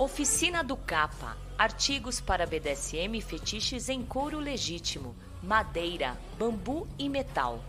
[0.00, 1.36] Oficina do Capa.
[1.58, 7.60] Artigos para BDSM e fetiches em couro legítimo, madeira, bambu e metal.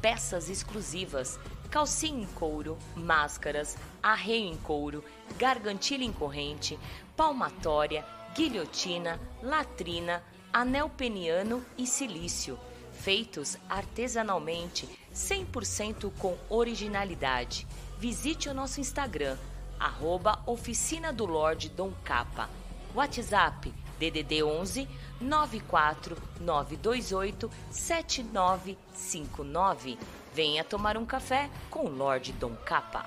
[0.00, 1.38] Peças exclusivas,
[1.70, 5.04] calcinha em couro, máscaras, arreio em couro,
[5.36, 6.78] gargantilha em corrente,
[7.14, 8.02] palmatória,
[8.34, 12.58] guilhotina, latrina, anel peniano e silício,
[12.94, 17.66] feitos artesanalmente, 100% com originalidade.
[17.98, 19.36] Visite o nosso Instagram,
[19.84, 22.48] arroba Oficina do Lorde Dom Capa.
[22.94, 24.88] WhatsApp DDD 11
[25.20, 29.98] 94 928 7959.
[30.32, 33.04] Venha tomar um café com o Lorde Dom Capa.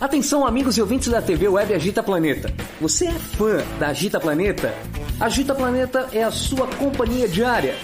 [0.00, 2.50] Atenção, amigos e ouvintes da TV Web Agita Planeta.
[2.80, 4.74] Você é fã da Agita Planeta?
[5.20, 7.76] Agita Planeta é a sua companhia diária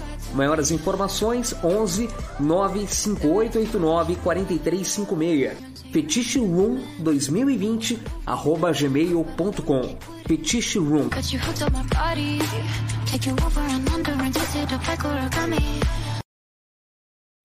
[0.33, 5.57] Maiores informações 11 95889 4356.
[5.91, 9.97] Fetiche Room 2020 arroba gmail.com.
[10.25, 11.09] Fetiche Room.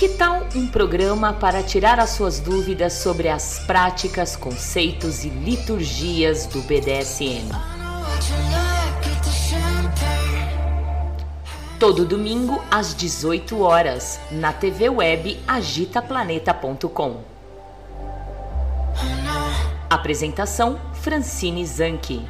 [0.00, 6.46] Que tal um programa para tirar as suas dúvidas sobre as práticas, conceitos e liturgias
[6.46, 7.50] do BDSM?
[11.78, 17.20] Todo domingo às 18 horas na TV web agitaplaneta.com.
[19.90, 22.26] Apresentação Francine Zanke.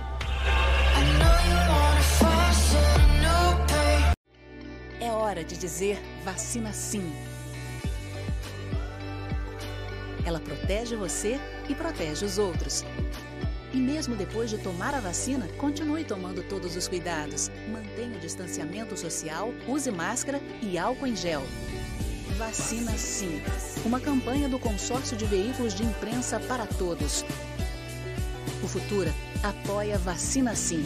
[5.00, 7.12] É hora de dizer vacina sim
[10.25, 12.84] ela protege você e protege os outros.
[13.72, 17.50] E mesmo depois de tomar a vacina, continue tomando todos os cuidados.
[17.70, 21.43] Mantenha o distanciamento social, use máscara e álcool em gel.
[22.37, 23.40] Vacina Sim.
[23.84, 27.25] Uma campanha do Consórcio de Veículos de Imprensa para Todos.
[28.62, 29.12] O Futura
[29.43, 30.84] apoia Vacina Sim.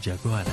[0.00, 0.50] De agora,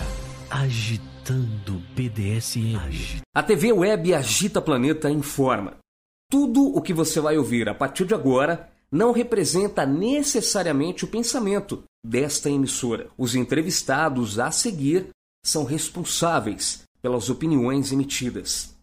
[0.49, 3.21] agitando BDSM.
[3.33, 5.77] A TV Web Agita Planeta informa.
[6.29, 11.83] Tudo o que você vai ouvir a partir de agora não representa necessariamente o pensamento
[12.05, 13.07] desta emissora.
[13.17, 15.07] Os entrevistados a seguir
[15.45, 18.76] são responsáveis pelas opiniões emitidas.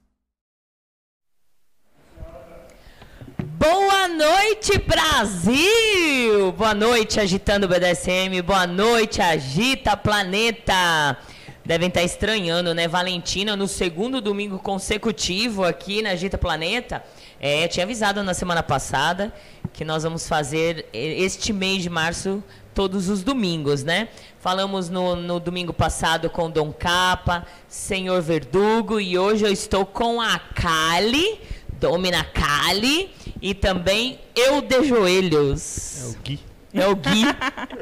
[3.67, 6.53] Boa noite, Brasil!
[6.53, 8.43] Boa noite, agitando BDSM.
[8.43, 11.17] Boa noite, agita planeta.
[11.65, 12.87] Devem estar estranhando, né?
[12.87, 17.03] Valentina, no segundo domingo consecutivo aqui na Agita Planeta.
[17.41, 19.33] É, tinha avisado na semana passada
[19.73, 22.45] que nós vamos fazer este mês de março
[22.75, 24.09] todos os domingos, né?
[24.41, 30.21] Falamos no, no domingo passado com Dom Capa, Senhor Verdugo e hoje eu estou com
[30.21, 31.41] a Kali,
[31.85, 33.11] Domina Kali
[33.43, 36.01] e também Eu de Joelhos.
[36.01, 36.41] É o Gui.
[36.73, 37.25] É o Gui.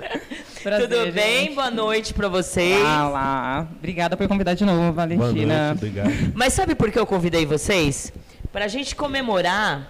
[0.61, 1.45] Prazer, Tudo bem?
[1.45, 1.55] gente.
[1.55, 2.81] Boa noite para vocês.
[2.81, 3.69] Olá, olá.
[3.79, 5.69] Obrigada por convidar de novo, Boa Valentina.
[5.69, 6.33] noite, obrigado.
[6.35, 8.13] Mas sabe por que eu convidei vocês?
[8.53, 9.89] Para a gente comemorar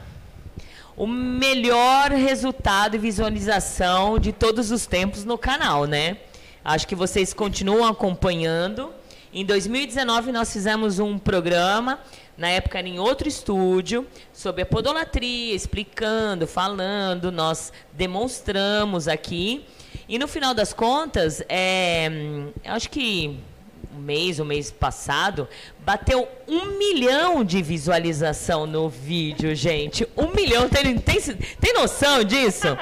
[0.95, 6.19] o melhor resultado e visualização de todos os tempos no canal, né?
[6.63, 8.91] Acho que vocês continuam acompanhando.
[9.33, 11.99] Em 2019 nós fizemos um programa,
[12.43, 19.65] na época era em outro estúdio, sobre a podolatria, explicando, falando, nós demonstramos aqui.
[20.09, 22.11] E no final das contas, é,
[22.65, 23.39] acho que
[23.95, 25.47] um mês, o mês passado,
[25.85, 30.05] bateu um milhão de visualização no vídeo, gente.
[30.17, 31.21] Um milhão, tem, tem,
[31.61, 32.77] tem noção disso?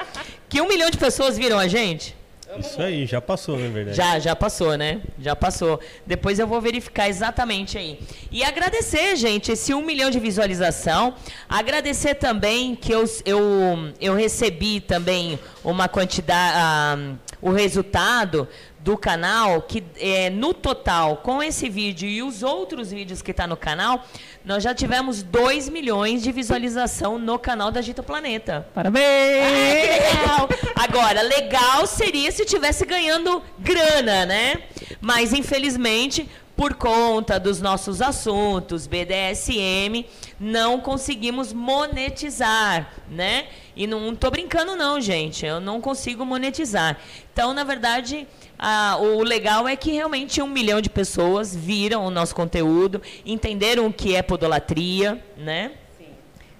[0.49, 2.15] Que um milhão de pessoas viram a gente?
[2.59, 3.95] Isso aí, já passou, na verdade.
[3.95, 5.01] Já, já passou, né?
[5.19, 5.79] Já passou.
[6.05, 7.99] Depois eu vou verificar exatamente aí.
[8.31, 11.15] E agradecer, gente, esse um milhão de visualização.
[11.47, 18.47] Agradecer também que eu, eu, eu recebi também uma quantidade, ah, o resultado
[18.83, 23.45] do canal, que é, no total, com esse vídeo e os outros vídeos que está
[23.45, 24.03] no canal,
[24.43, 28.67] nós já tivemos 2 milhões de visualização no canal da Gita Planeta.
[28.73, 29.03] Parabéns!
[29.03, 30.49] Ai, legal.
[30.75, 34.63] Agora, legal seria se tivesse ganhando grana, né?
[34.99, 40.05] Mas infelizmente, por conta dos nossos assuntos BDSM,
[40.39, 43.47] não conseguimos monetizar, né?
[43.75, 45.45] E não tô brincando não, gente.
[45.45, 46.97] Eu não consigo monetizar.
[47.33, 48.27] Então, na verdade,
[48.63, 53.87] ah, o legal é que realmente um milhão de pessoas viram o nosso conteúdo, entenderam
[53.87, 55.71] o que é podolatria, né?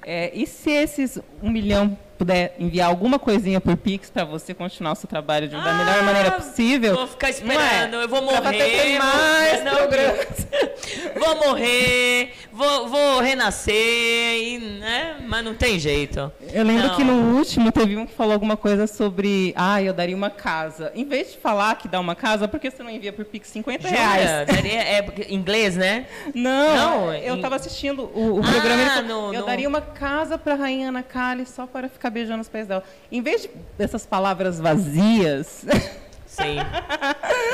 [0.03, 4.91] É, e se esses um milhão puder enviar alguma coisinha por Pix para você continuar
[4.91, 6.93] o seu trabalho de, da melhor Ah, maneira possível?
[6.93, 8.03] Vou ficar não esperando, é?
[8.03, 8.91] eu vou ter morrer.
[8.91, 9.73] vou- mais não,
[11.19, 15.15] vou morrer, vou, vou renascer, e, né?
[15.27, 16.31] mas não tem jeito.
[16.53, 16.95] Eu lembro Não.
[16.95, 20.91] que no último teve um que falou alguma coisa sobre, ah, eu daria uma casa.
[20.93, 23.47] Em vez de falar que dá uma casa, por que você não envia por Pix
[23.49, 23.99] 50 Jura?
[23.99, 24.47] reais?
[24.47, 26.05] Daria- é inglês, né?
[26.35, 26.75] Não,
[27.07, 29.81] Não, eu estava assistindo o, o Ah, programa ele falou, no- eu no- daria uma
[29.81, 32.83] casa para a rainha Ana Kali só para ficar beijando os pés dela.
[33.11, 35.65] Em vez de, dessas palavras vazias,
[36.31, 36.55] Sim.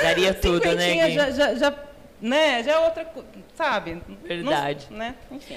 [0.04, 1.12] Daria tudo, né?
[1.12, 1.74] já, já, já,
[2.22, 4.02] né, já é outra coisa, sabe?
[4.24, 4.88] Verdade.
[4.92, 5.16] Não, né?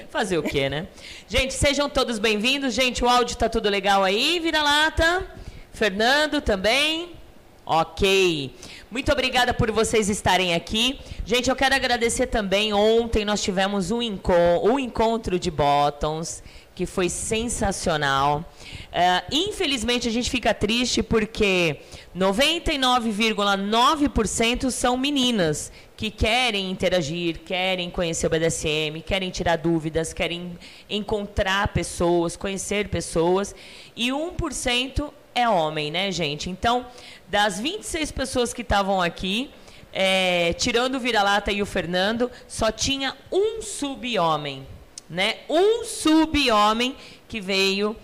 [0.09, 0.87] Fazer o quê, né?
[1.27, 2.73] Gente, sejam todos bem-vindos.
[2.73, 5.27] Gente, o áudio tá tudo legal aí, vira-lata.
[5.71, 7.11] Fernando também.
[7.63, 8.55] Ok.
[8.89, 10.99] Muito obrigada por vocês estarem aqui.
[11.23, 12.73] Gente, eu quero agradecer também.
[12.73, 16.43] Ontem nós tivemos um, enco um encontro de bottoms
[16.81, 18.43] que foi sensacional.
[18.91, 21.77] Ah, infelizmente a gente fica triste porque
[22.17, 30.57] 99,9% são meninas que querem interagir, querem conhecer o BDSM, querem tirar dúvidas, querem
[30.89, 33.53] encontrar pessoas, conhecer pessoas.
[33.95, 36.49] E 1% é homem, né, gente?
[36.49, 36.87] Então,
[37.29, 39.51] das 26 pessoas que estavam aqui,
[39.93, 44.65] é, tirando o Vira-Lata e o Fernando, só tinha um sub-homem,
[45.11, 45.39] né?
[45.49, 46.95] Um sub-homem
[47.27, 47.95] que veio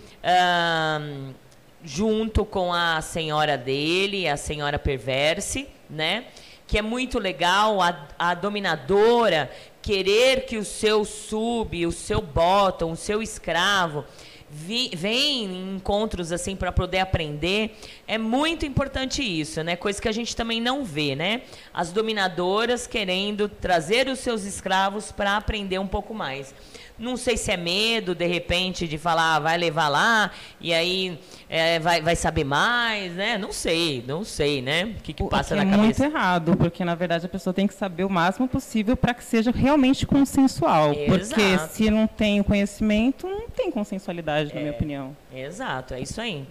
[1.82, 6.26] junto com a senhora dele, a senhora Perverse, né?
[6.66, 9.50] Que é muito legal a, a dominadora
[9.80, 14.04] querer que o seu sub, o seu bottom, o seu escravo
[14.50, 17.78] vi, vem em encontros assim para poder aprender.
[18.06, 19.76] É muito importante isso, né?
[19.76, 21.42] Coisa que a gente também não vê, né?
[21.72, 26.54] As dominadoras querendo trazer os seus escravos para aprender um pouco mais.
[26.98, 31.18] Não sei se é medo, de repente, de falar, ah, vai levar lá e aí
[31.48, 33.38] é, vai, vai saber mais, né?
[33.38, 34.84] Não sei, não sei, né?
[34.98, 36.04] O que, que passa que na é muito cabeça.
[36.04, 39.50] errado, porque na verdade a pessoa tem que saber o máximo possível para que seja
[39.50, 40.94] realmente consensual.
[41.06, 41.74] Porque Exato.
[41.74, 45.16] se não tem conhecimento, não tem consensualidade, na minha opinião.
[45.34, 46.44] Exato, é isso aí.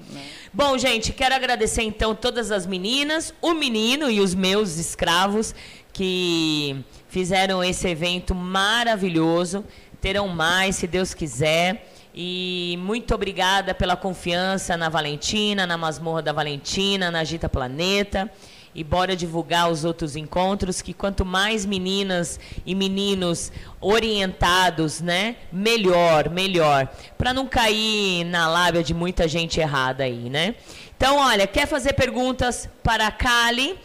[0.53, 5.53] Bom, gente, quero agradecer então todas as meninas, o menino e os meus escravos
[5.93, 6.77] que
[7.09, 9.65] fizeram esse evento maravilhoso.
[10.01, 11.89] Terão mais, se Deus quiser.
[12.13, 18.31] E muito obrigada pela confiança na Valentina, na Masmorra da Valentina, na Agita Planeta.
[18.77, 23.51] e bora divulgar os outros encontros, que quanto mais meninas e meninos
[23.81, 26.87] orientados, né, melhor, melhor,
[27.17, 30.53] para não cair na lábia de muita gente errada aí, né?
[30.95, 33.75] Então, olha, quer fazer perguntas para a Kali,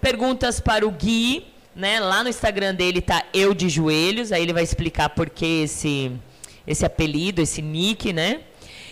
[0.00, 2.00] perguntas para o Gui, né?
[2.00, 6.12] Lá no Instagram dele tá eu de joelhos, aí ele vai explicar por que esse
[6.66, 8.40] esse apelido, esse nick, né?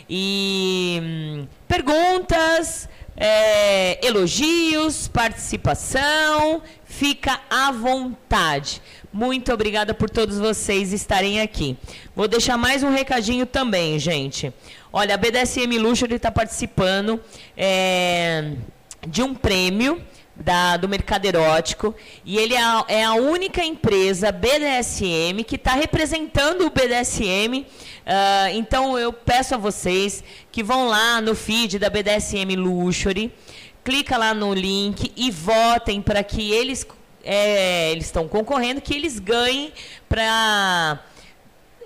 [0.09, 8.81] E hum, perguntas, é, elogios, participação, fica à vontade.
[9.13, 11.77] Muito obrigada por todos vocês estarem aqui.
[12.15, 14.53] Vou deixar mais um recadinho também, gente.
[14.93, 17.21] Olha, a BDSM Luxury está participando
[17.57, 18.53] é,
[19.07, 20.03] de um prêmio
[20.39, 25.73] da, do mercado erótico e ele é a, é a única empresa BDSM que está
[25.73, 27.61] representando o BDSM.
[27.61, 27.67] Uh,
[28.07, 33.33] ah, então eu peço a vocês que vão lá no feed da BDSM Luxury,
[33.85, 36.87] clica lá no link e votem para que eles
[37.25, 39.73] é, eles estão concorrendo, que eles ganhem
[40.09, 41.01] para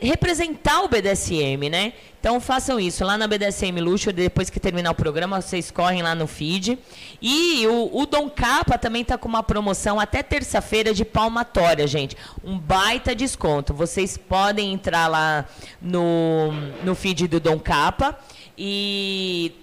[0.00, 1.94] representar o BDSM, né?
[2.22, 6.14] Então façam isso lá na BDSM Luxo, depois que terminar o programa, vocês correm lá
[6.14, 6.78] no feed.
[7.20, 12.16] E o, o Dom Capa também está com uma promoção até terça-feira de palmatória, gente.
[12.44, 13.74] Um baita desconto.
[13.74, 15.46] Vocês podem entrar lá
[15.80, 16.52] no,
[16.84, 18.16] no feed do Dom Capa
[18.56, 19.56] e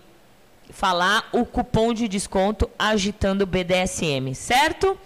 [0.69, 4.97] falar o cupom de desconto agitando BDSM, certo?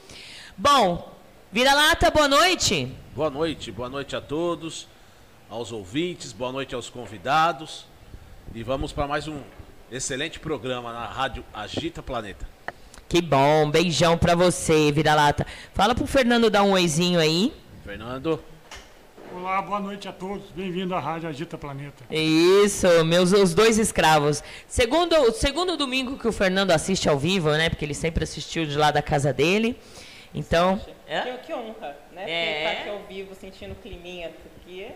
[0.57, 1.07] Bom,
[1.51, 2.91] vira-lata, boa noite.
[3.15, 4.91] Boa noite, boa noite a todos
[5.53, 7.85] aos ouvintes, boa noite aos convidados.
[8.55, 9.39] E vamos para mais um
[9.91, 12.47] excelente programa na Rádio Agita Planeta.
[13.07, 15.45] Que bom, beijão para você, vira-lata.
[15.75, 17.53] Fala pro Fernando dar um oizinho aí.
[17.85, 18.43] Fernando.
[19.31, 20.49] Olá, boa noite a todos.
[20.55, 22.03] Bem-vindo à Rádio Agita Planeta.
[22.09, 24.43] Isso, meus os dois escravos.
[24.67, 27.69] Segundo, segundo domingo que o Fernando assiste ao vivo, né?
[27.69, 29.79] Porque ele sempre assistiu de lá da casa dele.
[30.33, 30.81] Então.
[31.05, 32.25] Que, que honra, né?
[32.27, 32.57] É.
[32.57, 34.87] Estar aqui ao vivo sentindo o climinha, porque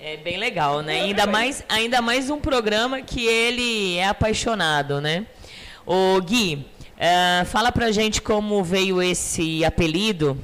[0.00, 1.00] é bem legal, né?
[1.00, 5.26] Ainda mais, ainda mais um programa que ele é apaixonado, né?
[5.84, 10.38] O Gui, uh, fala pra gente como veio esse apelido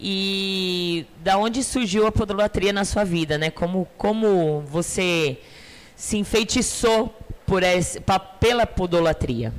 [0.00, 3.50] e da onde surgiu a podolatria na sua vida, né?
[3.50, 5.38] Como, como você
[5.94, 7.14] se enfeitiçou
[7.46, 9.52] por esse, pra, pela podolatria?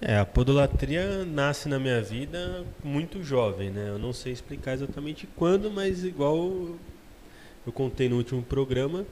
[0.00, 3.88] É, a podolatria nasce na minha vida muito jovem, né?
[3.88, 6.76] Eu não sei explicar exatamente quando, mas igual
[7.66, 9.04] eu contei no último programa,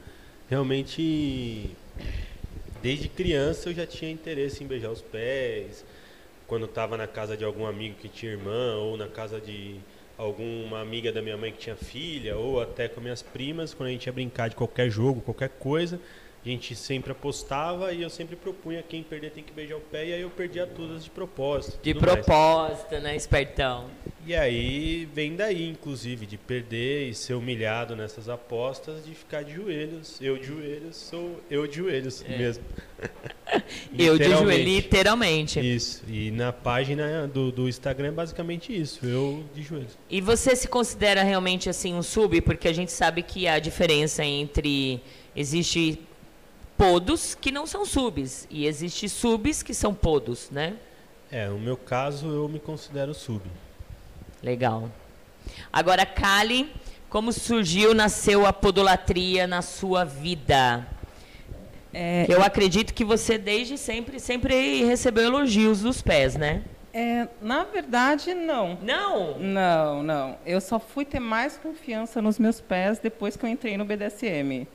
[0.48, 1.70] realmente
[2.80, 5.84] desde criança eu já tinha interesse em beijar os pés.
[6.46, 9.76] Quando estava na casa de algum amigo que tinha irmã, ou na casa de
[10.16, 13.92] alguma amiga da minha mãe que tinha filha, ou até com minhas primas, quando a
[13.92, 15.98] gente ia brincar de qualquer jogo, qualquer coisa,
[16.44, 20.06] a gente sempre apostava e eu sempre propunha quem perder tem que beijar o pé,
[20.08, 21.78] e aí eu perdia todas de propósito.
[21.82, 23.02] De propósito, mais.
[23.02, 23.88] né, espertão?
[24.26, 29.54] E aí vem daí, inclusive, de perder e ser humilhado nessas apostas, de ficar de
[29.54, 30.18] joelhos.
[30.20, 32.36] Eu de joelhos, sou eu de joelhos é.
[32.36, 32.64] mesmo.
[33.98, 35.60] eu de joelhos, literalmente.
[35.60, 36.02] Isso.
[36.08, 39.98] E na página do, do Instagram é basicamente isso, eu de joelhos.
[40.10, 42.38] E você se considera realmente assim um sub?
[42.42, 45.00] Porque a gente sabe que a diferença entre.
[45.36, 45.98] Existe
[46.76, 50.74] podos que não são subs e existe subs que são podos, né?
[51.30, 53.42] É, no meu caso eu me considero sub.
[54.42, 54.90] Legal.
[55.72, 56.70] Agora, Kali,
[57.08, 60.86] como surgiu, nasceu a podolatria na sua vida?
[61.92, 66.62] É, eu acredito que você desde sempre sempre recebeu elogios dos pés, né?
[66.92, 68.78] É, na verdade, não.
[68.82, 69.38] Não?
[69.38, 70.38] Não, não.
[70.44, 74.66] Eu só fui ter mais confiança nos meus pés depois que eu entrei no BDSM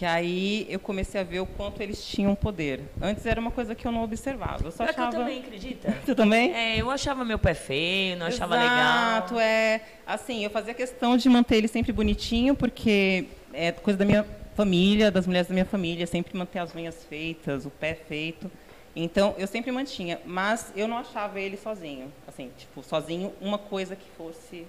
[0.00, 2.80] que aí eu comecei a ver o quanto eles tinham poder.
[3.02, 4.64] Antes era uma coisa que eu não observava.
[4.64, 5.14] Eu só é achava...
[5.14, 5.90] eu também, acredita?
[6.02, 6.54] Você também?
[6.54, 8.88] É, eu achava meu pé feio, não achava Exato, legal.
[8.88, 9.82] Exato, é.
[10.06, 15.10] Assim, eu fazia questão de manter ele sempre bonitinho, porque é coisa da minha família,
[15.10, 18.50] das mulheres da minha família, sempre manter as unhas feitas, o pé feito.
[18.96, 22.10] Então, eu sempre mantinha, mas eu não achava ele sozinho.
[22.26, 24.66] Assim, tipo, sozinho, uma coisa que fosse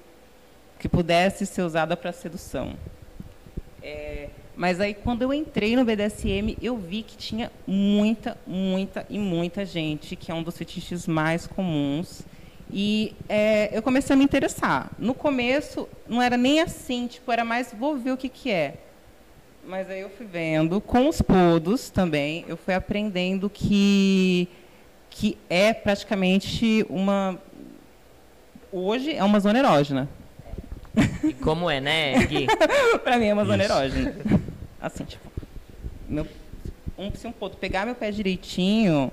[0.78, 2.76] que pudesse ser usada para sedução.
[3.82, 9.18] É, mas aí, quando eu entrei no BDSM, eu vi que tinha muita, muita e
[9.18, 12.24] muita gente, que é um dos fetiches mais comuns.
[12.72, 14.92] E é, eu comecei a me interessar.
[14.98, 18.76] No começo, não era nem assim, tipo, era mais, vou ver o que, que é.
[19.66, 24.48] Mas aí eu fui vendo, com os podos também, eu fui aprendendo que,
[25.10, 27.38] que é praticamente uma.
[28.72, 30.10] Hoje é uma zona erógena.
[31.24, 32.48] E como é, né, Gui?
[33.04, 33.72] pra mim é uma zona Isso.
[33.72, 34.16] erógena.
[34.82, 35.32] Assim, tipo,
[36.10, 36.28] meu,
[36.98, 39.12] um, se um ponto pegar meu pé direitinho.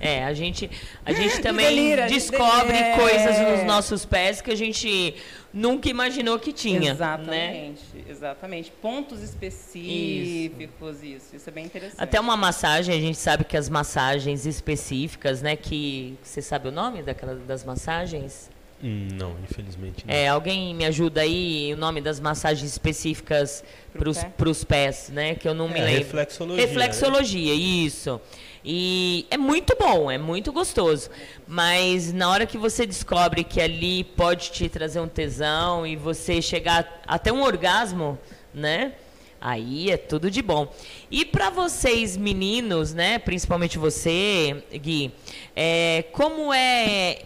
[0.00, 0.68] É, a gente,
[1.06, 2.96] a gente também delira, descobre delira.
[2.96, 5.14] coisas nos nossos pés que a gente
[5.52, 6.80] nunca imaginou que tinha.
[6.80, 6.90] Né?
[6.90, 8.72] Exatamente, exatamente.
[8.72, 11.36] Pontos específicos, isso.
[11.36, 11.48] isso.
[11.48, 12.02] é bem interessante.
[12.02, 15.54] Até uma massagem, a gente sabe que as massagens específicas, né?
[15.54, 16.18] Que.
[16.20, 18.50] Você sabe o nome daquela, das massagens?
[18.82, 20.12] Não, infelizmente não.
[20.12, 23.62] É, alguém me ajuda aí o nome das massagens específicas
[23.96, 24.08] para
[24.50, 24.86] os pé?
[24.86, 25.36] pés, né?
[25.36, 25.98] Que eu não me É, lembro.
[26.00, 28.20] reflexologia, Reflexologia, isso.
[28.64, 31.10] E é muito bom, é muito gostoso.
[31.46, 36.42] Mas na hora que você descobre que ali pode te trazer um tesão e você
[36.42, 38.18] chegar até um orgasmo,
[38.52, 38.94] né?
[39.40, 40.72] Aí é tudo de bom.
[41.10, 43.18] E para vocês meninos, né?
[43.18, 45.12] Principalmente você, Gui,
[45.54, 47.22] é, como é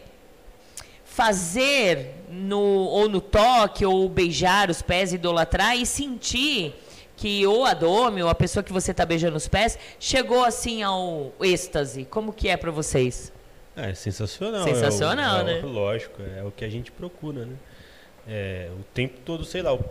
[1.17, 6.75] fazer no ou no toque ou beijar os pés, idolatrar e sentir
[7.17, 10.83] que ou a dome ou a pessoa que você está beijando os pés chegou assim
[10.83, 12.05] ao êxtase.
[12.05, 13.33] Como que é para vocês?
[13.75, 14.63] É, sensacional.
[14.65, 15.61] Sensacional, é o, né?
[15.61, 17.57] é o- lógico, é o que a gente procura, né?
[18.29, 19.83] É, o tempo todo, sei lá, o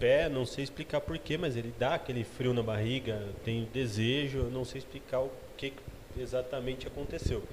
[0.00, 4.64] pé, não sei explicar porquê, mas ele dá aquele frio na barriga, tenho desejo, não
[4.64, 5.72] sei explicar o que
[6.18, 7.44] exatamente aconteceu.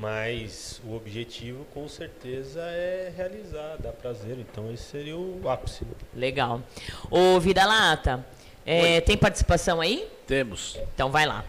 [0.00, 4.36] Mas o objetivo, com certeza, é realizar, dar prazer.
[4.38, 5.86] Então, esse seria o ápice.
[6.14, 6.60] Legal.
[7.10, 8.26] Ô Vida Lata,
[8.66, 10.06] é, tem participação aí?
[10.26, 10.78] Temos.
[10.94, 11.44] Então vai lá.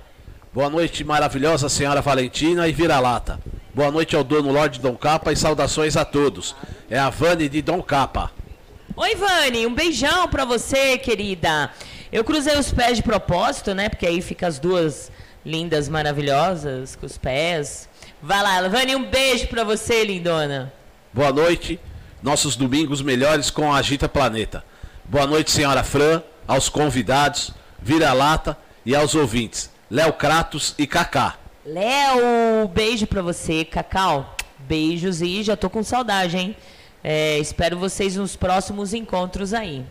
[0.54, 3.40] Boa noite, maravilhosa senhora Valentina e vira-lata.
[3.74, 6.56] Boa noite ao dono Lorde Dom Capa e saudações a todos.
[6.90, 8.32] É a Vani de Dom Capa.
[8.96, 11.70] Oi, Vani, um beijão pra você, querida.
[12.10, 13.90] Eu cruzei os pés de propósito, né?
[13.90, 15.12] Porque aí fica as duas
[15.46, 17.90] lindas, maravilhosas, com os pés.
[18.26, 20.74] Vai lá, Vani, um beijo pra você, lindona.
[21.14, 21.80] Boa noite,
[22.24, 24.66] nossos domingos melhores com a Agita Planeta.
[25.04, 29.70] Boa noite, senhora Fran, aos convidados, vira-lata e aos ouvintes.
[29.92, 31.36] Léo Kratos e Kaká.
[31.64, 34.36] Léo, beijo pra você, Cacau.
[34.58, 36.58] Beijos e já tô com saudade, hein?
[37.04, 39.86] É, espero vocês nos próximos encontros aí.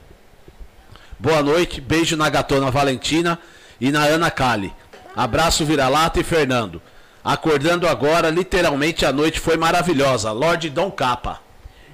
[1.20, 3.38] Boa noite, beijo na gatona Valentina
[3.80, 4.74] e na Ana Cali.
[5.14, 6.82] Abraço vira-lata e Fernando.
[7.24, 10.30] Acordando agora, literalmente a noite foi maravilhosa.
[10.30, 11.40] Lorde Dom Capa.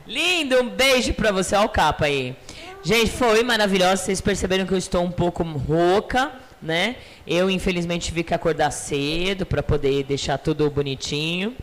[0.04, 1.54] Lindo, um beijo pra você.
[1.54, 2.34] Olha o capa aí.
[2.82, 4.02] Gente, foi maravilhoso.
[4.02, 6.96] Vocês perceberam que eu estou um pouco rouca, né?
[7.24, 11.54] Eu, infelizmente, tive que acordar cedo pra poder deixar tudo bonitinho.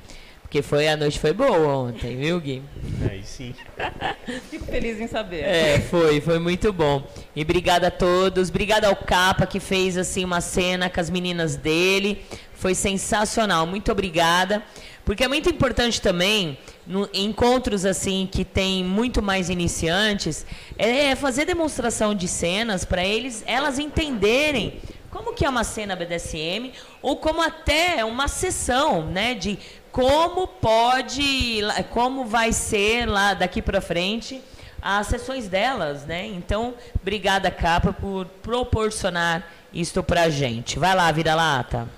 [0.47, 2.63] Porque foi, a noite foi boa ontem, viu, Gui?
[3.12, 3.53] Aí sim.
[4.49, 5.41] Fico feliz em saber.
[5.41, 7.05] É, foi, foi muito bom.
[7.36, 8.47] E obrigada a todos.
[8.47, 12.21] Obrigada ao Capa que fez assim uma cena com as meninas dele.
[12.53, 13.67] Foi sensacional.
[13.67, 14.63] Muito obrigada.
[15.03, 20.45] Porque é muito importante também, no, em encontros assim que tem muito mais iniciantes,
[20.77, 26.71] é fazer demonstração de cenas para eles, elas entenderem como que é uma cena BDSM
[27.01, 29.57] ou como até uma sessão, né, de
[29.91, 34.41] como pode, como vai ser lá daqui para frente
[34.81, 36.27] as sessões delas, né?
[36.27, 39.43] Então, obrigada Capa por proporcionar
[39.73, 40.79] isto pra gente.
[40.79, 41.89] Vai lá, vira lata.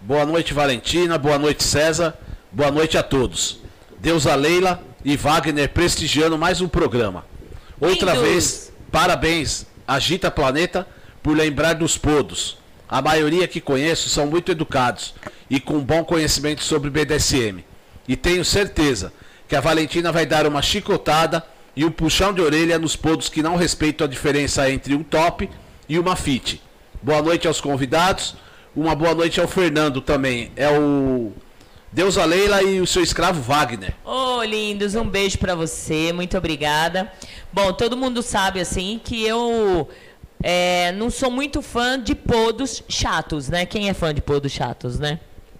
[0.00, 1.18] Boa noite, Valentina.
[1.18, 2.16] Boa noite, César.
[2.52, 3.58] Boa noite a todos.
[3.98, 7.24] Deusa Leila e Wagner prestigiando mais um programa.
[7.80, 8.28] Outra Lindos.
[8.28, 10.86] vez, parabéns, Agita Planeta,
[11.26, 12.56] por lembrar dos podos.
[12.88, 15.12] A maioria que conheço são muito educados
[15.50, 17.64] e com bom conhecimento sobre BDSM.
[18.06, 19.12] E tenho certeza
[19.48, 23.42] que a Valentina vai dar uma chicotada e um puxão de orelha nos podos que
[23.42, 25.50] não respeitam a diferença entre um top
[25.88, 26.62] e uma fit.
[27.02, 28.36] Boa noite aos convidados.
[28.76, 30.52] Uma boa noite ao Fernando também.
[30.54, 31.32] É o
[31.90, 33.94] Deusa Leila e o seu escravo Wagner.
[34.04, 37.10] Ô, lindos, um beijo pra você, muito obrigada.
[37.52, 39.88] Bom, todo mundo sabe, assim, que eu
[40.42, 43.66] é, não sou muito fã de podos chatos, né?
[43.66, 45.18] Quem é fã de podos chatos, né?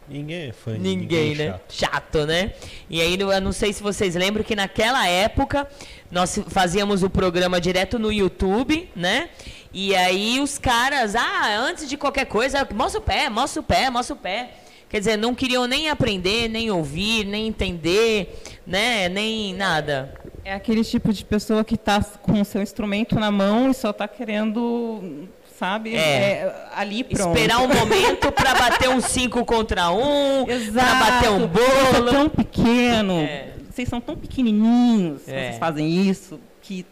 [0.08, 1.46] Ninguém é fã de Ninguém, né?
[1.46, 1.72] chato.
[1.72, 2.26] Chato.
[2.26, 2.52] né?
[2.88, 5.66] E aí, eu não sei se vocês lembram que naquela época
[6.10, 9.28] nós fazíamos o programa direto no YouTube, né?
[9.72, 13.90] E aí os caras, ah, antes de qualquer coisa, mostra o pé, mostra o pé,
[13.90, 14.50] mostra o pé.
[14.88, 19.08] Quer dizer, não queriam nem aprender, nem ouvir, nem entender, né?
[19.08, 20.14] Nem nada.
[20.48, 23.90] É aquele tipo de pessoa que está com o seu instrumento na mão e só
[23.90, 25.28] está querendo,
[25.59, 25.98] sabe, É.
[25.98, 27.37] é, ali pronto.
[27.37, 31.04] Esperar um momento pra bater um 5 contra um, Exato.
[31.04, 32.11] bater um bolo.
[32.12, 33.54] tão pequeno, É.
[33.68, 35.46] vocês são tão pequenininhos, É.
[35.48, 36.87] vocês fazem isso, que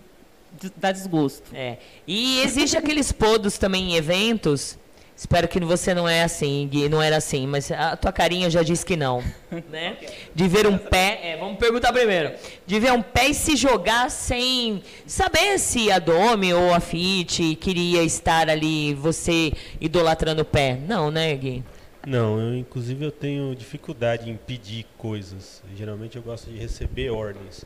[0.77, 1.45] dá desgosto.
[1.55, 1.77] É.
[2.09, 4.77] E existe aqueles podos também em eventos.
[5.25, 8.63] Espero que você não é assim, Gui, não era assim, mas a tua carinha já
[8.63, 9.25] disse que não,
[9.71, 9.97] né?
[10.35, 12.35] De ver um pé, é, vamos perguntar primeiro.
[12.67, 17.57] De ver um pé e se jogar sem saber se a Domi ou a Fit
[17.57, 20.79] queria estar ali, você idolatrando o pé.
[20.87, 21.65] Não, né, Gui?
[22.07, 25.63] Não, eu, inclusive eu tenho dificuldade em pedir coisas.
[25.75, 27.65] Geralmente eu gosto de receber ordens.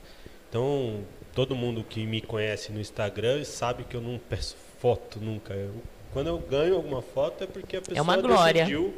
[0.48, 1.00] Então,
[1.34, 5.54] todo mundo que me conhece no Instagram sabe que eu não peço foto nunca.
[5.54, 5.74] Eu,
[6.12, 8.64] quando eu ganho alguma foto é porque a pessoa uma glória.
[8.64, 8.94] decidiu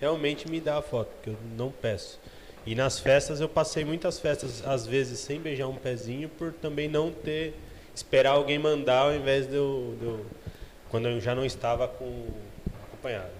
[0.00, 2.18] realmente me dar a foto, que eu não peço.
[2.66, 6.88] E nas festas eu passei muitas festas, às vezes sem beijar um pezinho, por também
[6.88, 7.54] não ter
[7.94, 10.26] esperar alguém mandar ao invés de eu, de eu
[10.90, 12.26] quando eu já não estava com
[12.84, 13.30] acompanhado.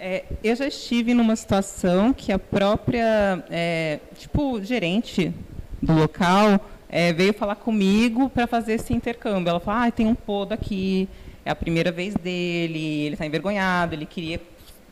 [0.00, 5.34] É, eu já estive numa situação que a própria, é, tipo, gerente
[5.82, 9.50] do local é, veio falar comigo para fazer esse intercâmbio.
[9.50, 11.08] Ela falou, ah, tem um podo aqui,
[11.48, 14.38] é a primeira vez dele, ele está envergonhado, ele queria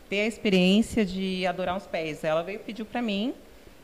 [0.08, 2.24] ter a experiência de adorar os pés.
[2.24, 3.34] Ela veio pediu para mim,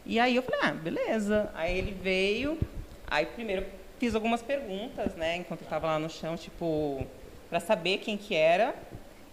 [0.06, 1.50] e aí eu falei, ah, beleza.
[1.54, 2.58] Aí ele veio,
[3.06, 3.66] aí primeiro
[3.98, 7.06] fiz algumas perguntas, né, enquanto eu estava lá no chão, tipo,
[7.50, 8.74] para saber quem que era.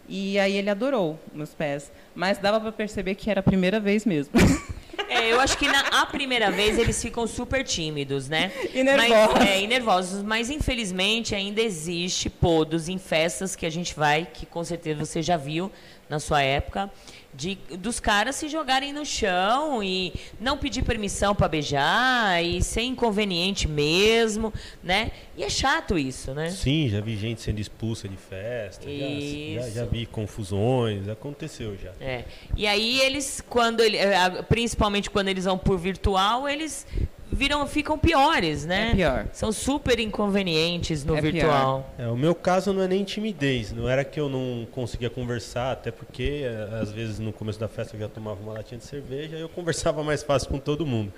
[0.10, 1.92] E aí ele adorou meus pés.
[2.16, 4.34] Mas dava para perceber que era a primeira vez mesmo.
[5.08, 8.52] É, eu acho que na a primeira vez eles ficam super tímidos, né?
[8.72, 9.34] E nervosos.
[9.34, 10.24] Mas, é, e nervosos.
[10.24, 15.24] Mas infelizmente ainda existe podos em festas que a gente vai, que com certeza você
[15.24, 15.72] já viu
[16.08, 16.92] na sua época,
[17.40, 22.82] de, dos caras se jogarem no chão e não pedir permissão para beijar e ser
[22.82, 25.12] inconveniente mesmo, né?
[25.38, 26.50] E é chato isso, né?
[26.50, 31.94] Sim, já vi gente sendo expulsa de festa, já, já, já vi confusões, aconteceu já.
[32.02, 32.26] É.
[32.58, 36.86] E aí eles, quando ele, eh, principalmente quando eles vão por virtual, eles
[37.32, 38.90] viram, ficam piores, né?
[38.92, 39.28] É pior.
[39.34, 41.32] São super inconvenientes no É pior.
[41.34, 41.94] virtual.
[41.98, 45.72] É, o meu caso não é nem timidez, não era que eu não conseguia conversar,
[45.74, 48.86] até porque eh, às vezes no começo da festa eu já tomava uma latinha de
[48.86, 51.14] cerveja e eu conversava mais fácil com todo mundo.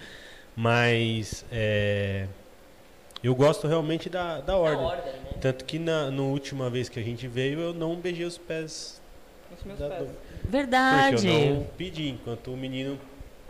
[0.56, 2.28] Mas é,
[3.24, 4.86] eu gosto realmente da, da ordem.
[4.86, 5.30] ordem, né?
[5.40, 9.02] Tanto que na no última vez que a gente veio eu não beijei os pés
[9.58, 10.02] Os meus da, pés.
[10.10, 11.16] do- Verdade.
[11.16, 13.00] Porque eu não pedi, enquanto o menino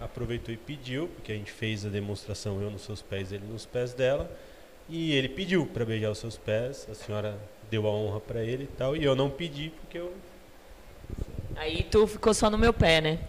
[0.01, 3.65] aproveitou e pediu, porque a gente fez a demonstração eu nos seus pés, ele nos
[3.65, 4.29] pés dela,
[4.89, 7.37] e ele pediu para beijar os seus pés, a senhora
[7.69, 10.13] deu a honra para ele e tal, e eu não pedi porque eu
[11.55, 13.19] Aí tu ficou só no meu pé, né?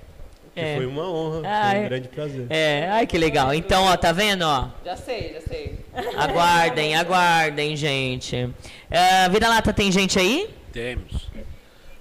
[0.55, 0.77] É.
[0.77, 2.47] foi uma honra, Ah, foi um grande prazer.
[2.51, 3.55] É, ai que legal.
[3.55, 4.69] Então, ó, tá vendo, ó?
[4.85, 5.79] Já sei, já sei.
[6.17, 8.51] Aguardem, aguardem, gente.
[8.91, 10.51] Ah, Vira-lata, tem gente aí?
[10.71, 11.31] Temos.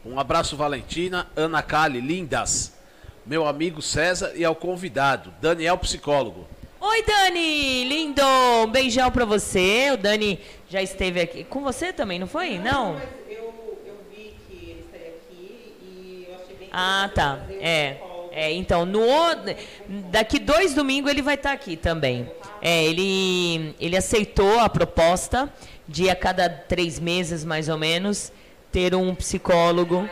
[0.06, 2.74] Um abraço, Valentina, Ana Cali, lindas.
[3.26, 6.48] Meu amigo César e ao convidado, Daniel Psicólogo.
[6.80, 7.84] Oi, Dani!
[7.84, 8.24] Lindo!
[8.66, 9.92] Um beijão pra você.
[9.94, 11.44] O Dani já esteve aqui.
[11.44, 12.58] Com você também, não foi?
[12.58, 12.94] Não?
[12.94, 13.54] Mas eu,
[13.86, 17.40] eu vi que ele estaria aqui e eu achei bem Ah, tá.
[17.60, 17.98] É.
[18.32, 19.02] É, então, no
[20.10, 22.32] daqui dois domingos ele vai estar aqui também.
[22.60, 25.52] É, ele, ele aceitou a proposta
[25.88, 28.32] de a cada três meses, mais ou menos,
[28.72, 30.10] ter um psicólogo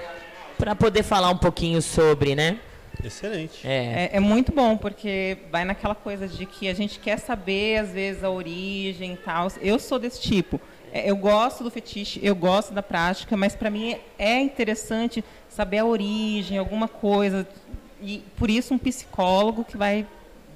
[0.57, 2.59] para poder falar um pouquinho sobre, né?
[3.03, 3.67] Excelente.
[3.67, 4.09] É.
[4.13, 7.91] É, é muito bom, porque vai naquela coisa de que a gente quer saber, às
[7.91, 9.51] vezes, a origem e tal.
[9.61, 10.59] Eu sou desse tipo.
[10.91, 15.79] É, Eu gosto do fetiche, eu gosto da prática, mas para mim é interessante saber
[15.79, 17.47] a origem, alguma coisa.
[18.01, 20.05] E por isso um psicólogo que vai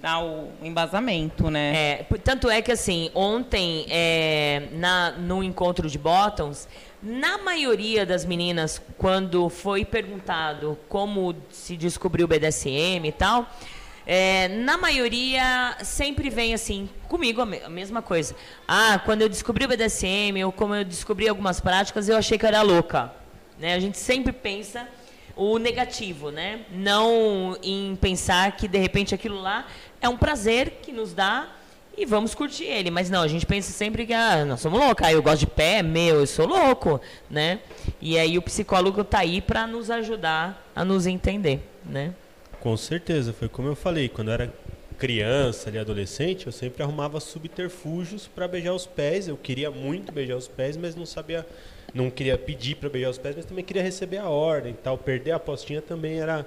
[0.03, 1.73] dar o embasamento, né?
[2.01, 6.67] É, tanto é que assim, ontem, é, na, no encontro de Bottoms,
[7.01, 13.47] na maioria das meninas, quando foi perguntado como se descobriu o BDSM e tal,
[14.05, 18.35] é, na maioria sempre vem assim, comigo a, me- a mesma coisa.
[18.67, 22.45] Ah, quando eu descobri o BDSM, ou como eu descobri algumas práticas, eu achei que
[22.45, 23.09] era louca.
[23.57, 23.73] Né?
[23.73, 24.85] A gente sempre pensa
[25.35, 26.59] o negativo, né?
[26.71, 29.65] Não em pensar que de repente aquilo lá
[30.03, 31.47] é um prazer que nos dá
[31.97, 32.91] e vamos curtir ele.
[32.91, 35.47] Mas não, a gente pensa sempre que ah, nós somos loucos, ah, eu gosto de
[35.47, 37.61] pé, meu, eu sou louco, né?
[38.01, 42.13] E aí o psicólogo tá aí para nos ajudar a nos entender, né?
[42.59, 44.53] Com certeza, foi como eu falei, quando eu era
[44.97, 49.29] criança, ali adolescente, eu sempre arrumava subterfúgios para beijar os pés.
[49.29, 51.45] Eu queria muito beijar os pés, mas não sabia,
[51.93, 54.97] não queria pedir para beijar os pés, mas também queria receber a ordem, e tal.
[54.97, 56.45] Perder a apostinha também era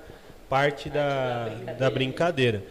[0.48, 2.62] parte da, da brincadeira.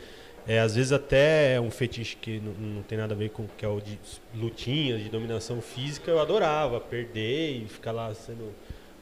[0.48, 3.48] É, às vezes até é um fetiche que não, não tem nada a ver com
[3.58, 3.98] que é o de
[4.34, 8.54] lutinhas, de dominação física, eu adorava perder e ficar lá sendo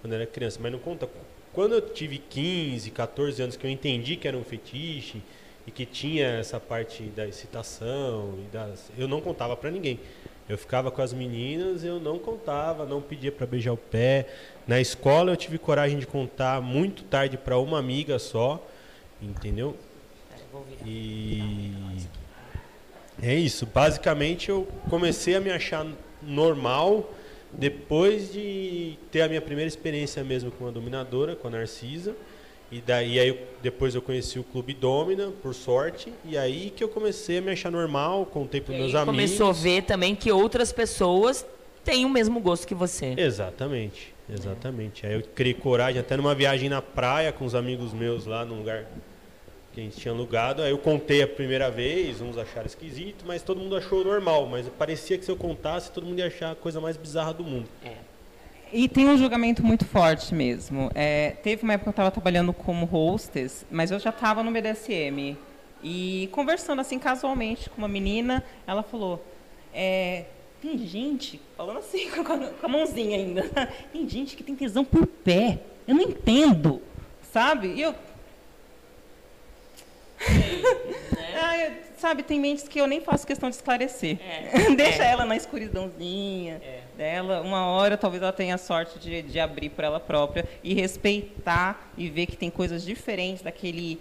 [0.01, 1.07] quando era criança, mas não conta.
[1.51, 5.21] Quando eu tive 15, 14 anos que eu entendi que era um fetiche
[5.67, 9.99] e que tinha essa parte da excitação e das, eu não contava pra ninguém.
[10.47, 14.27] Eu ficava com as meninas, eu não contava, não pedia pra beijar o pé.
[14.67, 18.65] Na escola eu tive coragem de contar muito tarde pra uma amiga só,
[19.21, 19.75] entendeu?
[20.85, 21.71] E
[23.21, 23.65] é isso.
[23.65, 25.85] Basicamente eu comecei a me achar
[26.21, 27.13] normal
[27.51, 32.15] depois de ter a minha primeira experiência mesmo com a dominadora, com a Narcisa.
[32.71, 36.89] E daí aí depois eu conheci o Clube Domina, por sorte, e aí que eu
[36.89, 39.05] comecei a me achar normal, contei para meus amigos.
[39.05, 41.45] começou a ver também que outras pessoas
[41.83, 43.13] têm o mesmo gosto que você.
[43.15, 45.05] Exatamente, exatamente.
[45.05, 48.57] Aí eu criei coragem até numa viagem na praia com os amigos meus lá num
[48.57, 48.85] lugar
[49.73, 50.61] que a gente tinha alugado.
[50.61, 54.45] Aí eu contei a primeira vez, uns acharam esquisito, mas todo mundo achou normal.
[54.47, 57.43] Mas parecia que se eu contasse, todo mundo ia achar a coisa mais bizarra do
[57.43, 57.67] mundo.
[58.71, 60.89] E tem um julgamento muito forte mesmo.
[60.95, 64.51] É, teve uma época que eu estava trabalhando como hostess, mas eu já estava no
[64.51, 65.37] BDSM.
[65.83, 69.23] E conversando assim casualmente com uma menina, ela falou:
[69.73, 70.25] é,
[70.61, 73.43] tem gente, falando assim com a, com a mãozinha ainda,
[73.91, 75.59] tem gente que tem tesão por pé.
[75.87, 76.81] Eu não entendo,
[77.31, 77.73] sabe?
[77.73, 77.93] E eu.
[81.35, 84.17] Ah, eu- sabe, tem mentes que eu nem faço questão de esclarecer.
[84.75, 85.07] Deixa É.
[85.11, 86.61] ela na escuridãozinha
[86.97, 87.41] dela.
[87.41, 91.91] Uma hora talvez ela tenha a sorte de, de abrir por ela própria e respeitar
[91.97, 93.99] e ver que tem coisas diferentes daquele,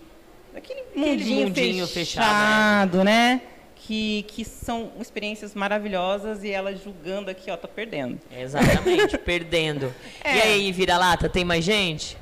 [0.53, 3.41] daquele mundinho, mundinho fechado, fechado, né?
[3.85, 8.21] Que, que são experiências maravilhosas e ela julgando aqui, ó, tá perdendo.
[8.31, 9.93] Exatamente, perdendo.
[10.23, 10.37] É.
[10.37, 12.17] E aí, vira-lata, tem mais gente?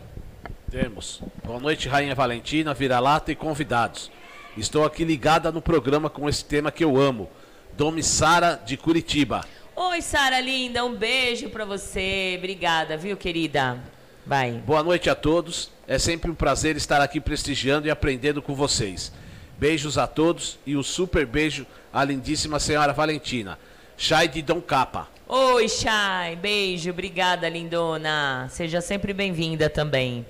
[0.70, 1.20] Temos.
[1.44, 4.08] Boa noite, Rainha Valentina, Vira-Lata e convidados.
[4.56, 7.28] Estou aqui ligada no programa com esse tema que eu amo.
[7.76, 9.44] Domi Sara de Curitiba.
[9.74, 12.36] Oi, Sara linda, um beijo pra você.
[12.38, 13.82] Obrigada, viu, querida?
[14.24, 14.52] Vai.
[14.64, 15.72] Boa noite a todos.
[15.88, 19.12] É sempre um prazer estar aqui prestigiando e aprendendo com vocês.
[19.58, 23.58] Beijos a todos e um super beijo à lindíssima senhora Valentina.
[23.96, 25.08] Chay de Dom Capa.
[25.26, 28.46] Oi, Chay, beijo, obrigada, lindona.
[28.50, 30.24] Seja sempre bem-vinda também.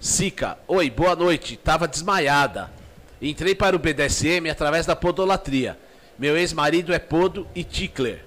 [0.00, 1.58] Sica, oi, boa noite.
[1.58, 2.72] Tava desmaiada.
[3.20, 5.78] Entrei para o BDSM através da podolatria.
[6.18, 8.24] Meu ex-marido é podo e tickler.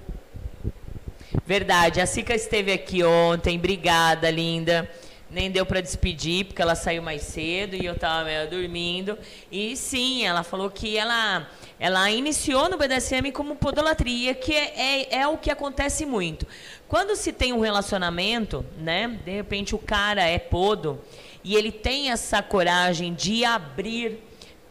[1.48, 4.88] Verdade, a Cica esteve aqui ontem, obrigada, linda.
[5.32, 9.18] Nem deu pra despedir, porque ela saiu mais cedo e eu tava meio dormindo.
[9.52, 15.16] E sim, ela falou que ela, ela iniciou no BDSM como podolatria, que é, é,
[15.22, 16.46] é o que acontece muito.
[16.88, 19.20] Quando se tem um relacionamento, né?
[19.26, 21.02] De repente o cara é podo
[21.44, 24.20] e ele tem essa coragem de abrir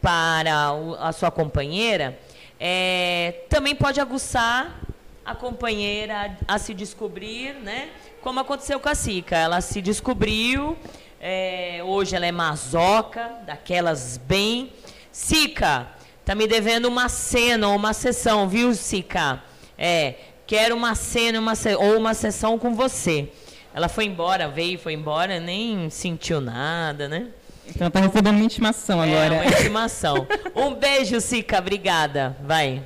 [0.01, 2.19] para a sua companheira,
[2.59, 4.81] é, também pode aguçar
[5.25, 7.89] a companheira a, a se descobrir, né?
[8.21, 9.37] Como aconteceu com a Cica.
[9.37, 10.77] Ela se descobriu,
[11.21, 14.71] é, hoje ela é mazoca, daquelas bem.
[15.11, 15.87] Cica,
[16.25, 19.41] tá me devendo uma cena ou uma sessão, viu, Cica?
[19.77, 23.31] É, quero uma cena uma ou uma sessão com você.
[23.73, 27.29] Ela foi embora, veio, foi embora, nem sentiu nada, né?
[27.65, 29.33] Então tá recebendo uma intimação É, agora.
[29.35, 30.27] uma intimação.
[30.55, 32.37] Um beijo, Cica, obrigada.
[32.43, 32.83] Vai.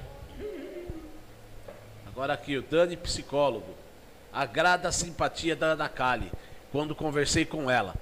[2.08, 3.76] Agora aqui, o Dani, psicólogo.
[4.32, 6.32] Agrada a simpatia da Ana Kali
[6.71, 7.95] quando conversei com ela,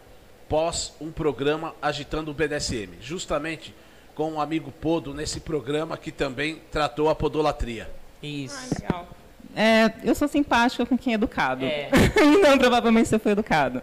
[0.50, 3.74] pós um programa agitando o BDSM, justamente
[4.14, 7.90] com um amigo Podo nesse programa que também tratou a podolatria.
[8.22, 8.58] Isso.
[8.82, 9.08] Legal.
[9.56, 11.64] É, eu sou simpática com quem é educado.
[11.64, 11.90] É.
[12.20, 13.82] então, provavelmente você foi educado.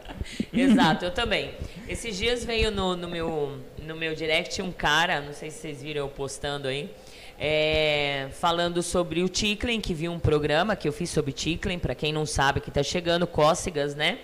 [0.52, 1.52] Exato, eu também.
[1.88, 5.82] Esses dias veio no, no meu, no meu direct um cara, não sei se vocês
[5.82, 6.90] viram eu postando aí,
[7.38, 11.94] é, falando sobre o Tickling, que viu um programa que eu fiz sobre Tickling, para
[11.94, 14.18] quem não sabe, que tá chegando, cócegas, né?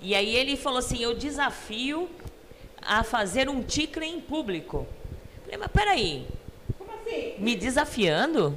[0.00, 2.08] E aí ele falou assim, eu desafio
[2.80, 4.86] a fazer um Tickling em público.
[5.42, 6.26] Falei, mas peraí,
[6.78, 7.34] Como assim?
[7.38, 8.56] me desafiando?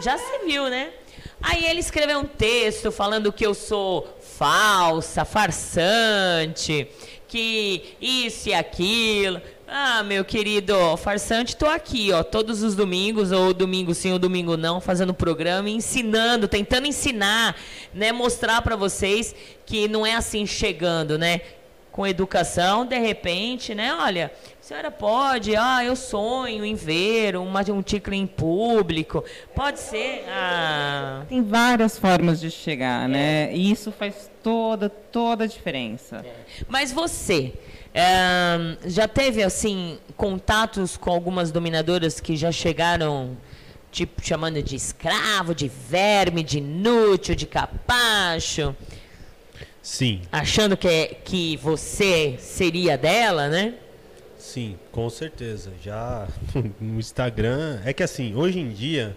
[0.00, 0.92] Já se viu, né?
[1.40, 6.88] Aí ele escreveu um texto falando que eu sou falsa, farsante,
[7.28, 9.40] que isso e aquilo.
[9.66, 14.56] Ah, meu querido, farsante, tô aqui, ó, todos os domingos, ou domingo sim ou domingo
[14.56, 17.54] não, fazendo programa, ensinando, tentando ensinar,
[17.92, 19.34] né, mostrar pra vocês
[19.66, 21.42] que não é assim chegando, né?
[21.98, 23.92] com educação, de repente, né?
[23.92, 24.30] Olha,
[24.68, 29.24] senhora pode, ah, eu sonho em ver uma, um ticle em público.
[29.54, 30.26] Pode ser.
[30.28, 33.50] Ah, Tem várias formas de chegar, né?
[33.54, 36.22] E isso faz toda, toda a diferença.
[36.68, 37.54] Mas você
[37.94, 43.38] ahn, já teve assim contatos com algumas dominadoras que já chegaram
[43.90, 48.76] tipo chamando de escravo, de verme, de inútil, de capacho,
[49.80, 53.72] Sim, achando que é, que você seria dela, né?
[54.38, 55.72] Sim, com certeza.
[55.82, 56.26] Já
[56.80, 57.80] no Instagram.
[57.84, 59.16] É que assim, hoje em dia,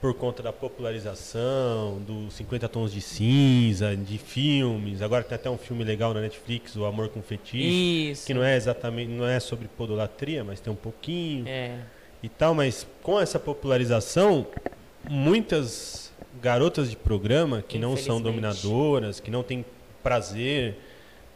[0.00, 5.58] por conta da popularização, dos 50 tons de cinza, de filmes, agora tem até um
[5.58, 8.10] filme legal na Netflix, O Amor com Fetiche.
[8.10, 8.26] Isso.
[8.26, 11.44] Que não é exatamente, não é sobre podolatria, mas tem um pouquinho.
[11.46, 11.78] É.
[12.22, 14.46] e tal, mas com essa popularização,
[15.08, 19.64] muitas garotas de programa que não são dominadoras, que não têm
[20.02, 20.76] prazer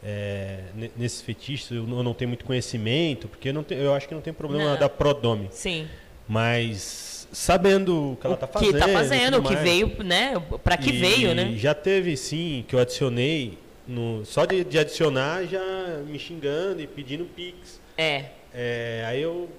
[0.03, 3.81] é, ne- nesses fetiches, eu não eu não tenho muito conhecimento, porque eu, não tenho-
[3.81, 4.79] eu acho que não tem problema Não.
[4.79, 5.47] da Prodome.
[5.51, 5.87] Sim.
[6.27, 8.73] Mas sabendo o que ela está fazendo.
[8.73, 9.63] que tá e fazendo, o que mais.
[9.63, 10.33] veio, né?
[10.63, 11.53] Pra que E veio, né?
[11.57, 13.57] Já teve sim, que eu adicionei,
[13.87, 15.61] no, só de, de adicionar já
[16.05, 17.79] me xingando e pedindo pix.
[17.97, 18.25] É.
[18.53, 19.49] É, aí eu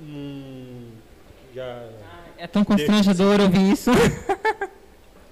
[0.00, 0.88] hum,
[1.54, 1.84] já.
[2.38, 3.90] É tão constrangedor ouvir isso.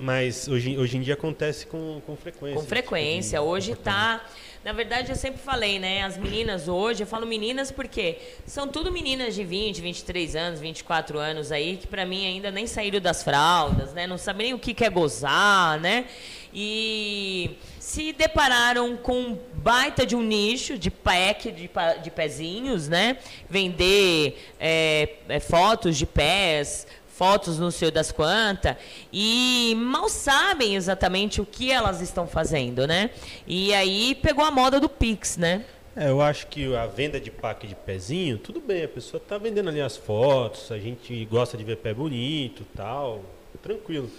[0.01, 2.59] Mas hoje, hoje em dia acontece com, com frequência.
[2.59, 3.39] Com frequência.
[3.39, 4.25] Tipo de Hoje tá.
[4.65, 6.03] Na verdade, eu sempre falei, né?
[6.03, 11.19] As meninas hoje, eu falo meninas porque são tudo meninas de 20, 23 anos, 24
[11.19, 14.07] anos aí, que pra mim ainda nem saíram das fraldas, né?
[14.07, 16.07] Não sabem nem o que é gozar, né?
[16.53, 21.71] E se depararam com um baita de um nicho de pack de,
[22.03, 23.19] de pezinhos, né?
[23.49, 26.87] Vender é, é, fotos de pés,
[27.21, 28.77] fotos no seu das quantas
[29.13, 33.11] e mal sabem exatamente o que elas estão fazendo, né?
[33.47, 35.67] E aí pegou a moda do Pix, né?
[35.95, 39.37] É, eu acho que a venda de pack de pezinho, tudo bem, a pessoa tá
[39.37, 43.21] vendendo ali as fotos, a gente gosta de ver pé bonito tal,
[43.63, 44.11] tranquilo.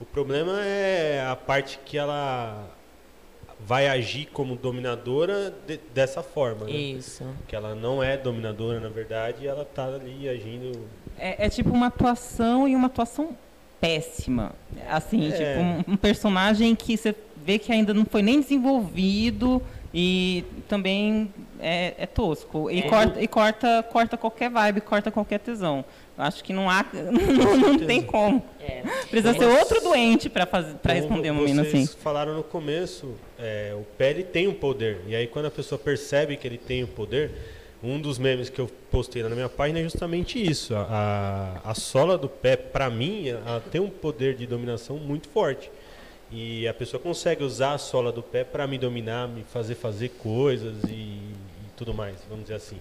[0.00, 2.66] O problema é a parte que ela
[3.60, 6.72] vai agir como dominadora de- dessa forma, né?
[6.72, 7.22] Isso.
[7.46, 10.86] Que ela não é dominadora, na verdade, e ela tá ali agindo.
[11.18, 13.30] É, é tipo uma atuação e uma atuação
[13.80, 14.52] péssima.
[14.88, 15.36] Assim, É.
[15.36, 17.14] tipo um, um personagem que você
[17.44, 19.62] vê que ainda não foi nem desenvolvido
[19.94, 22.70] e também é, é tosco.
[22.70, 22.82] E, É.
[22.82, 25.84] corta, e corta, corta qualquer vibe, corta qualquer tesão.
[26.18, 26.84] Eu acho que não há.
[26.92, 28.42] Não, não tem como.
[28.58, 28.82] É.
[29.10, 31.98] Precisa ser outro doente para Como responder uma menina vocês assim.
[32.02, 35.02] falaram no começo, é, o pé ele tem um poder.
[35.06, 37.32] E aí quando a pessoa percebe que ele tem o poder,
[37.82, 40.74] um dos memes que eu postei na minha página é justamente isso.
[40.74, 45.28] A, a, a sola do pé, para mim, ela tem um poder de dominação muito
[45.28, 45.70] forte.
[46.30, 50.08] E a pessoa consegue usar a sola do pé para me dominar, me fazer fazer
[50.10, 51.32] coisas e, e
[51.76, 52.78] tudo mais, vamos dizer assim.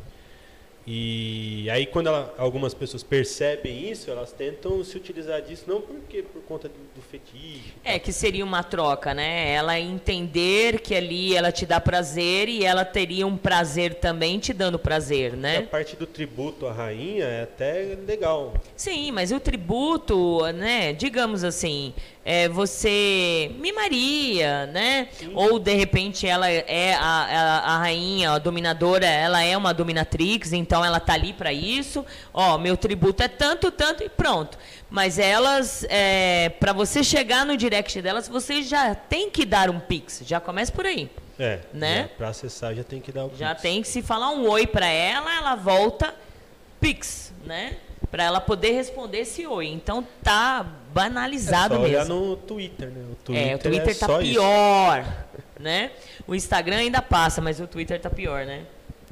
[0.88, 6.22] E aí quando ela- algumas pessoas percebem isso, elas tentam se utilizar disso não porque
[6.22, 7.74] por conta do, do fetiche.
[7.84, 9.52] É que seria uma troca, né?
[9.52, 14.54] Ela entender que ali ela te dá prazer e ela teria um prazer também te
[14.54, 15.62] dando prazer, E a né?
[15.64, 18.54] parte do tributo à rainha é até legal.
[18.76, 20.94] Sim, mas o tributo, né?
[20.94, 21.94] Digamos assim,
[22.26, 25.08] é, você mimaria, né?
[25.36, 30.52] Ou de repente ela é a, a, a rainha, a dominadora, ela é uma dominatrix,
[30.52, 32.04] então ela tá ali para isso.
[32.34, 34.58] Ó, meu tributo é tanto, tanto e pronto.
[34.90, 39.80] Mas elas, é, para você chegar no direct delas, você já tem que dar um
[39.80, 40.24] pix.
[40.26, 41.10] Já começa por aí.
[41.38, 42.10] É, Né?
[42.18, 43.62] Para acessar já tem que dar o Já pix.
[43.62, 46.16] tem que se falar um oi para ela, ela volta
[46.80, 47.78] pix, né?
[48.10, 49.68] Para ela poder responder esse oi.
[49.68, 50.66] Então tá
[50.96, 52.16] banalizado é só olhar mesmo.
[52.16, 53.04] no Twitter, né?
[53.12, 54.32] O Twitter, é, o Twitter é tá só isso.
[54.32, 55.06] pior,
[55.60, 55.92] né?
[56.26, 58.64] O Instagram ainda passa, mas o Twitter tá pior, né?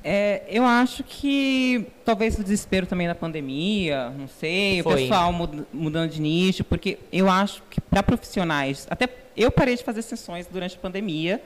[0.05, 4.93] É, eu acho que talvez o desespero também da pandemia, não sei, Foi.
[4.93, 9.75] o pessoal mud- mudando de nicho, porque eu acho que para profissionais, até eu parei
[9.77, 11.41] de fazer sessões durante a pandemia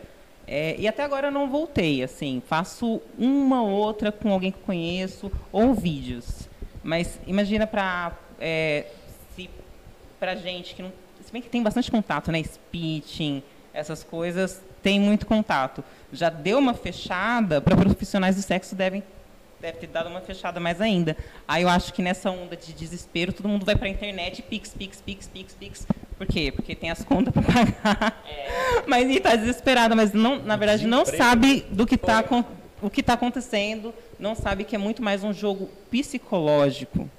[0.48, 4.58] é, e até agora eu não voltei, assim, faço uma ou outra com alguém que
[4.58, 6.50] eu conheço ou vídeos,
[6.84, 9.07] mas imagina para se
[10.20, 10.92] para gente que não,
[11.24, 13.44] se bem que tem bastante contato, né, speeching,
[13.74, 15.84] essas coisas, tem muito contato.
[16.12, 19.04] Já deu uma fechada, para profissionais do sexo devem
[19.60, 21.18] deve ter dado uma fechada mais ainda.
[21.48, 24.70] Aí eu acho que nessa onda de desespero, todo mundo vai para a internet, pix,
[24.70, 25.88] pix, pix, pix, pix.
[26.18, 26.52] Por quê?
[26.56, 28.24] Porque tem as contas para pagar.
[28.86, 32.24] Mas e tá desesperada, mas não, na verdade não sabe do que está
[32.82, 37.10] o que está acontecendo, não sabe que é muito mais um jogo psicológico.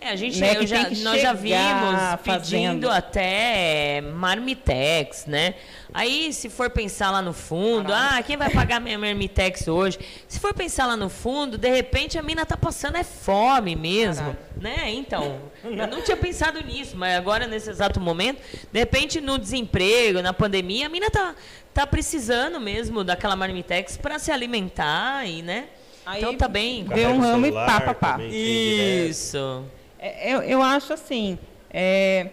[0.00, 2.90] É, a gente, Né, já- nós já vimos pedindo fazendo.
[2.90, 5.54] até marmitex, né?
[5.94, 9.98] Aí, se for pensar lá no fundo, ah, quem vai pagar minha marmitex hoje?
[10.28, 14.36] Se for pensar lá no fundo, de repente a mina tá passando é fome mesmo,
[14.60, 14.90] né?
[14.92, 18.42] Então, eu não tinha pensado nisso, mas agora nesse exato momento,
[18.72, 21.34] de repente no desemprego, na pandemia, a mina tá,
[21.72, 25.66] tá precisando mesmo daquela marmitex para se alimentar e, né?
[26.04, 26.84] Aí então tá bem.
[26.84, 28.16] Deu um ramo e pá, pá, pá.
[28.18, 28.34] direto.
[28.34, 29.64] Isso.
[30.06, 31.38] É, Eu, eu acho assim,
[31.70, 32.28] é,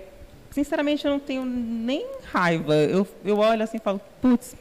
[0.49, 2.75] sinceramente eu não tenho nem raiva.
[2.75, 4.55] Eu, eu olho assim e falo, putz,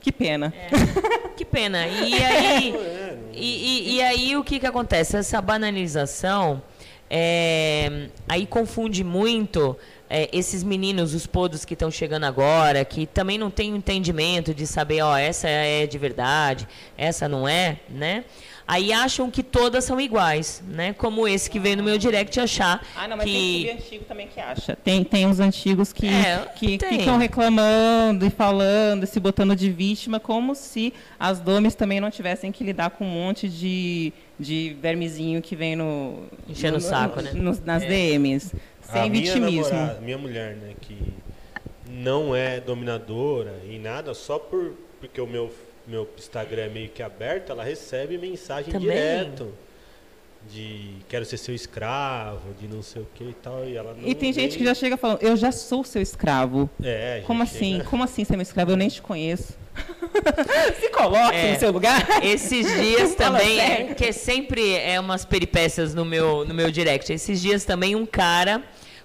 [0.00, 0.52] que pena.
[1.36, 1.86] Que pena.
[1.88, 2.74] E aí,
[3.32, 5.16] e, e- e aí o que, que acontece?
[5.16, 6.62] Essa banalização
[7.10, 9.76] é, aí confunde muito
[10.08, 14.54] é, esses meninos, os podos que estão chegando agora, que também não tem o entendimento
[14.54, 16.66] de saber, ó, essa é de verdade,
[16.96, 18.24] essa não é, né?
[18.72, 20.92] Aí acham que todas são iguais, né?
[20.92, 24.04] Como esse que veio no meu direct achar Ah, não, mas que tem clube antigo
[24.04, 24.76] também que acha.
[24.76, 27.00] Tem, tem uns antigos que, É, que tem.
[27.00, 32.12] ficam reclamando e falando, e se botando de vítima, como se as domes também não
[32.12, 36.22] tivessem que lidar com um monte de, de vermezinho que vem no.
[36.48, 37.58] Enchendo no- o saco, no- né?
[37.64, 38.52] nas DMs.
[38.82, 39.72] Sem a minha vitimismo.
[39.74, 40.96] namorada, minha mulher, né, que
[41.88, 45.52] não é dominadora em nada, só por porque o meu
[45.90, 48.88] meu Instagram é meio que aberto, ela recebe mensagem Também?
[48.88, 49.52] direto
[50.50, 54.08] de quero ser seu escravo, de não sei o que e tal, e ela não
[54.08, 56.70] E tem gente nem- que já chega falando, eu já sou seu escravo.
[56.82, 57.82] é, Como chega- assim?
[57.90, 58.70] Como assim ser meu escravo?
[58.70, 59.58] Eu nem te conheço.
[60.80, 61.52] se coloque É.
[61.52, 62.24] no seu lugar.
[62.24, 67.12] Esses dias também, que sempre é umas peripécias no meu, no meu direct.
[67.12, 68.62] Esses dias também um cara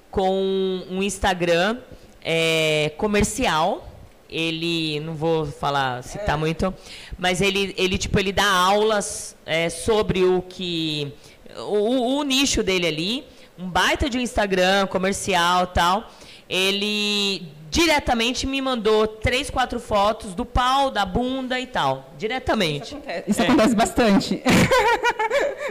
[0.09, 1.77] com um Instagram
[2.23, 3.91] é, comercial.
[4.37, 6.73] Ele, não vou falar, citar muito,
[7.17, 11.13] mas ele, ele, tipo, ele dá aulas é, sobre o que.
[11.57, 13.23] O, o nicho dele ali.
[13.57, 16.11] Um baita de um Instagram comercial tal.
[16.49, 22.13] Ele diretamente me mandou três, quatro fotos do pau, da bunda e tal.
[22.17, 22.97] Diretamente.
[23.27, 23.45] Isso É.
[23.45, 24.43] acontece bastante.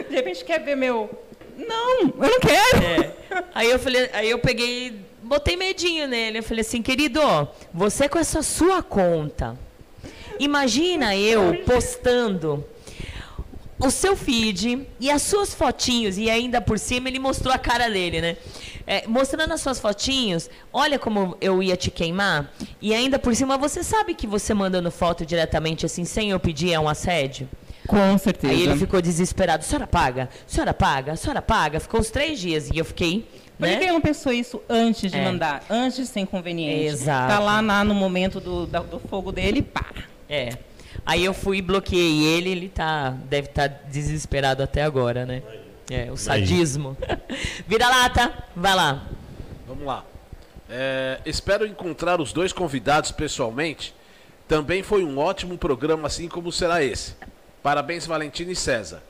[0.09, 1.09] De repente quer ver meu.
[1.57, 2.83] Não, eu não quero.
[2.83, 3.13] É.
[3.53, 6.39] Aí eu falei, aí eu peguei, botei medinho nele.
[6.39, 7.19] Eu falei assim, querido,
[7.73, 9.57] você com essa sua conta,
[10.39, 12.63] imagina eu postando
[13.77, 17.89] o seu feed e as suas fotinhos, e ainda por cima ele mostrou a cara
[17.89, 18.37] dele, né?
[18.87, 23.57] É, mostrando as suas fotinhos, olha como eu ia te queimar, e ainda por cima
[23.57, 27.49] você sabe que você mandando foto diretamente assim, sem eu pedir, é um assédio?
[27.87, 28.53] Com certeza.
[28.53, 29.63] Aí ele ficou desesperado.
[29.63, 31.79] Senhora paga, senhora paga, senhora paga.
[31.79, 33.27] Ficou uns três dias e eu fiquei.
[33.57, 33.77] Por que Né?
[33.77, 35.23] que ele não pensou isso antes de É.
[35.23, 35.63] mandar?
[35.69, 36.85] Antes de ser inconveniente.
[36.87, 37.33] Exato.
[37.33, 39.85] Tá lá na- no momento do, da- do fogo dele, pá.
[40.29, 40.57] É.
[41.05, 45.41] Aí eu fui e bloqueei ele, ele tá, deve estar desesperado até agora, né?
[45.89, 46.97] É, o sadismo.
[47.67, 49.07] Vira lata, vai lá.
[49.67, 50.03] Vamos lá.
[50.69, 53.93] É, espero encontrar os dois convidados pessoalmente.
[54.47, 57.15] Também foi um ótimo programa, assim como será esse.
[57.61, 59.01] Parabéns, Valentina e César.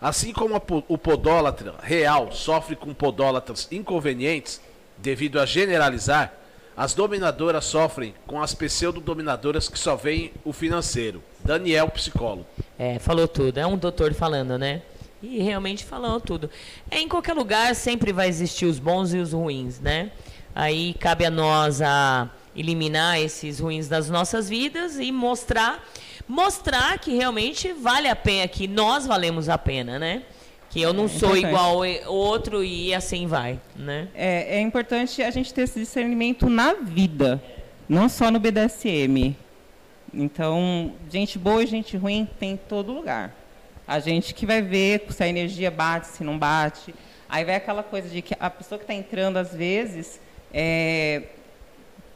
[0.00, 4.60] Assim como o podólatra real sofre com podólatras inconvenientes,
[4.96, 6.32] devido a generalizar,
[6.76, 11.22] as dominadoras sofrem com as pseudo-dominadoras que só veem o financeiro.
[11.44, 12.46] Daniel, psicólogo.
[12.78, 13.58] É, falou tudo.
[13.58, 14.80] É um doutor falando, né?
[15.22, 16.48] E realmente falou tudo.
[16.90, 20.10] É, em qualquer lugar sempre vai existir os bons e os ruins, né?
[20.54, 25.86] Aí cabe a nós a eliminar esses ruins das nossas vidas e mostrar
[26.30, 30.22] mostrar que realmente vale a pena, que nós valemos a pena, né?
[30.70, 31.46] Que eu não sou importante.
[31.48, 34.08] igual o outro e assim vai, né?
[34.14, 37.42] É, é importante a gente ter esse discernimento na vida,
[37.88, 39.34] não só no BDSM.
[40.14, 43.34] Então, gente boa e gente ruim tem em todo lugar.
[43.86, 46.94] A gente que vai ver se a energia bate, se não bate.
[47.28, 50.20] Aí vai aquela coisa de que a pessoa que está entrando, às vezes,
[50.54, 51.22] é,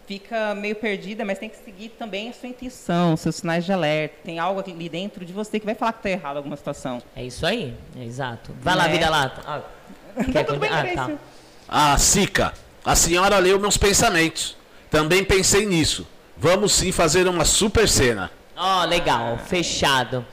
[0.06, 4.16] fica meio perdida, mas tem que seguir também a sua intuição, seus sinais de alerta.
[4.24, 7.02] Tem algo ali dentro de você que vai falar que está errado alguma situação.
[7.16, 8.52] É isso aí, é exato.
[8.60, 8.92] Vai lá, Né?
[8.92, 9.40] vida lata.
[9.46, 9.62] Ah,
[10.32, 11.10] quer tudo bem, ah, tá.
[11.68, 12.52] Ah, Sica,
[12.84, 14.56] a senhora leu meus pensamentos.
[14.90, 16.06] Também pensei nisso.
[16.36, 18.30] Vamos sim fazer uma super cena.
[18.56, 20.24] Ó, legal, fechado.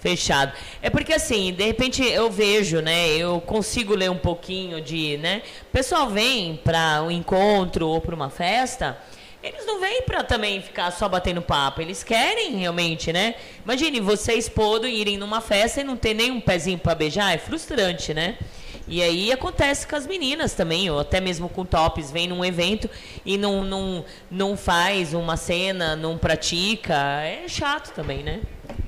[0.00, 0.52] Fechado.
[0.80, 3.08] É porque assim, de repente eu vejo, né?
[3.08, 5.42] Eu consigo ler um pouquinho de, né?
[5.62, 8.96] O pessoal vem para um encontro ou para uma festa,
[9.42, 13.36] eles não vêm para também ficar só batendo papo, eles querem realmente, né?
[13.64, 17.38] Imagine vocês podo irem numa festa e não ter nem um pezinho para beijar, é
[17.38, 18.36] frustrante, né?
[18.90, 22.88] E aí acontece com as meninas também, ou até mesmo com tops, vem num evento
[23.24, 28.40] e não, não, não faz uma cena, não pratica, é chato também, né?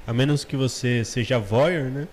[0.07, 2.09] A menos que você seja voyeur, né?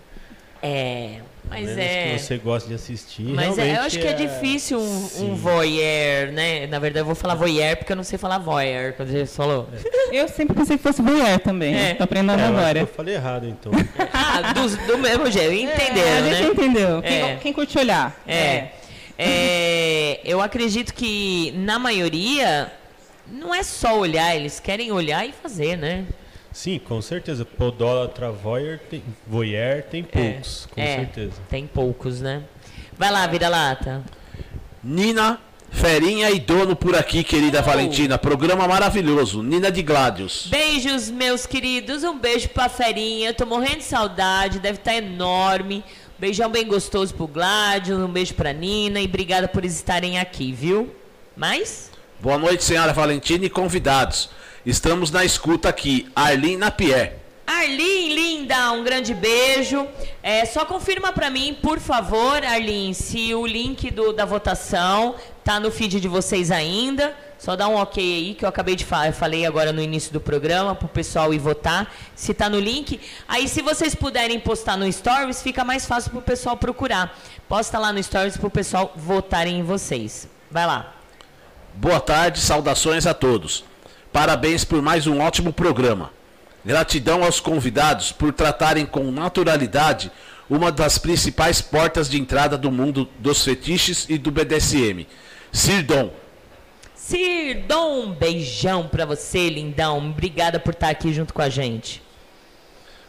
[0.61, 2.13] É, mas é.
[2.13, 3.23] que você goste de assistir.
[3.23, 6.67] Mas é, eu acho que é difícil um, um voyeur, né?
[6.67, 9.67] Na verdade, eu vou falar voyeur porque eu não sei falar voyeur, quando você falou.
[10.11, 11.75] Eu sempre pensei que fosse mulher também.
[11.75, 11.93] É.
[11.93, 12.79] Tô aprendendo É, agora.
[12.79, 13.71] eu falei errado, então.
[14.13, 16.49] Ah, do, do mesmo jeito, entenderam, É, a gente né?
[16.53, 17.01] entendeu.
[17.01, 17.35] Quem, É.
[17.41, 18.15] quem curte olhar.
[18.27, 18.67] É.
[19.17, 22.71] É, eu acredito que na maioria
[23.31, 26.05] não é só olhar, eles querem olhar e fazer, né?
[26.57, 27.45] Sim, com certeza.
[27.45, 31.33] Podólatra voyeur tem, voyeur tem poucos, com é, certeza.
[31.47, 32.41] Tem poucos, né?
[32.97, 34.03] Vai lá, vira lata.
[34.83, 35.39] Nina,
[35.69, 37.61] Ferinha e Dono por aqui, querida Oh.
[37.63, 38.17] Valentina.
[38.17, 39.43] Programa maravilhoso.
[39.43, 40.47] Nina de Gladius.
[40.49, 42.03] Beijos, meus queridos.
[42.03, 43.29] Um beijo pra Ferinha.
[43.29, 45.83] Eu tô morrendo de saudade, deve estar enorme.
[46.17, 50.89] Beijão bem gostoso pro Gládio, um beijo pra Nina e obrigada por estarem aqui, viu?
[51.35, 51.91] Mais?
[52.19, 54.31] Boa noite, senhora Valentina e convidados.
[54.67, 56.11] Estamos na escuta aqui.
[56.13, 57.19] Arlene Napier.
[57.47, 59.87] Arlin, Linda, um grande beijo.
[60.21, 65.57] É, só confirma para mim, por favor, Arlene, se o link do, da votação tá
[65.57, 67.15] no feed de vocês ainda.
[67.39, 70.11] Só dá um ok aí, que eu acabei de falar, eu falei agora no início
[70.11, 72.99] do programa, para o pessoal ir votar, se tá no link.
[73.25, 77.17] Aí, se vocês puderem postar no Stories, fica mais fácil para o pessoal procurar.
[77.47, 80.27] Posta lá no Stories para o pessoal votarem em vocês.
[80.51, 80.93] Vai lá.
[81.73, 83.63] Boa tarde, saudações a todos.
[84.11, 86.11] Parabéns por mais um ótimo programa.
[86.65, 90.11] Gratidão aos convidados por tratarem com naturalidade
[90.49, 95.05] uma das principais portas de entrada do mundo dos fetiches e do BDSM.
[95.51, 96.11] Sirdon,
[97.07, 99.97] Sirdon, um beijão pra você, lindão.
[100.09, 102.01] Obrigada por estar aqui junto com a gente.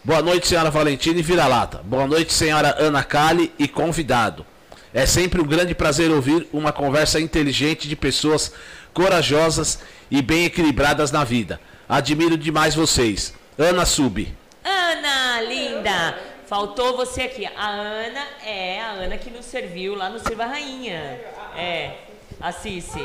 [0.05, 1.80] Boa noite, senhora Valentina e Vira-Lata.
[1.84, 4.46] Boa noite, senhora Ana Cali e convidado.
[4.94, 8.53] É sempre um grande prazer ouvir uma conversa inteligente de pessoas
[8.99, 9.78] corajosas
[10.11, 11.61] e bem equilibradas na vida.
[11.88, 13.32] Admiro demais vocês.
[13.57, 14.26] Ana Sub.
[14.64, 16.18] Ana, linda.
[16.49, 17.46] Faltou você aqui.
[17.46, 21.16] A Ana é a Ana que nos serviu lá no Sirva Rainha.
[21.57, 21.92] É,
[22.40, 22.99] a Cici.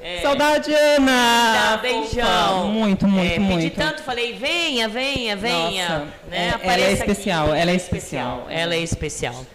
[0.00, 0.20] É.
[0.22, 1.78] Saudade, Ana!
[1.82, 2.68] Beijão.
[2.68, 3.64] Muito, muito, é, muito.
[3.64, 5.88] Pedi tanto, falei, venha, venha, venha.
[5.88, 6.38] Nossa, né?
[6.38, 7.10] é- ela é Apareça aqui.
[7.10, 8.46] especial, ela é especial.
[8.48, 9.46] Ela é especial.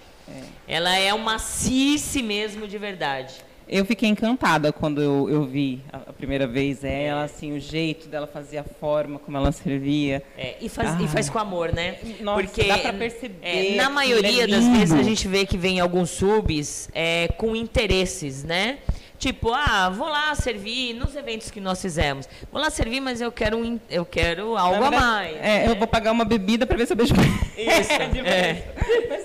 [0.68, 3.34] Ela é uma Cici mesmo de verdade.
[3.68, 8.08] Eu fiquei encantada quando eu, eu vi a, a primeira vez ela, assim, o jeito
[8.08, 10.22] dela fazer a forma, como ela servia.
[10.38, 11.08] É, e, faz, e Ah.
[11.08, 11.96] faz com amor, né?
[12.20, 15.58] Nossa, Porque dá pra perceber é, na maioria é das vezes a gente vê que
[15.58, 18.80] vem alguns subs é, com interesses, né?
[19.18, 22.28] Tipo, ah, vou lá servir nos eventos que nós fizemos.
[22.52, 25.38] Vou lá servir, mas eu quero, um eu quero algo Na a verdade, mais.
[25.42, 27.14] É, eu vou pagar uma bebida pra ver se eu beijo
[27.58, 27.92] Isso,
[28.26, 28.66] é.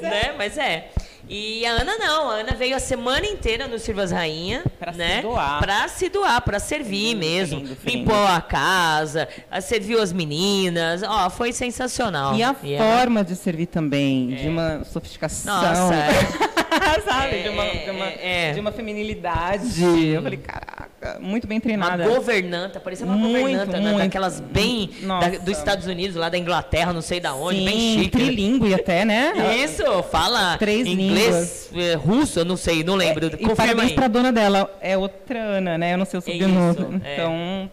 [0.01, 0.35] Né?
[0.39, 0.91] Mas é.
[1.29, 4.99] E a Ana não, a Ana veio a semana inteira no Sirvas Rainha, Pra se
[4.99, 5.21] né?
[5.23, 5.59] doar.
[5.61, 7.59] Pra se doar, pra servir mesmo.
[7.59, 8.27] lindo, foi Limpou lindo.
[8.33, 11.03] a casa, a- serviu as meninas.
[11.03, 12.35] Ó, foi sensacional.
[12.35, 15.55] E a ela- forma de servir também, de uma sofisticação.
[15.55, 16.48] Nossa, é.
[17.05, 17.37] sabe?
[17.37, 18.53] É, de, uma, é, de, uma, é.
[18.53, 19.83] de uma feminilidade.
[19.83, 22.05] Eu falei, caraca, muito bem Uma treinada.
[22.09, 23.91] governanta, parecia uma Muito, governanta, né?
[23.91, 23.99] muito.
[23.99, 28.03] daquelas bem da- dos Estados Unidos, lá da Inglaterra, não sei da onde, bem Sim,
[28.05, 28.19] chique.
[28.19, 28.25] né?
[28.27, 29.33] trilingue até, né?
[29.65, 33.27] Isso, fala Três inglês, eh, russo, eu não sei, não lembro.
[33.27, 33.95] E Confirma parabéns aí.
[33.95, 35.95] pra dona dela, é outra Ana, né?
[35.95, 36.73] Eu não sei o sobrenome.
[36.73, 37.15] Isso, é.
[37.15, 37.71] Então,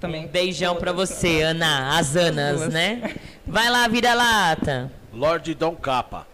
[0.00, 0.24] também.
[0.24, 3.14] Um beijão pra você, Ana, as Anas, né?
[3.46, 4.90] Vai lá, vira-lata.
[5.12, 6.26] Lorde Dom Capa.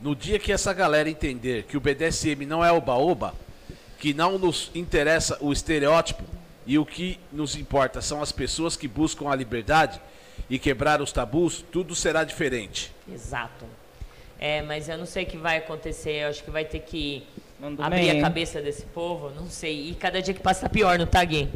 [0.00, 3.34] No dia que essa galera entender que o BDSM não é oba-oba,
[3.98, 6.22] que não nos interessa o estereótipo
[6.66, 10.00] e o que nos importa são as pessoas que buscam a liberdade
[10.50, 12.92] e quebrar os tabus, tudo será diferente.
[13.10, 13.64] Exato.
[14.38, 17.26] É, mas eu não sei o que vai acontecer, eu acho que vai ter que
[17.58, 18.18] Mandou abrir bem.
[18.18, 19.90] a cabeça desse povo, não sei.
[19.90, 21.48] E cada dia que passa tá pior, não tá, Gui?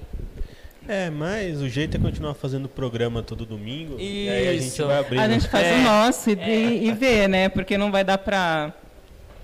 [0.89, 3.97] É, mas o jeito é continuar fazendo programa todo domingo.
[3.99, 4.87] E aí a gente Isso.
[4.87, 5.20] vai abrindo.
[5.20, 5.74] A gente faz É.
[5.76, 7.49] o nosso e, e, e vê, né?
[7.49, 8.72] Porque não vai dar pra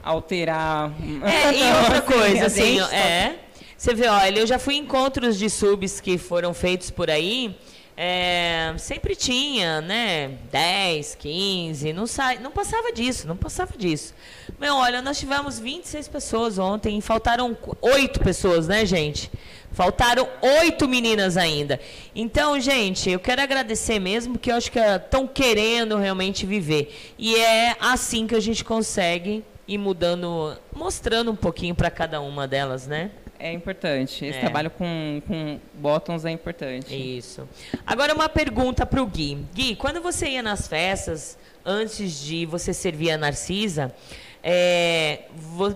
[0.03, 0.91] alterar.
[1.23, 3.37] É, e outra Assim, coisa, assim, só- é.
[3.77, 7.57] Você vê, olha, eu já fui em encontros de subs que foram feitos por aí.
[7.99, 10.33] é, sempre tinha, né?
[10.53, 14.13] 10, 15, não, sai, não passava disso, não passava disso.
[14.61, 19.31] Meu, olha, nós tivemos 26 pessoas ontem e faltaram 8 pessoas, né, gente?
[19.77, 20.27] Faltaram
[20.63, 21.79] oito meninas ainda.
[22.15, 27.13] Então, gente, eu quero agradecer mesmo, que eu acho que estão querendo realmente viver.
[27.19, 32.49] E é assim que a gente consegue ir mudando, mostrando um pouquinho para cada uma
[32.49, 33.11] delas, né?
[33.39, 34.25] É importante.
[34.25, 34.41] Esse É.
[34.41, 36.97] trabalho com, com bottoms é importante.
[36.97, 37.47] Isso.
[37.87, 39.45] Agora uma pergunta para o Gui.
[39.53, 43.95] Gui, quando você ia nas festas, antes de você servir a Narcisa,
[44.43, 45.25] é,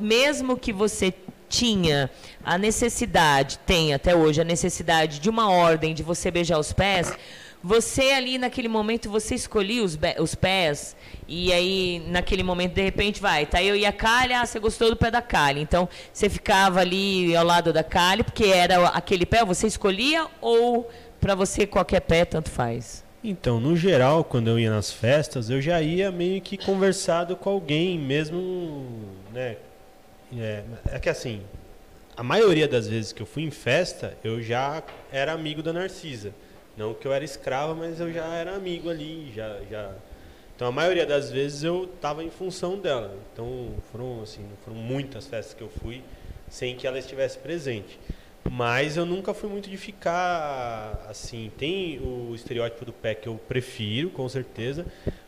[0.00, 1.12] mesmo que você
[1.50, 2.08] tinha
[2.44, 7.12] a necessidade, tem até hoje a necessidade de uma ordem de você beijar os pés,
[7.62, 10.96] você ali naquele momento você escolhia os, os pés
[11.28, 14.88] e aí naquele momento de repente vai, tá eu e a Kali, ah, você gostou
[14.88, 19.26] do pé da Kali, então você ficava ali ao lado da Kali porque era aquele
[19.26, 20.88] pé, você escolhia ou
[21.20, 23.04] para você qualquer pé tanto faz?
[23.22, 27.50] Então, no geral, quando eu ia nas festas, eu já ia meio que conversado com
[27.50, 28.86] alguém, mesmo,
[29.30, 29.56] né?
[30.36, 30.62] É,
[30.92, 31.42] é que assim,
[32.16, 36.32] a maioria das vezes que eu fui em festa, eu já era amigo da Narcisa.
[36.76, 39.92] Não que eu era escrava, mas eu já era amigo ali, já, já.
[40.54, 43.16] Então, a maioria das vezes eu estava em função dela.
[43.32, 46.02] Então, foram assim, foram muitas festas que eu fui
[46.48, 47.98] sem que ela estivesse presente.
[48.50, 51.50] Mas eu nunca fui muito de ficar assim.
[51.56, 54.84] Tem o estereótipo do pé que eu prefiro, com certeza.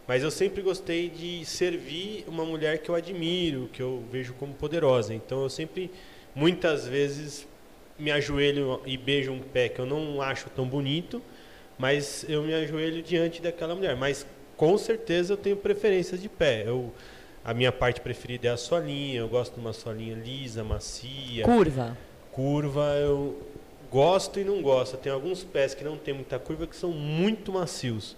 [0.07, 4.53] Mas eu sempre gostei de servir uma mulher que eu admiro, que eu vejo como
[4.53, 5.15] poderosa.
[5.15, 5.91] Então eu sempre,
[6.35, 7.47] muitas vezes,
[7.99, 11.23] me ajoelho e beijo um pé que eu não acho tão bonito,
[11.79, 13.97] mas eu me ajoelho diante daquela mulher.
[13.97, 14.27] Mas
[14.57, 16.65] com certeza eu tenho preferências de pé.
[16.67, 16.93] Eu,
[17.45, 19.21] a minha parte preferida é a solinha.
[19.21, 21.45] Eu gosto de uma solinha lisa, macia.
[21.45, 21.97] Curva.
[22.33, 23.41] Curva, eu
[23.91, 24.97] gosto e não gosto.
[24.97, 28.17] Tem alguns pés que não tem muita curva que são muito macios.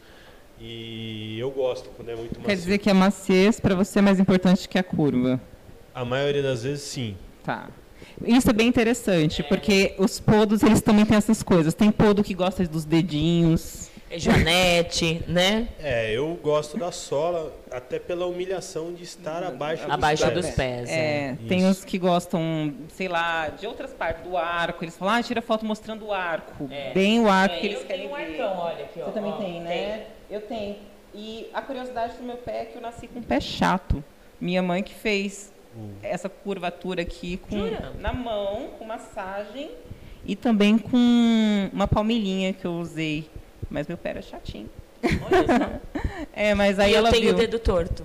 [0.61, 2.45] E eu gosto quando é muito macio.
[2.45, 5.41] Quer dizer que a maciez para você é mais importante que a curva?
[5.95, 7.17] A maioria das vezes sim.
[7.43, 7.69] Tá.
[8.25, 11.75] Isso é bem interessante, porque os podos, eles também têm essas coisas.
[11.75, 13.91] Tem podo que gosta dos dedinhos.
[14.11, 15.69] É Janete, né?
[15.81, 20.89] É, eu gosto da sola até pela humilhação de estar abaixo, Abaixo dos dos pés.
[20.89, 20.91] pés.
[20.91, 21.37] É, é.
[21.49, 24.85] tem os que gostam, sei lá, de outras partes do arco.
[24.85, 26.69] Eles falam, ah, tira foto mostrando o arco.
[26.71, 26.93] É.
[26.93, 29.05] Bem o arco É, que eles eu querem tenho um arcão, olha aqui, ó.
[29.07, 30.07] Você também Ó, tem, né?
[30.31, 30.77] Eu tenho.
[31.15, 34.03] E a curiosidade do meu pé é que eu nasci com um pé chato.
[34.41, 35.53] Minha mãe que fez
[36.03, 37.93] essa curvatura aqui com, Jura?
[37.99, 39.71] na mão, com massagem
[40.27, 43.29] e também com uma palmilhinha que eu usei.
[43.75, 44.71] Mas meu pé era chatinho.
[45.03, 46.01] Olha só.
[46.33, 47.35] É, mas aí e eu ela tenho viu.
[47.35, 48.05] o dedo torto.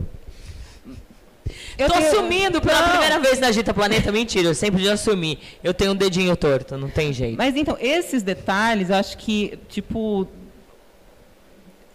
[1.78, 2.89] Eu Tô tenho- assumindo pela Não.
[2.89, 4.11] primeira vez na Gita Planeta.
[4.11, 5.39] Mentira, eu sempre já assumi.
[5.63, 7.38] Eu tenho um dedinho torto, não tem jeito.
[7.38, 10.28] Mas então, esses detalhes, eu acho que, tipo.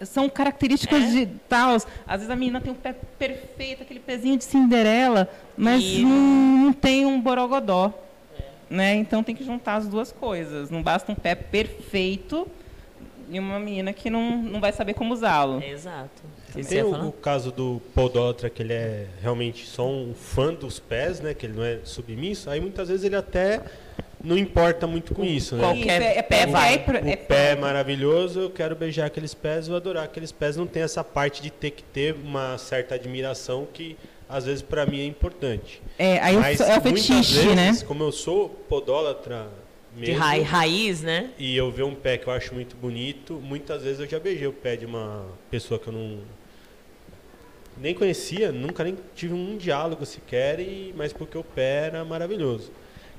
[0.02, 1.06] São características É?
[1.10, 1.74] de tal.
[1.76, 1.84] Às
[2.20, 7.06] vezes a menina tem um pé perfeito, aquele pezinho de Cinderela, mas E- não, tem
[7.06, 7.92] um borogodó.
[8.70, 8.94] Né?
[8.96, 10.70] Então tem que juntar as duas coisas.
[10.70, 12.46] Não basta um pé perfeito
[13.36, 15.62] e uma menina que não, não vai saber como usá-lo.
[15.62, 16.22] Exato.
[16.50, 20.14] O que você Tem o, o caso do podólatra, que ele é realmente só um
[20.14, 21.34] fã dos pés, né?
[21.34, 22.48] Que ele não é submisso.
[22.48, 23.60] Aí muitas vezes ele até
[24.22, 25.62] não importa muito com isso, né?
[25.62, 26.74] Qualquer é, é pé vai.
[26.74, 30.56] é O é pé é maravilhoso, eu quero beijar aqueles pés, vou adorar aqueles pés.
[30.56, 33.96] Não tem essa parte de ter que ter uma certa admiração que
[34.28, 35.82] às vezes para mim é importante.
[35.98, 37.86] É, aí Mas é o muitas fetiche, vezes, né?
[37.86, 39.48] Como eu sou podólatra
[39.94, 41.30] De mesmo, ra- raiz, né?
[41.38, 44.46] e eu ver um pé que eu acho muito bonito, muitas vezes eu já beijei
[44.46, 46.18] o pé de uma pessoa que eu não
[47.76, 52.70] nem conhecia, nunca nem tive um diálogo sequer, e, mas porque o pé era maravilhoso.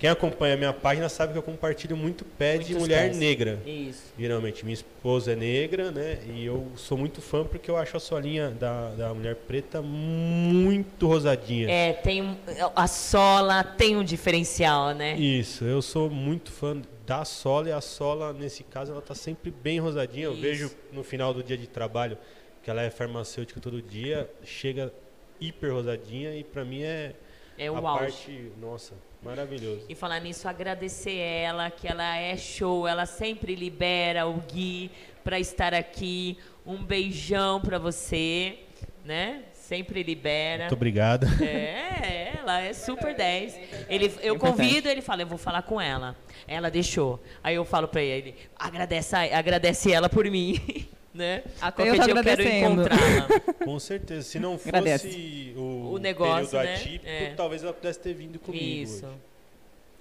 [0.06, 3.18] Quem acompanha a minha página sabe que eu compartilho muito pé de Muitos mulher pés.
[3.18, 3.60] negra.
[3.66, 4.03] Isso.
[4.20, 6.20] Geralmente, minha esposa é negra, né?
[6.28, 11.08] E eu sou muito fã porque eu acho a solinha da, da mulher preta muito
[11.08, 11.72] rosadinha.
[11.72, 12.38] É, tem
[12.76, 15.16] a sola tem um diferencial, né?
[15.18, 19.49] Isso, eu sou muito fã da sola e a sola, nesse caso, ela tá sempre
[19.49, 20.26] bem rosadinha.
[20.26, 20.41] Eu Isso.
[20.41, 22.16] vejo no final do dia de trabalho
[22.62, 24.93] que ela é farmacêutica todo dia, chega
[25.41, 27.14] hiper rosadinha e pra mim é,
[27.58, 27.82] É a auge.
[27.82, 28.93] parte, nossa,
[29.26, 29.86] maravilhoso.
[29.90, 34.92] E falar nisso, agradecer ela, que ela é show, ela sempre libera o Gui
[35.24, 36.38] pra estar aqui.
[36.66, 38.60] Um beijão pra você,
[39.04, 39.44] né?
[39.54, 40.64] Sempre libera.
[40.66, 41.26] Muito obrigado.
[41.44, 43.60] É, ela é super 10.
[43.90, 46.16] Ele, eu convido, ele fala, eu vou falar com ela.
[46.48, 47.20] Ela deixou.
[47.44, 50.60] Aí eu falo pra ele, agradece, a- agradece ela por mim.
[51.16, 51.43] né?
[51.61, 53.28] Até Qualquer eu dia eu quero encontrá-la.
[53.66, 54.22] Com certeza.
[54.24, 55.53] Se não fosse Agradece.
[55.55, 56.76] o, O negócio, período né?
[56.76, 57.34] atípico, É.
[57.36, 58.63] talvez ela pudesse ter vindo comigo.
[58.84, 59.05] Isso.
[59.05, 59.16] hoje.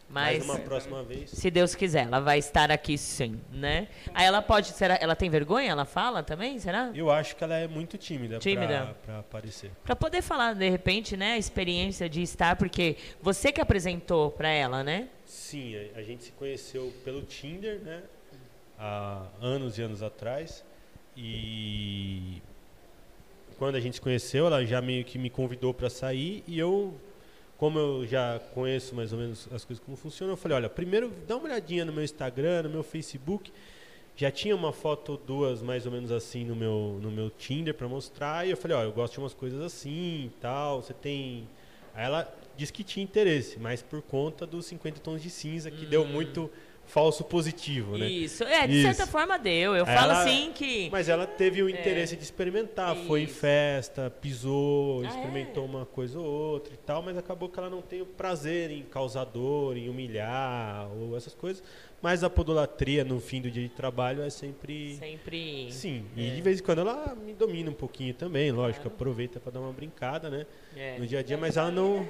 [0.07, 1.31] Mas, Mas uma próxima vez.
[1.31, 3.89] se Deus quiser, ela vai estar aqui sim, né?
[4.13, 5.71] Aí ela pode, será, ela tem vergonha?
[5.71, 6.91] Ela fala também, será?
[6.95, 8.67] Eu acho que ela é muito tímida, Tímida.
[8.85, 9.71] Pra, pra aparecer.
[9.83, 14.49] Pra poder falar, de repente, né, a experiência de estar, porque você que apresentou pra
[14.51, 15.09] ela, né?
[15.25, 18.03] Sim, a, a gente se conheceu pelo Tinder, né?
[18.79, 20.63] Há anos e anos atrás.
[21.17, 22.43] E
[23.59, 26.95] quando a gente se conheceu, ela já meio que me convidou para sair e eu,
[27.57, 31.13] como eu já conheço mais ou menos as coisas como funcionam, eu falei, olha, primeiro
[31.27, 33.53] dá uma olhadinha no meu Instagram, no meu Facebook.
[34.17, 37.75] Já tinha uma foto ou duas mais ou menos assim no meu no meu Tinder
[37.75, 41.49] para mostrar e eu falei, ó, eu gosto de umas coisas assim, tal, você tem
[41.95, 45.87] Aí ela disse que tinha interesse, mas por conta dos 50 tons de cinza que
[45.87, 46.51] deu muito
[46.87, 48.07] falso positivo, né?
[48.09, 48.45] Isso.
[48.45, 48.83] É, de Isso.
[48.95, 49.75] certa forma deu.
[49.75, 50.89] Eu Aí falo ela- assim que.
[50.91, 53.35] Mas ela teve o interesse de experimentar, foi em Isso.
[53.41, 57.83] festa, pisou, Ah, experimentou uma coisa ou outra e tal, mas acabou que ela não
[57.83, 61.63] tem o prazer em causar dor, em humilhar ou essas coisas.
[62.03, 65.69] Mas a podolatria no fim do dia de trabalho é sempre Sempre.
[65.73, 69.53] Sim, e de vez em quando ela me domina um pouquinho também, lógico, aproveita para
[69.53, 70.45] dar uma brincada, né?
[70.77, 70.99] É.
[70.99, 72.07] No dia a dia, mas ela não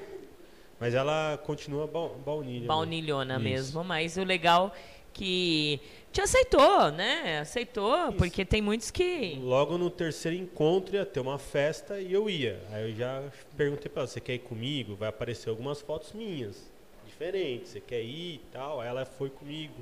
[0.79, 2.63] mas ela continua ba- baunilha.
[2.63, 2.67] né?
[2.67, 3.43] baunilhona Isso.
[3.45, 4.73] mesmo, mas o legal
[5.13, 5.81] que
[6.13, 7.39] te aceitou, né?
[7.39, 8.13] Aceitou, Isso.
[8.19, 12.61] porque tem muitos que Logo no terceiro encontro ia ter uma festa e eu ia.
[12.73, 13.23] Aí eu já
[13.57, 14.97] perguntei para ela, você quer ir comigo?
[14.97, 16.71] Vai aparecer algumas fotos minhas,
[17.07, 17.71] diferentes.
[17.71, 18.81] Você quer ir e tal?
[18.81, 19.75] Aí ela foi comigo.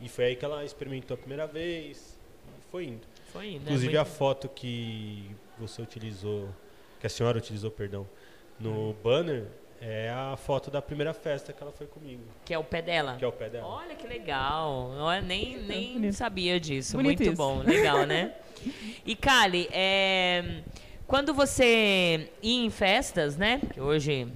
[0.00, 2.18] E foi aí que ela experimentou a primeira vez.
[2.70, 3.06] Foi indo.
[3.32, 3.62] foi indo.
[3.64, 3.98] Inclusive né?
[3.98, 5.24] a foto que
[5.58, 6.48] você utilizou,
[7.00, 8.06] que a senhora utilizou, perdão,
[8.58, 9.46] no banner,
[9.82, 12.22] É a foto da primeira festa que ela foi comigo.
[12.44, 13.16] Que é o pé dela?
[13.16, 13.66] Que é o pé dela.
[13.66, 14.90] Olha que legal.
[14.98, 16.96] Olha, nem nem sabia disso.
[16.96, 17.36] Bonito Muito isso.
[17.36, 18.34] bom, legal, né?
[19.06, 20.60] E Kali, é,
[21.06, 23.58] quando você ia em festas, né?
[23.72, 24.28] Que hoje.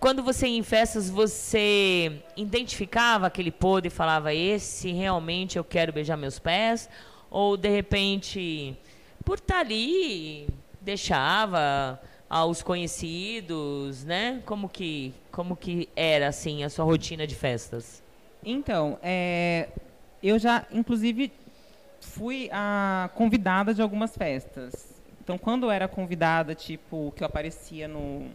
[0.00, 5.92] Quando você ia em festas, você identificava aquele podre e falava: Esse realmente eu quero
[5.92, 6.88] beijar meus pés?
[7.30, 8.74] Ou de repente,
[9.22, 10.48] por estar ali,
[10.80, 12.00] deixava
[12.32, 14.40] aos conhecidos, né?
[14.46, 18.02] Como que, como que era assim a sua rotina de festas?
[18.42, 19.68] Então, é,
[20.22, 21.30] eu já, inclusive,
[22.00, 24.98] fui a convidada de algumas festas.
[25.22, 28.26] Então, quando eu era convidada, tipo, que eu aparecia no,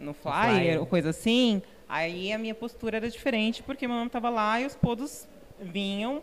[0.00, 0.80] no flyer, flyer.
[0.80, 4.64] ou coisa assim, aí a minha postura era diferente, porque meu nome estava lá e
[4.64, 5.28] os podos
[5.60, 6.22] vinham,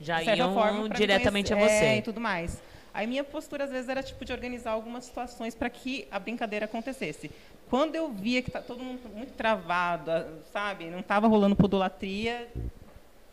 [0.00, 1.78] Já de certa iam forma, diretamente a conhecer.
[1.78, 1.84] você.
[1.84, 2.58] É, e tudo mais.
[2.96, 6.64] Aí minha postura, às vezes, era tipo de organizar algumas situações para que a brincadeira
[6.64, 7.30] acontecesse.
[7.68, 10.86] Quando eu via que tá todo mundo muito travado, ah, sabe?
[10.86, 12.50] Não estava rolando podolatria,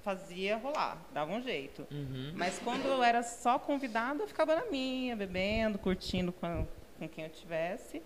[0.04, 1.88] fazia rolar, dava um jeito.
[1.90, 2.34] Uhum.
[2.36, 6.68] Mas quando eu era só convidada, eu ficava na minha, bebendo, curtindo com,
[7.00, 8.02] com quem eu tivesse.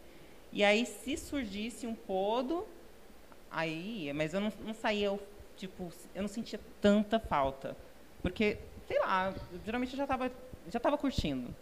[0.54, 2.68] E aí, se surgisse um podo,
[3.50, 4.14] aí ia.
[4.14, 5.20] Mas eu não, não saía, eu,
[5.56, 7.76] tipo, eu não sentia tanta falta.
[8.22, 9.34] Porque, sei lá,
[9.66, 10.30] geralmente eu já estava
[10.70, 11.54] já tava curtindo.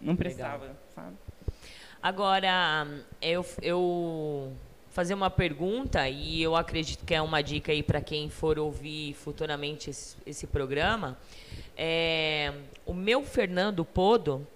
[0.00, 1.16] Não precisava, sabe?
[2.02, 2.86] Agora,
[3.22, 4.52] eu, eu
[4.90, 9.14] fazer uma pergunta e eu acredito que é uma dica aí para quem for ouvir
[9.14, 11.18] futuramente esse, esse programa.
[11.76, 12.52] É,
[12.84, 14.46] o meu Fernando Podo,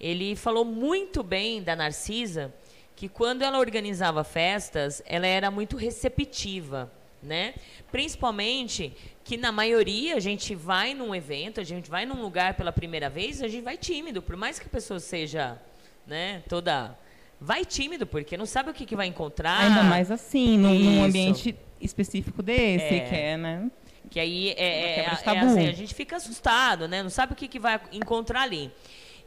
[0.00, 2.54] ele falou muito bem da Narcisa,
[2.96, 6.90] que quando ela organizava festas, ela era muito receptiva,
[7.22, 7.54] né?
[7.90, 8.92] Principalmente
[9.24, 13.08] que na maioria a gente vai num evento, a gente vai num lugar pela primeira
[13.08, 15.60] vez, a gente vai tímido, por mais que a pessoa seja,
[16.06, 16.96] né, toda
[17.40, 19.60] vai tímido porque não sabe o que, que vai encontrar.
[19.64, 23.00] Ainda mais assim, num, num ambiente específico desse, É.
[23.00, 23.70] que é, né?
[24.10, 27.02] Que aí é, é, é assim, a gente fica assustado, né?
[27.02, 28.70] Não sabe o que, que vai encontrar ali.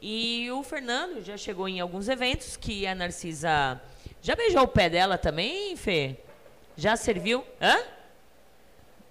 [0.01, 3.81] E o Fernando já chegou em alguns eventos que a Narcisa.
[4.21, 6.17] Já beijou o pé dela também, Fê?
[6.77, 7.43] Já serviu?
[7.61, 7.77] Hã?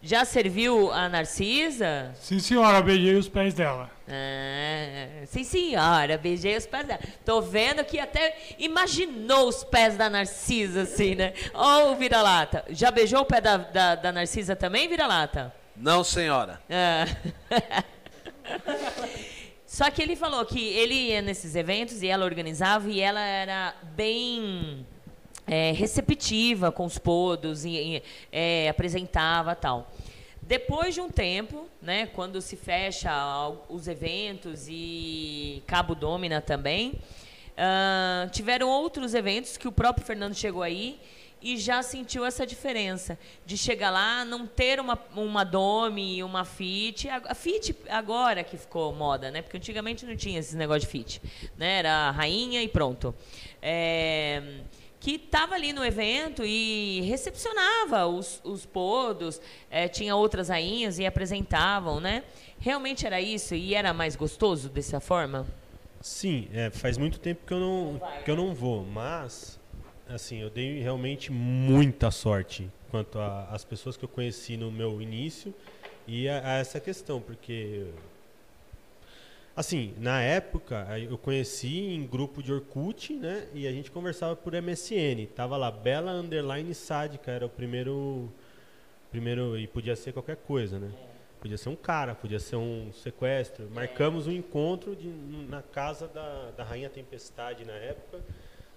[0.03, 2.13] Já serviu a Narcisa?
[2.21, 3.91] Sim, senhora, beijei os pés dela.
[4.07, 7.01] Ah, sim, senhora, beijei os pés dela.
[7.25, 11.33] Tô vendo que até imaginou os pés da Narcisa, assim, né?
[11.55, 12.67] Ó, o vira-lata.
[12.69, 15.55] Já beijou o pé da, da, da Narcisa também, vira-lata?
[15.75, 16.61] Não, senhora.
[16.69, 17.07] Ah.
[19.65, 23.75] Só que ele falou que ele ia nesses eventos e ela organizava e ela era
[23.97, 24.87] bem
[25.47, 29.93] é, receptiva com os podos e, e, é, apresentava tal.
[30.43, 33.11] Depois de um tempo, né, quando se fecha
[33.69, 37.01] os eventos e Cabo Domina também,
[37.57, 41.01] ah, tiveram outros eventos que o próprio Fernando chegou aí
[41.41, 47.09] e já sentiu essa diferença de chegar lá, não ter uma, uma Dome, uma Fit.
[47.09, 49.43] A, Fit agora que ficou moda, né?
[49.43, 51.23] Porque antigamente não tinha esse negócio de Fit.
[51.57, 51.81] Né?
[51.81, 53.15] Era rainha e pronto.
[53.61, 54.43] É,
[55.05, 59.39] que estava ali no evento e recepcionava os, os podos,
[59.71, 62.25] é, tinha outras rainhas e apresentavam, né?
[62.59, 65.47] Realmente era isso e era mais gostoso dessa forma?
[66.01, 69.61] Sim, é, faz muito tempo que eu não, que eu não vou, mas
[70.09, 73.19] assim, eu dei realmente muita sorte quanto
[73.51, 75.53] às pessoas que eu conheci no meu início
[76.07, 77.89] e a, a essa questão, porque
[79.57, 83.49] assim, na época aí eu conheci em grupo de Orkut, né?
[83.55, 85.27] E a gente conversava por MSN.
[85.35, 88.31] Tava lá Bela underline sádica, era o primeiro
[89.11, 90.91] primeiro e podia ser qualquer coisa, né?
[91.41, 93.69] Podia ser um cara, podia ser um sequestro.
[93.71, 95.07] Marcamos um encontro de-
[95.49, 98.21] na casa da, da Rainha Tempestade na época,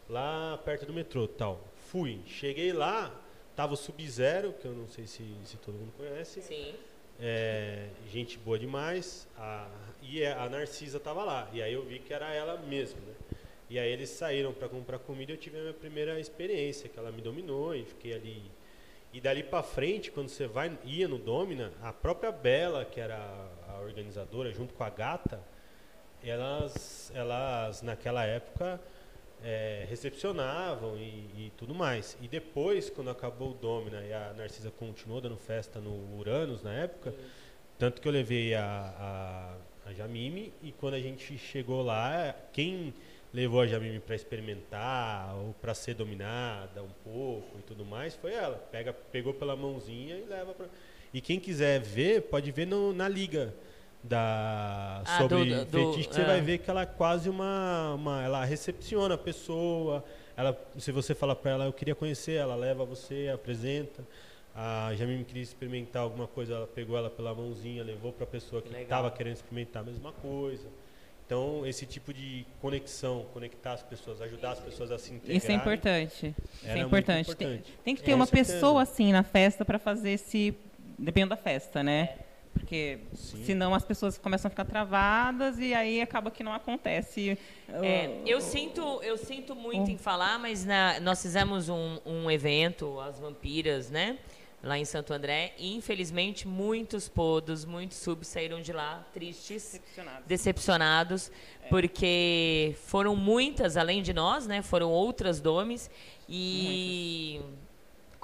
[0.09, 1.63] lá perto do metrô tal.
[1.87, 3.09] Fui, cheguei lá,
[3.55, 6.41] tava o Sub-Zero, que eu não sei se, se todo mundo conhece.
[6.41, 6.75] Sim.
[7.19, 9.27] É, gente boa demais.
[9.37, 9.67] A,
[10.01, 11.49] e a a Narcisa tava lá.
[11.51, 13.13] E aí eu vi que era ela mesmo, né?
[13.69, 16.97] E aí eles saíram para comprar comida e eu tive a minha primeira experiência, que
[16.97, 18.43] ela me dominou e fiquei ali.
[19.11, 23.17] E dali para frente, quando você vai ia no Domina, a própria Bela, que era
[23.67, 25.41] a organizadora, junto com a gata,
[26.23, 28.79] elas, elas naquela época
[29.43, 31.01] é, recepcionavam e,
[31.47, 32.17] e tudo mais.
[32.21, 36.73] E depois, quando acabou o Domina e a Narcisa continuou dando festa no Uranus na
[36.73, 37.13] época,
[37.77, 38.63] tanto que eu levei a,
[39.85, 42.93] a, a Jamime e quando a gente chegou lá, quem
[43.33, 48.33] levou a Jamime para experimentar ou para ser dominada um pouco e tudo mais foi
[48.33, 48.57] ela.
[48.71, 50.67] Pega, pegou pela mãozinha e leva para.
[51.13, 53.53] E quem quiser ver, pode ver no- na liga
[54.03, 56.25] da Ah, sobre do- do- fetiche, que você ah.
[56.27, 60.03] vai ver que ela é quase uma, uma ela recepciona a pessoa,
[60.35, 64.03] ela, se você fala para ela, eu queria conhecer, ela leva você, apresenta.
[64.55, 68.61] A Jamime queria experimentar alguma coisa, ela pegou ela pela mãozinha, levou para a pessoa
[68.61, 70.67] que estava querendo experimentar a mesma coisa.
[71.25, 75.37] Então, esse tipo de conexão, conectar as pessoas, ajudar as pessoas a se integrarem.
[75.37, 76.35] Isso é importante.
[76.55, 77.35] Isso é muito importante.
[77.35, 77.73] Tem, importante.
[77.83, 78.53] tem que ter Com uma certeza.
[78.53, 80.55] pessoa assim na festa para fazer esse.
[80.97, 82.17] Dependendo da festa, né?
[82.57, 83.43] Porque Sim.
[83.45, 87.37] senão as pessoas começam a ficar travadas e aí acaba que não acontece.
[87.81, 92.99] É, eu sinto, eu sinto muito em falar, mas na- nós fizemos um, um evento,
[92.99, 94.17] as vampiras, né?
[94.63, 100.23] Lá em Santo André, e infelizmente muitos podos, muitos subs saíram de lá tristes, Decepcionados.
[100.27, 101.31] decepcionados,
[101.69, 104.63] porque foram muitas, além de nós, né?
[104.63, 105.91] Foram outras domes
[106.27, 107.39] e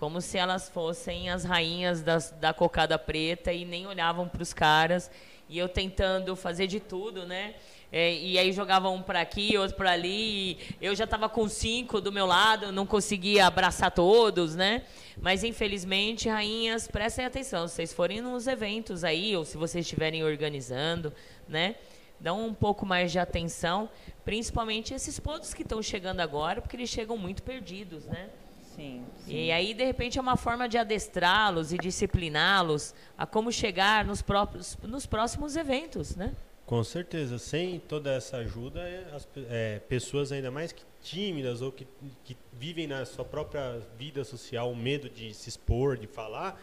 [0.04, 4.51] como se elas fossem as rainhas das, da cocada preta e nem olhavam para os
[4.51, 5.10] caras.
[5.47, 7.56] E eu tentando fazer de tudo, né?
[7.89, 10.58] É, e aí jogava um para aqui, outro para ali.
[10.82, 14.82] Eu já estava com cinco do meu lado, não conseguia abraçar todos, né?
[15.22, 17.66] Mas infelizmente, rainhas, prestem atenção.
[17.70, 21.14] Se vocês forem nos eventos aí, ou se vocês estiverem organizando,
[21.47, 21.76] né?
[22.20, 23.89] Dão um pouco mais de atenção,
[24.26, 28.30] principalmente esses pontos que estão chegando agora, porque eles chegam muito perdidos, né?
[28.76, 29.06] Sim.
[29.28, 34.22] E aí, de repente, é uma forma de adestrá-los e discipliná-los a como chegar nos,
[34.22, 36.34] próprios, nos próximos eventos, né?
[36.66, 41.72] Com certeza, sem toda essa ajuda, é, as é, pessoas ainda mais que tímidas ou
[41.72, 41.86] que,
[42.24, 46.60] que vivem na sua própria vida social, o medo de se expor, de falar,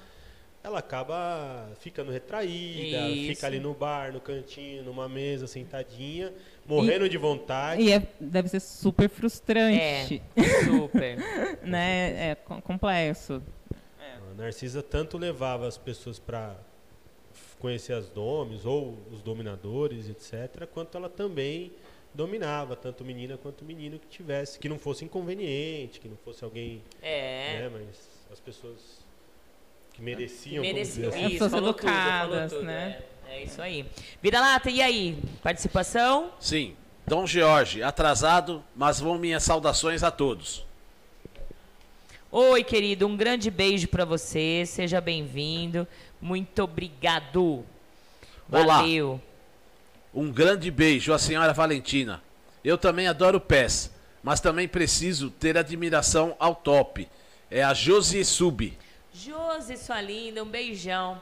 [0.63, 3.29] ela acaba ficando retraída, Isso.
[3.29, 6.33] fica ali no bar, no cantinho, numa mesa, sentadinha,
[6.71, 7.83] morrendo de vontade.
[7.83, 11.17] E é- deve ser super frustrante, É, super.
[11.63, 12.31] né?
[12.31, 13.43] É co- complexo.
[14.31, 16.57] A Narcisa tanto levava as pessoas para
[17.59, 21.73] conhecer as domes ou os dominadores, etc., quanto ela também
[22.15, 26.83] dominava, tanto menina quanto menino que tivesse, que não fosse inconveniente, que não fosse alguém,
[27.03, 27.61] É.
[27.63, 29.05] né, mas as pessoas
[29.93, 31.09] que mereciam, vamos Mereciam.
[31.11, 31.19] dizer assim.
[31.19, 32.99] É, Isso, pessoas falou tudo, falou educadas, tudo, né?
[32.99, 33.87] É, é isso aí.
[34.21, 35.19] Vira lata, e aí?
[35.43, 36.33] Participação?
[36.41, 36.75] Sim.
[37.07, 40.65] Dom Jorge, atrasado, mas vão minhas saudações a todos.
[42.31, 44.65] Oi, querido, um grande beijo pra você.
[44.67, 45.87] Seja bem-vindo.
[46.21, 47.65] Muito obrigado.
[48.51, 48.79] Olá.
[48.79, 49.21] Valeu.
[50.15, 52.23] Um grande beijo à senhora Valentina.
[52.65, 57.09] Eu também adoro pés, mas também preciso ter admiração ao top.
[57.51, 58.77] É a Josie Sub.
[59.13, 61.21] Josi, sua linda, um beijão.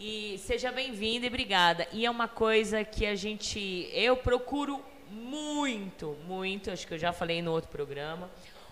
[0.00, 1.88] E seja bem-vinda e obrigada.
[1.92, 3.90] E é uma coisa que a gente.
[3.92, 4.80] Eu procuro
[5.10, 8.30] muito, muito, acho que eu já falei no outro programa,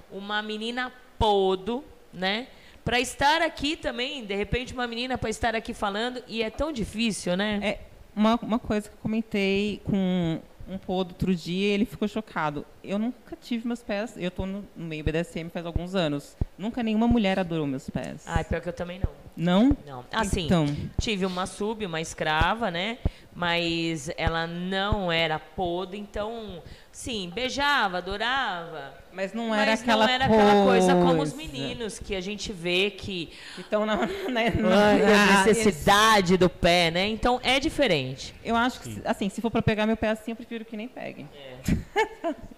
[0.08, 2.46] uma menina podo, né?
[2.84, 6.70] Pra estar aqui também, de repente, uma menina pra estar aqui falando, e é tão
[6.70, 7.58] difícil, né?
[7.60, 7.80] É
[8.14, 12.64] uma, uma coisa que eu comentei com um podo outro dia, ele ficou chocado.
[12.82, 16.36] Eu nunca tive meus pés, eu tô no, no meio BDSM faz alguns anos.
[16.58, 18.22] Nunca nenhuma mulher adorou meus pés.
[18.26, 19.10] Ai, pior que eu também não.
[19.36, 19.76] Não?
[19.86, 20.04] Não.
[20.12, 20.66] Assim, Então.
[21.00, 22.98] tive uma sub, uma escrava, né?
[23.34, 26.62] Mas ela não era podo, então,
[26.96, 28.94] sim, beijava, adorava.
[29.12, 31.36] Mas não era mas aquela não era aquela coisa como os coisa.
[31.36, 33.96] meninos, que a gente vê que Então, na,
[34.28, 37.06] né, Ai, na- a necessidade do pé, né?
[37.08, 38.34] Então é diferente.
[38.44, 40.88] Eu acho que, assim, se for pra pegar meu pé assim, eu prefiro que nem
[40.88, 41.28] peguem.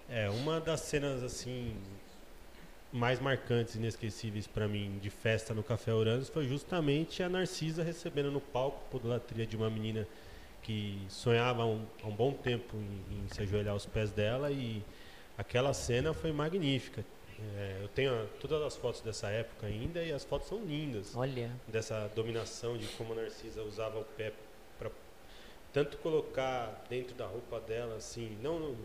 [0.09, 1.75] É, uma das cenas assim
[2.91, 7.83] mais marcantes e inesquecíveis para mim de festa no Café Uranus foi justamente a Narcisa
[7.83, 10.07] recebendo no palco podolatria de uma menina
[10.63, 14.51] que sonhava há um, há um bom tempo em, em se ajoelhar aos pés dela
[14.51, 14.83] e
[15.37, 17.03] aquela cena foi magnífica.
[17.57, 21.15] É, eu tenho a- todas as fotos dessa época ainda e as fotos são lindas
[21.15, 21.49] Olha.
[21.67, 24.33] dessa dominação de como a Narcisa usava o pé
[24.77, 24.91] para
[25.71, 28.77] tanto colocar dentro da roupa dela assim, não no-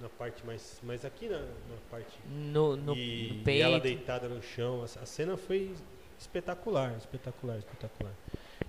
[0.00, 3.62] na parte mais, mas aqui na, na parte No, no, e, no e peito.
[3.64, 5.74] ela deitada no chão, a, a cena foi
[6.18, 8.12] espetacular, espetacular, espetacular.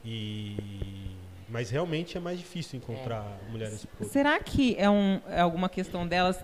[0.06, 0.56] E
[1.50, 4.12] mas realmente é mais difícil encontrar mulheres podres.
[4.12, 6.38] Será que é, um, é alguma questão delas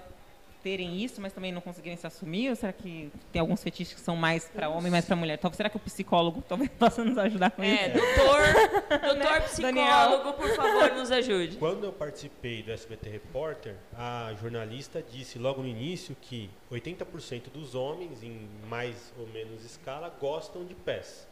[0.63, 2.49] terem isso, mas também não conseguirem se assumir?
[2.49, 5.37] Ou será que tem alguns fetiches que são mais pra homem, mais pra mulher?
[5.37, 7.97] Talvez será que o psicólogo talvez possa nos ajudar com É, isso?
[7.97, 8.41] doutor,
[9.01, 11.57] doutor Né, psicólogo, por favor, nos ajude.
[11.57, 17.75] Quando eu participei do SBT Repórter, a jornalista disse logo no início que 80% dos
[17.75, 21.27] homens, em mais ou menos escala, gostam de pés.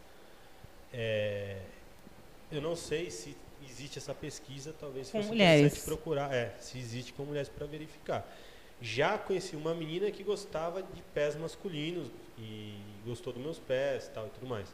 [0.93, 1.55] É,
[2.51, 3.38] eu não sei se
[3.70, 5.62] existe essa pesquisa, talvez Com fosse mulheres.
[5.62, 8.28] interessante procurar, é, se existe com mulheres para verificar.
[8.82, 12.07] Já conheci uma menina que gostava de pés masculinos
[12.38, 14.68] e gostou dos meus pés, tal e tudo mais.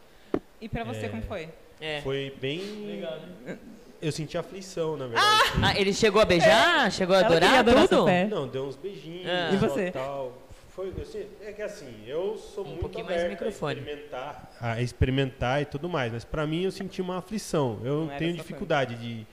[0.62, 1.10] E pra você, É.
[1.10, 1.50] como foi?
[1.80, 2.02] É.
[2.02, 3.58] Foi bem Legal, né?
[4.02, 5.52] eu senti aflição, na verdade.
[5.62, 6.92] Ah, ele chegou a beijar?
[6.92, 8.06] Chegou a adorar tudo?
[8.06, 8.26] pé.
[8.28, 9.52] Não, deu uns beijinhos, Ah.
[9.54, 9.92] E você?
[9.92, 10.34] tal.
[10.78, 10.94] Foi,
[11.42, 13.80] é que assim, eu sou Um muito aberto microfone.
[13.80, 17.82] a experimentar, a experimentar e tudo mais, mas pra mim eu senti uma aflição.
[17.84, 19.26] Eu Não tenho dificuldade de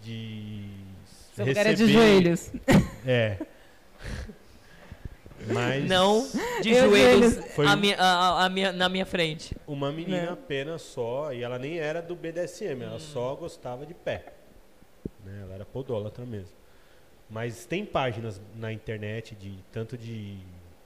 [0.00, 0.70] de
[1.34, 2.52] Seu é de receber- joelhos.
[3.04, 3.38] É.
[5.52, 6.22] Mas Não
[6.62, 7.54] de joelhos joelhos.
[7.54, 9.56] Foi a minha- a- a minha- na minha frente.
[9.66, 10.28] uma menina Né?
[10.30, 12.88] apenas só, e ela nem era do BDSM, Hum.
[12.88, 14.26] ela só gostava de pé.
[15.24, 15.40] Né?
[15.42, 16.56] Ela era podólatra mesmo.
[17.28, 20.38] Mas tem páginas na internet de tanto de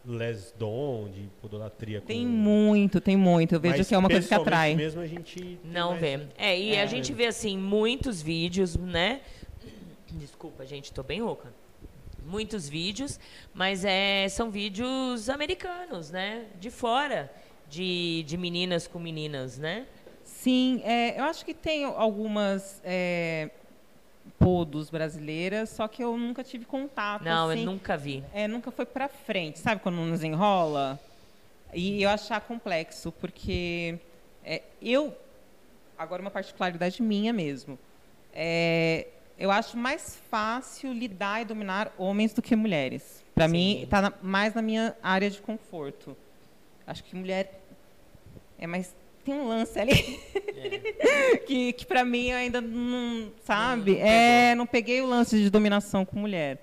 [0.05, 3.55] lesdom, de podolatria Tem com- muito, tem muito.
[3.55, 4.75] Eu vejo Mas que é uma coisa que pessoalmente atrai.
[4.75, 6.21] mesmo a gente Não mais- vê.
[6.37, 6.83] É, e É.
[6.83, 9.21] a gente vê assim muitos vídeos, né?
[10.11, 11.53] Desculpa, gente, tô bem rouca.
[12.25, 13.19] Muitos vídeos,
[13.55, 16.47] mas é, são vídeos americanos, né?
[16.61, 17.33] De fora,
[17.69, 19.87] de, de meninas com meninas, né?
[20.25, 23.51] Sim, é, eu acho que tem algumas é,
[24.43, 27.23] podos brasileiras, só que eu nunca tive contato.
[27.23, 28.25] Não, assim, eu nunca vi.
[28.35, 30.99] é, nunca foi pra frente, sabe quando nos enrola?
[31.73, 33.99] E eu achar complexo, porque
[34.45, 35.17] é, eu,
[35.97, 37.79] agora uma particularidade minha mesmo,
[38.35, 39.07] é,
[39.39, 43.23] eu acho mais fácil lidar e dominar homens do que mulheres.
[43.35, 46.17] Para mim, está mais na minha área de conforto.
[46.87, 47.61] Acho que mulher
[48.59, 48.95] é mais
[49.25, 49.95] tem um lance ali
[51.47, 53.93] que, que para mim eu ainda não sabe?
[53.93, 56.61] Não- não é não peguei o lance de dominação com mulher.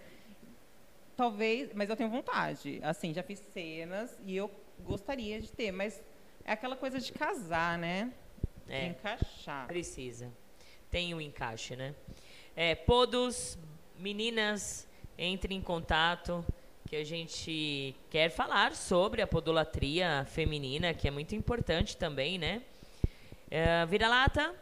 [1.16, 2.80] Talvez mas eu tenho vontade.
[2.84, 4.49] Assim já fiz cenas e eu
[4.86, 6.01] gostaria de ter mas
[6.45, 8.12] é aquela coisa de casar né?
[8.68, 8.86] De É.
[8.88, 9.68] encaixar.
[9.68, 10.32] Precisa.
[10.91, 11.93] Tem um encaixe, né?
[12.55, 13.57] É, podos,
[13.97, 14.88] meninas,
[15.18, 16.43] entrem em contato
[16.90, 22.64] que a gente quer falar sobre a podolatria feminina, que é muito importante também, né?
[23.52, 24.54] É, Vira-lata,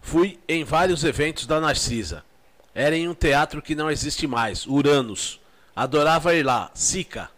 [0.00, 2.24] Fui em vários eventos da Narcisa.
[2.72, 5.40] Era em um teatro que não existe mais, Uranus.
[5.74, 7.28] Adorava ir lá, Sica.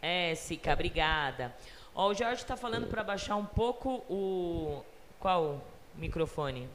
[0.00, 1.52] é, Sica, obrigada.
[1.92, 4.84] Ó, o Jorge está falando para baixar um pouco o...
[5.18, 5.60] Qual
[5.96, 6.68] microfone?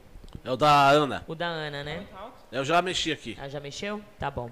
[0.44, 1.24] É o da Ana.
[1.26, 2.06] O da Ana, né?
[2.52, 3.36] Eu já mexi aqui.
[3.40, 4.02] Ah, já mexeu?
[4.18, 4.50] Tá bom.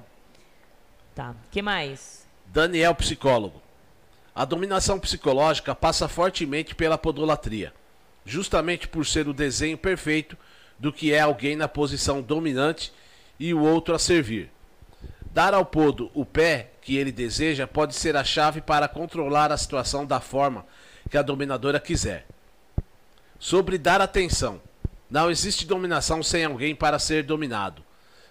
[1.19, 1.35] Tá.
[1.51, 2.29] que mais?
[2.47, 3.61] Daniel, psicólogo.
[4.33, 7.75] A dominação psicológica passa fortemente pela podolatria,
[8.25, 10.37] justamente por ser o desenho perfeito
[10.79, 12.93] do que é alguém na posição dominante
[13.37, 14.49] e o outro a servir.
[15.35, 19.57] Dar ao podo o pé que ele deseja pode ser a chave para controlar a
[19.59, 20.64] situação da forma
[21.11, 22.29] que a dominadora quiser.
[23.41, 24.62] Sobre dar atenção.
[25.11, 27.83] Não existe dominação sem alguém para ser dominado.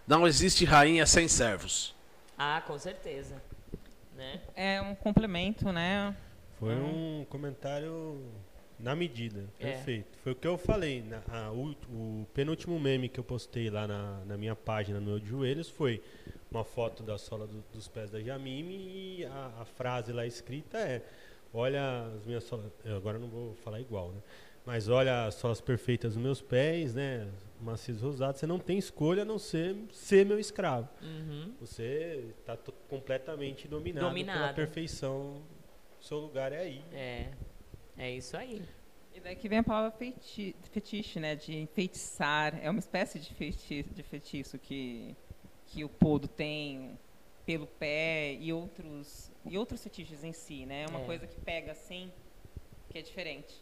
[0.08, 1.97] Não existe rainha sem servos.
[2.38, 3.42] Ah, com certeza.
[4.16, 4.42] Né?
[4.56, 6.16] é um complemento né
[6.60, 8.20] Foi um comentário
[8.80, 9.74] na medida, É.
[9.74, 10.18] perfeito.
[10.24, 11.04] Foi o que eu falei.
[11.04, 15.06] Na, a- o, o penúltimo meme que eu postei lá na, na minha página, no
[15.06, 16.02] meu de joelhos, foi
[16.52, 18.74] uma foto da sola do- dos pés da Jamime
[19.20, 21.04] e a, a frase lá escrita é:
[21.54, 22.72] Olha as minhas solas.
[22.86, 24.22] eu Agora não vou falar igual, né?
[24.68, 27.26] Mas olha as solas perfeitas dos meus pés, né?
[27.62, 28.40] Macios rosados.
[28.42, 30.90] Você não tem escolha a não ser ser meu escravo.
[31.02, 31.54] Uhum.
[31.62, 32.58] Você está
[32.90, 34.56] completamente dominado, pela Dominado.
[34.56, 35.42] perfeição.
[36.02, 36.84] Seu lugar é aí.
[36.92, 37.30] É.
[37.98, 38.62] É isso aí.
[39.16, 41.34] E daí que vem a palavra feiti fetiche, né?
[41.36, 42.60] De enfeitiçar.
[42.62, 45.16] É uma espécie de, feiti de feitiço que,
[45.68, 47.00] que o podo tem
[47.46, 50.84] pelo pé e outros, e outros fetiches em si, né?
[50.84, 51.06] É uma É.
[51.06, 52.12] coisa que pega assim,
[52.90, 53.56] que é diferente.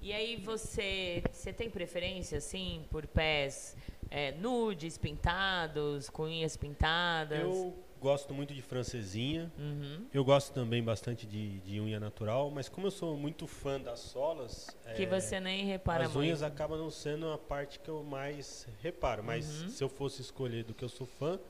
[0.00, 3.76] E aí você, você tem preferência, assim, por pés
[4.10, 7.40] é, nudes, pintados, com unhas pintadas?
[7.40, 9.50] Eu gosto muito de francesinha.
[9.58, 10.06] Uhum.
[10.14, 13.98] Eu gosto também bastante de, de unha natural, mas como eu sou muito fã das
[13.98, 16.24] solas, Que é, você nem repara as muito.
[16.26, 19.24] unhas acabam não sendo a parte que eu mais reparo.
[19.24, 19.68] Mas Uhum.
[19.68, 21.40] se eu fosse escolher do que eu sou fã,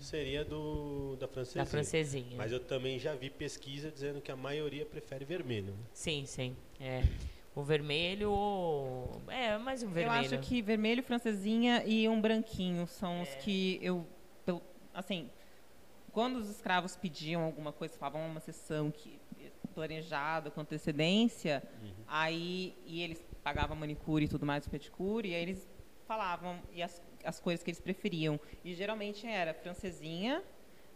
[0.00, 1.64] seria do da francesinha.
[1.64, 2.36] Da francesinha.
[2.36, 5.72] Mas eu também já vi pesquisa dizendo que a maioria prefere vermelho.
[5.72, 5.78] né?
[5.92, 6.56] Sim, sim.
[6.80, 7.02] É.
[7.58, 9.20] O vermelho ou...
[9.26, 10.14] É, mais um vermelho.
[10.14, 13.22] Eu acho que vermelho, francesinha e um branquinho são É.
[13.22, 14.06] os que eu.
[14.46, 14.62] pelo-
[14.94, 15.28] Assim,
[16.12, 19.18] quando os escravos pediam alguma coisa, falavam uma sessão que
[19.74, 21.90] planejada com antecedência, Uhum.
[22.06, 25.68] aí e eles pagavam manicure e tudo mais, pedicure, e aí eles
[26.06, 28.38] falavam e as, as cores que eles preferiam.
[28.64, 30.44] E geralmente era francesinha,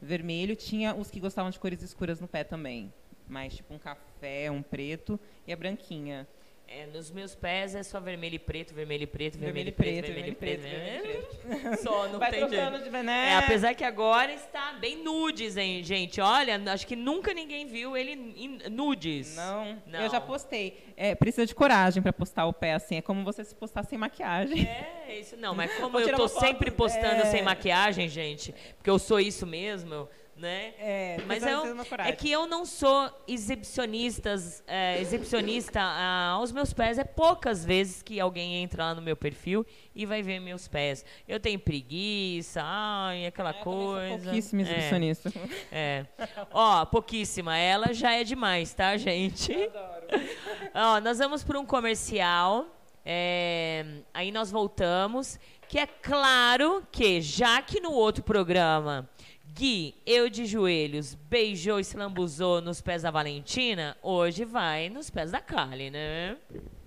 [0.01, 2.93] vermelho, tinha os que gostavam de cores escuras no pé também.
[3.27, 6.29] Mas tipo um café, um preto e a branquinha.
[6.75, 9.93] É, nos meus pés é só vermelho e preto, vermelho e preto, vermelho, e preto,
[9.93, 10.61] preto, vermelho e preto.
[10.63, 12.85] vermelho vermelho- Só, não Vai tem jeito.
[12.85, 13.29] de né?
[13.31, 16.19] É, apesar que agora está bem nudes, hein, gente?
[16.19, 19.37] Olha, acho que nunca ninguém viu ele em nudes.
[19.37, 20.01] Não, Não.
[20.01, 20.83] eu já postei.
[20.97, 22.97] É, precisa de coragem pra postar o pé assim.
[22.97, 24.67] É como você se postar sem maquiagem.
[24.67, 27.27] É, isso não, mas como eu tô sempre postando é.
[27.27, 30.09] sem maquiagem, gente, porque eu sou isso mesmo, eu
[30.43, 30.75] né?
[30.77, 31.63] É, Mas eu,
[32.01, 36.99] é que eu não sou exibicionistas, é, exibicionista ah, aos meus pés.
[36.99, 39.65] É poucas vezes que alguém entra lá no meu perfil
[39.95, 41.05] e vai ver meus pés.
[41.29, 44.25] Eu tenho preguiça, ai, aquela sou coisa.
[44.25, 44.65] pouquíssimo É.
[44.65, 45.33] exibicionista.
[45.71, 46.05] É.
[46.53, 47.57] Ó, pouquíssima.
[47.57, 49.53] Ela já é demais, tá, gente?
[50.75, 52.67] Ó, nós vamos para um comercial.
[53.05, 55.39] é, aí nós voltamos.
[55.69, 59.09] Que é claro que, já que no outro programa
[59.55, 65.11] Gui, eu de joelhos, beijou e se lambuzou nos pés da Valentina, hoje vai nos
[65.11, 66.37] pés da Kali, né?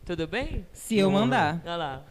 [0.03, 0.65] Tudo bem?
[0.73, 1.61] Se eu mandar.
[1.63, 2.05] Olha lá.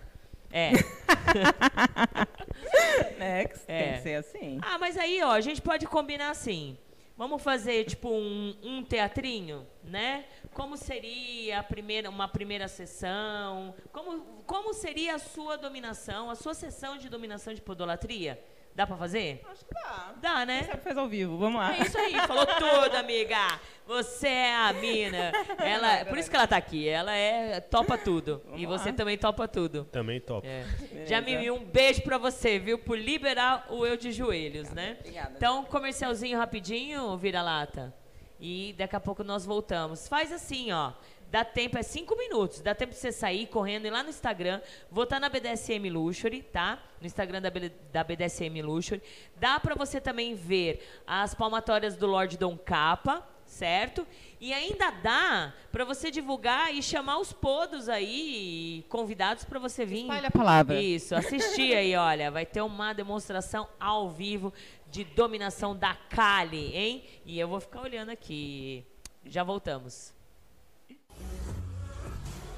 [0.52, 0.70] É.
[3.18, 3.82] Next, É.
[3.82, 4.58] tem que ser assim.
[4.62, 6.78] Ah, mas aí, ó, a gente pode combinar assim.
[7.16, 10.24] Vamos fazer, tipo, um, um teatrinho, né?
[10.52, 13.74] Como seria a primeira, uma primeira sessão?
[13.92, 18.40] Como, como seria a sua dominação, a sua sessão de dominação de podolatria?
[18.74, 19.40] Dá pra fazer?
[19.52, 20.14] Acho que dá.
[20.20, 20.58] Dá, né?
[20.58, 21.76] Quem sabe faz ao vivo, vamos lá.
[21.76, 23.60] É isso aí, falou tudo, amiga.
[23.86, 25.30] Você é a mina.
[25.62, 26.88] Ela, por isso que ela tá aqui.
[26.88, 28.42] Ela é topa tudo.
[28.56, 29.84] e você também topa tudo.
[29.92, 30.46] Também top.
[30.46, 30.64] É.
[31.06, 32.78] Jamimi, um beijo pra você, viu?
[32.78, 34.96] Por liberar o eu de joelhos, né?
[35.00, 35.34] obrigada.
[35.36, 37.94] Então, comercialzinho rapidinho, vira-lata.
[38.40, 40.08] E daqui a pouco nós voltamos.
[40.08, 40.92] Faz assim, ó.
[41.34, 42.60] Dá tempo, é cinco minutos.
[42.60, 44.60] Dá tempo de você sair correndo e ir lá no Instagram.
[44.88, 46.80] Votar na BDSM Luxury, tá?
[47.00, 49.02] No Instagram da, B- da BDSM Luxury.
[49.34, 54.06] Dá pra você também ver as palmatórias do Lord Dom Capa, certo?
[54.40, 60.02] E ainda dá pra você divulgar e chamar os podos aí, convidados pra você vir.
[60.02, 60.80] Espalha a palavra.
[60.80, 62.30] Isso, assistir aí, olha.
[62.30, 64.54] Vai ter uma demonstração ao vivo
[64.88, 67.02] de dominação da Kali, hein?
[67.26, 68.84] E eu vou ficar olhando aqui.
[69.26, 70.13] Já voltamos.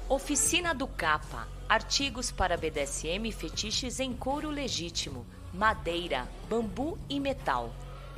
[0.09, 1.49] Oficina do Capa.
[1.67, 7.75] Artigos para BDSM e fetiches em couro legítimo, madeira, bambu e metal.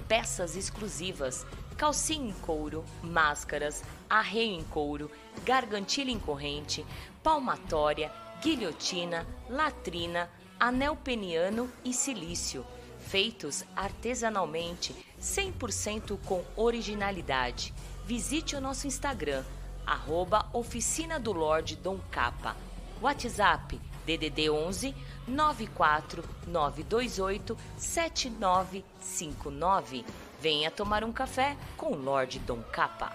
[0.07, 5.09] Peças exclusivas, calcinha em couro, máscaras, arreio em couro,
[5.43, 6.85] gargantilha em corrente,
[7.23, 10.29] palmatória, guilhotina, latrina,
[10.59, 12.63] anel peniano e silício.
[12.99, 17.73] Feitos artesanalmente, 100% com originalidade.
[18.05, 19.43] Visite o nosso Instagram,
[19.89, 22.55] arroba Oficina do Lorde Dom Capa.
[23.01, 24.93] WhatsApp DDD 11
[25.27, 30.05] 94 928 7959.
[30.39, 33.11] Venha tomar um café com o Lorde Dom Capa.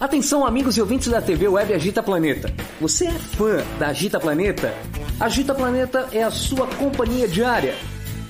[0.00, 2.54] Atenção, amigos e ouvintes da TV Web Agita Planeta.
[2.80, 4.72] Você é fã da Agita Planeta?
[5.18, 7.74] Agita Planeta é a sua companhia diária.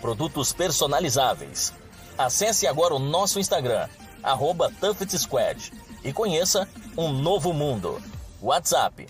[0.00, 1.72] Produtos personalizáveis.
[2.16, 3.86] Acesse agora o nosso Instagram,
[4.22, 4.72] arroba
[5.16, 5.72] Squad,
[6.02, 6.66] e conheça
[6.96, 8.02] um novo mundo.
[8.40, 9.06] WhatsApp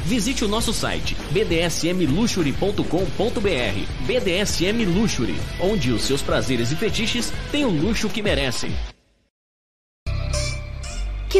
[0.05, 4.05] Visite o nosso site bdsmluxury.com.br.
[4.05, 8.71] BDSM Luxury, onde os seus prazeres e fetiches têm o luxo que merecem.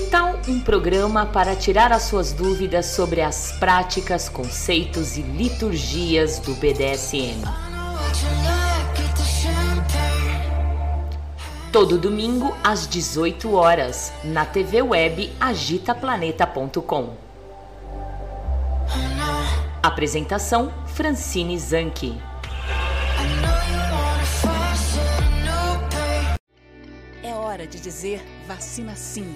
[0.10, 6.54] tal um programa para tirar as suas dúvidas sobre as práticas, conceitos e liturgias do
[6.56, 7.42] BDSM?
[11.72, 17.31] Todo domingo às 18 horas na TV web agitaplaneta.com.
[19.84, 22.16] Apresentação Francine Zanke.
[27.24, 29.36] É hora de dizer vacina sim.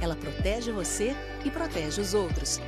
[0.00, 2.60] Ela protege você e protege os outros.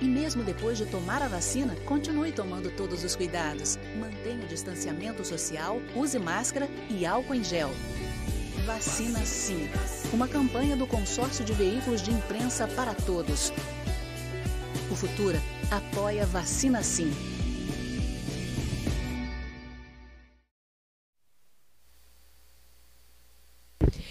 [0.00, 3.78] E mesmo depois de tomar a vacina, continue tomando todos os cuidados.
[4.00, 7.70] Mantenha o distanciamento social, use máscara e álcool em gel.
[8.66, 9.70] Vacina Sim.
[10.12, 13.52] Uma campanha do Consórcio de Veículos de Imprensa para Todos.
[14.96, 17.12] Futura apoia Vacina Sim.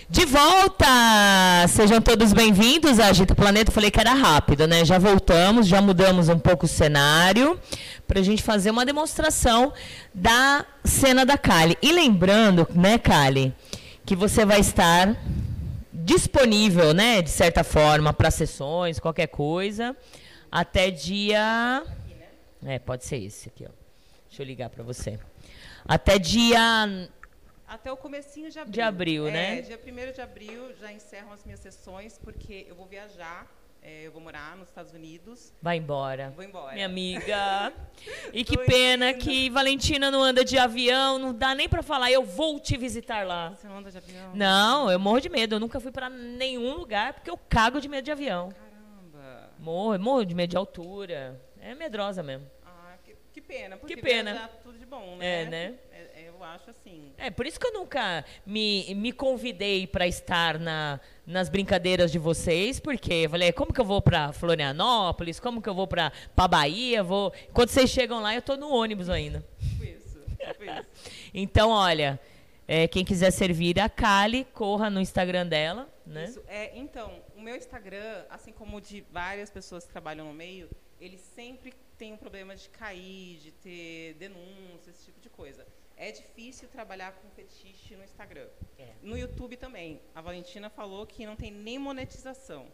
[0.08, 0.86] De volta!
[1.68, 3.72] Sejam todos bem-vindos à Agita Planeta.
[3.72, 4.86] Falei que era rápido, né?
[4.86, 7.60] Já voltamos, já mudamos um pouco o cenário
[8.08, 9.74] para a gente fazer uma demonstração
[10.14, 11.76] da cena da Kali.
[11.82, 13.52] E lembrando, né, Kali,
[14.06, 15.18] que você vai estar
[15.92, 19.98] disponível, né, de certa forma, para sessões, qualquer coisa,
[20.60, 21.84] até dia.
[22.66, 23.72] É, pode ser esse aqui, ó.
[24.28, 25.20] Deixa eu ligar para você.
[25.88, 26.60] Até dia
[27.68, 28.74] Até o comecinho de abril.
[28.74, 29.62] De abril, É, né?
[29.62, 33.46] Dia 1 de abril já encerram as minhas sessões, porque eu vou viajar,
[33.82, 35.54] é, eu vou morar nos Estados Unidos.
[35.62, 36.32] Vai embora.
[36.36, 36.74] Vou embora.
[36.74, 37.72] Minha amiga.
[38.34, 39.20] E que pena indo.
[39.20, 43.26] que Valentina não anda de avião, não dá nem pra falar, eu vou te visitar
[43.26, 43.52] lá.
[43.52, 44.32] Você não anda de avião?
[44.36, 45.56] Não, eu morro de medo.
[45.56, 48.50] Eu nunca fui pra nenhum lugar porque eu cago de medo de avião.
[48.50, 48.65] Caramba.
[49.66, 51.42] Morro, morro de medo de altura.
[51.60, 52.46] É medrosa mesmo.
[52.64, 53.76] Ah, que, que pena.
[53.78, 54.34] Porque Que pena.
[54.34, 55.42] viajar tudo de bom, né?
[55.42, 55.74] É, né?
[55.92, 57.12] É, é, eu acho assim.
[57.18, 62.20] É, por isso que eu nunca me, me convidei pra estar na, nas brincadeiras de
[62.20, 65.40] vocês, porque eu falei, como que eu vou pra Florianópolis?
[65.40, 66.12] Como que eu vou pra
[66.48, 67.02] Bahia?
[67.02, 67.34] Vou...
[67.52, 69.44] Quando vocês chegam lá, eu tô no ônibus ainda.
[69.60, 70.20] Tipo isso.
[70.38, 70.86] Tipo isso.
[71.34, 72.20] Então, olha,
[72.68, 76.26] é, quem quiser servir a Kali, corra no Instagram dela, né?
[76.26, 76.42] Isso.
[76.48, 77.12] É, então,
[77.46, 80.68] meu Instagram, assim como o de várias pessoas que trabalham no meio,
[81.00, 85.66] ele sempre tem um problema de cair, de ter denúncia, esse tipo de coisa.
[85.96, 88.48] É difícil trabalhar com fetiche no Instagram.
[88.78, 88.94] É.
[89.02, 90.02] No YouTube também.
[90.14, 92.68] A Valentina falou que não tem nem monetização,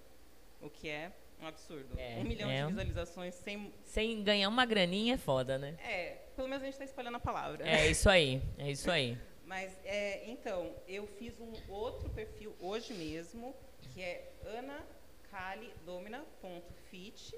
[0.62, 1.90] o que é um absurdo.
[2.00, 2.62] É, um milhão é.
[2.62, 3.74] de visualizações sem.
[3.84, 5.76] Sem ganhar uma graninha é foda, né?
[5.84, 7.68] É, pelo menos a gente está espalhando a palavra.
[7.68, 9.18] É isso aí, é isso aí.
[9.46, 13.54] Mas, é, então, eu fiz um outro perfil hoje mesmo,
[13.90, 17.36] que é anacalidomina.fit.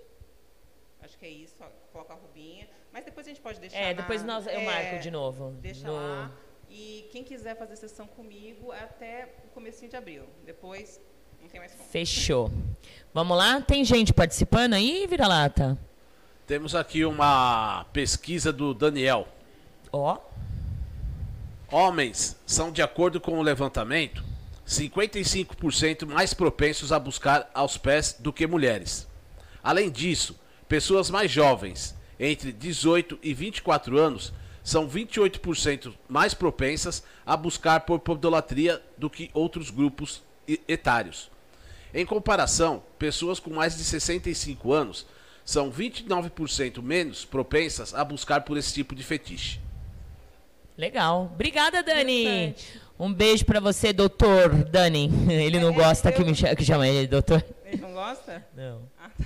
[1.02, 2.68] Acho que é isso, ó, coloca a rubinha.
[2.92, 5.52] Mas depois a gente pode deixar É, depois na- nós, eu é, marco de novo.
[5.62, 6.32] Deixa no- lá.
[6.70, 10.24] E quem quiser fazer sessão comigo, é até o comecinho de abril.
[10.46, 11.00] Depois,
[11.42, 11.84] não tem mais como.
[11.90, 12.50] Fechou.
[13.14, 13.62] Vamos lá?
[13.62, 15.78] Tem gente participando aí, vira-lata?
[16.48, 19.28] Temos aqui uma pesquisa do Daniel.
[19.92, 20.20] Ó.
[21.72, 24.24] Homens são, de acordo com o levantamento,
[24.68, 29.08] 55% mais propensos a buscar aos pés do que mulheres.
[29.64, 34.34] Além disso, pessoas mais jovens, entre 18 e 24 anos,
[34.64, 41.30] são 28% mais propensas a buscar por podolatria do que outros grupos e- etários.
[41.94, 45.06] Em comparação, pessoas com mais de 65 anos
[45.46, 49.60] são 29% menos propensas a buscar por esse tipo de fetiche.
[50.78, 51.30] Legal.
[51.34, 52.56] Obrigada, Dani.
[53.04, 55.10] Um beijo pra você, doutor Dani.
[55.32, 57.44] Ele não É, gosta eu- que, me que chama ele doutor.
[57.66, 58.46] Ele não gosta?
[58.56, 58.90] Não.
[58.98, 59.26] Ah, tá.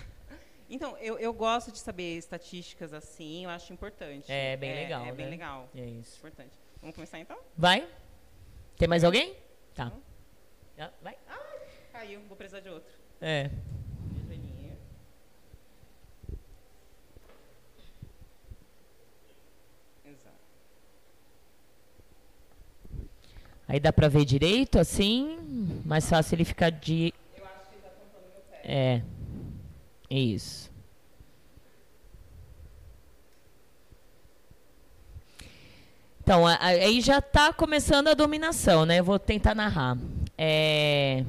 [0.70, 4.26] Então, eu, eu gosto de saber estatísticas assim, eu acho importante.
[4.32, 5.32] É bem legal, É bem né?
[5.32, 5.70] legal.
[5.76, 6.18] É isso.
[6.18, 6.52] Importante.
[6.82, 7.38] Vamos começar então?
[7.56, 7.88] Vai?
[8.78, 9.36] Tem mais alguém?
[9.76, 9.92] Tá.
[10.80, 11.16] Ah, Vai?
[11.94, 12.92] Caiu, vou precisar de outro.
[13.22, 13.50] É.
[14.26, 14.76] Joelhinho.
[20.06, 20.38] Exato.
[23.68, 25.82] Aí dá pra ver direito, assim.
[25.86, 27.14] Mais fácil ele ficar de.
[27.38, 28.62] Eu acho que ele tá tampando meu pé.
[28.64, 29.02] É.
[30.10, 30.72] Isso.
[36.22, 39.00] Então, aí já está começando a dominação, né?
[39.00, 39.98] Eu vou tentar narrar.
[40.38, 41.24] É,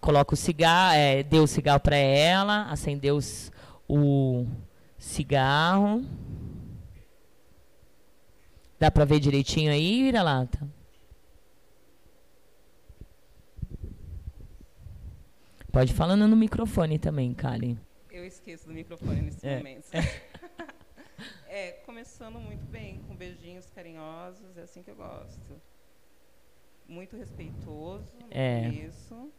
[0.00, 3.50] coloca o cigarro, é, deu o cigarro para ela, acendeu os-
[3.88, 4.46] o
[4.98, 6.04] cigarro.
[8.78, 10.68] Dá para ver direitinho aí, vira-lata?
[15.74, 17.76] Pode ir falando no microfone também, Kali.
[18.12, 19.56] Eu esqueço do microfone nesses É.
[19.56, 19.90] momentos.
[21.48, 25.60] é, começando muito bem, com beijinhos carinhosos, é assim que eu gosto.
[26.86, 28.70] muito respeitoso no É.
[28.70, 29.32] começo.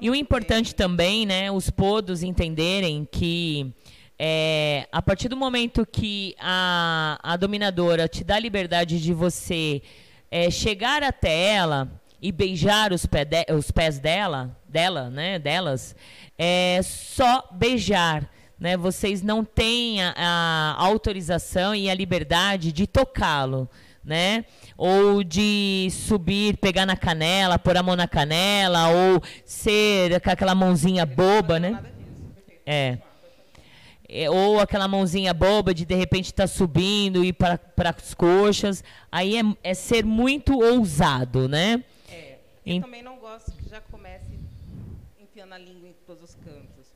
[0.00, 3.72] E o importante também, né, os podos entenderem que
[4.18, 9.82] é, a partir do momento que a, a dominadora te dá liberdade de você
[10.30, 15.94] é, chegar até ela e beijar os, pé de- os pés dela, dela, né, delas,
[16.38, 18.28] é só beijar.
[18.58, 23.66] Né, vocês não têm a, a autorização e a liberdade de tocá-lo,
[24.04, 24.44] né?
[24.76, 30.54] Ou de subir, pegar na canela, pôr a mão na canela, ou ser com aquela
[30.54, 31.82] mãozinha boba, né?
[32.66, 32.98] É.
[34.06, 38.84] É, ou aquela mãozinha boba de de repente estar subindo e para as coxas.
[39.10, 41.82] Aí é, é ser muito ousado, né?
[42.64, 42.70] É.
[42.70, 44.38] Eu Em- também não gosto que já comece
[45.18, 46.92] enfiando a língua em todos os cantos.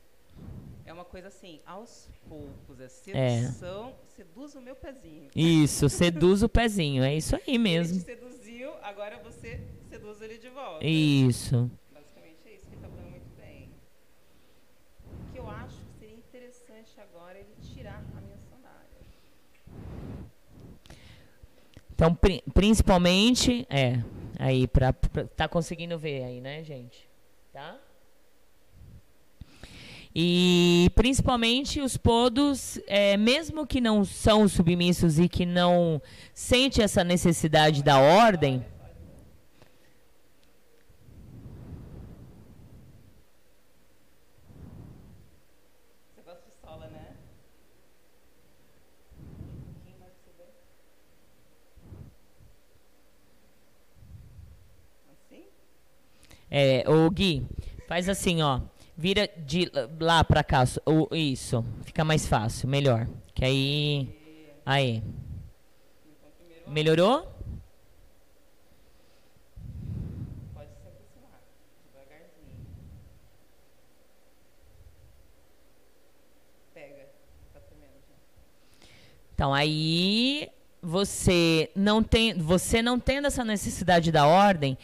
[0.85, 5.29] É uma coisa assim, aos poucos, é sedução, seduz o meu pezinho.
[5.35, 7.99] Isso, seduz o pezinho, é isso aí Ele te mesmo.
[8.01, 9.59] seduziu, agora você
[9.89, 10.85] seduz ele de volta.
[10.85, 11.71] Isso.
[11.91, 13.71] Basicamente é isso que ele está falando muito bem.
[15.29, 18.85] O que eu acho que seria interessante agora é ele tirar a minha sandália.
[21.93, 24.03] Então, pri- principalmente, é,
[24.39, 27.07] aí, pra- tá conseguindo ver aí, né, gente?
[27.53, 27.77] Tá?
[30.17, 36.01] E principalmente os podos, é, mesmo que não são submissos e que não
[36.33, 38.65] sente essa necessidade da ordem,
[46.15, 47.15] Você gosta de sola, né?
[49.19, 50.53] Um pouquinho mais pra você ver.
[55.11, 55.45] Assim?
[56.49, 57.45] É, o Gui,
[57.87, 58.61] faz assim, ó,
[58.95, 60.63] vira de lá pra cá,
[61.11, 64.09] isso, fica mais fácil, melhor, que aí,
[64.65, 65.03] aí,
[66.67, 67.31] melhorou?
[70.53, 71.41] Pode se aproximar,
[71.85, 72.55] devagarzinho.
[76.73, 77.09] Pega.
[79.33, 80.49] Então aí
[80.81, 84.77] você não tem, você não tendo essa necessidade da ordem,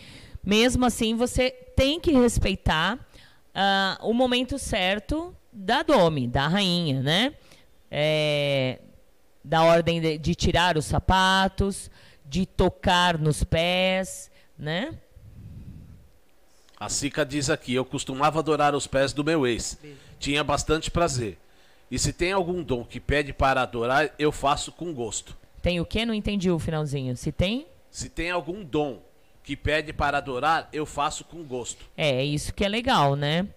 [0.44, 3.00] mesmo assim você tem que respeitar
[3.54, 7.34] ah, o momento certo da dome, da rainha, né?
[7.90, 8.80] É,
[9.44, 11.92] da ordem de, de tirar os sapatos,
[12.26, 14.98] de tocar nos pés, né?
[16.80, 19.78] A Sica diz aqui: Eu costumava adorar os pés do meu ex.
[20.20, 21.38] Tinha bastante prazer.
[21.92, 25.36] E se tem algum dom que pede para adorar, eu faço com gosto.
[25.62, 26.06] Tem o quê?
[26.06, 27.16] Não entendi o finalzinho.
[27.18, 27.68] Se tem?
[27.90, 29.02] Se tem algum dom
[29.44, 31.86] que pede para adorar, eu faço com gosto.
[31.98, 33.48] É, é isso que é legal, né?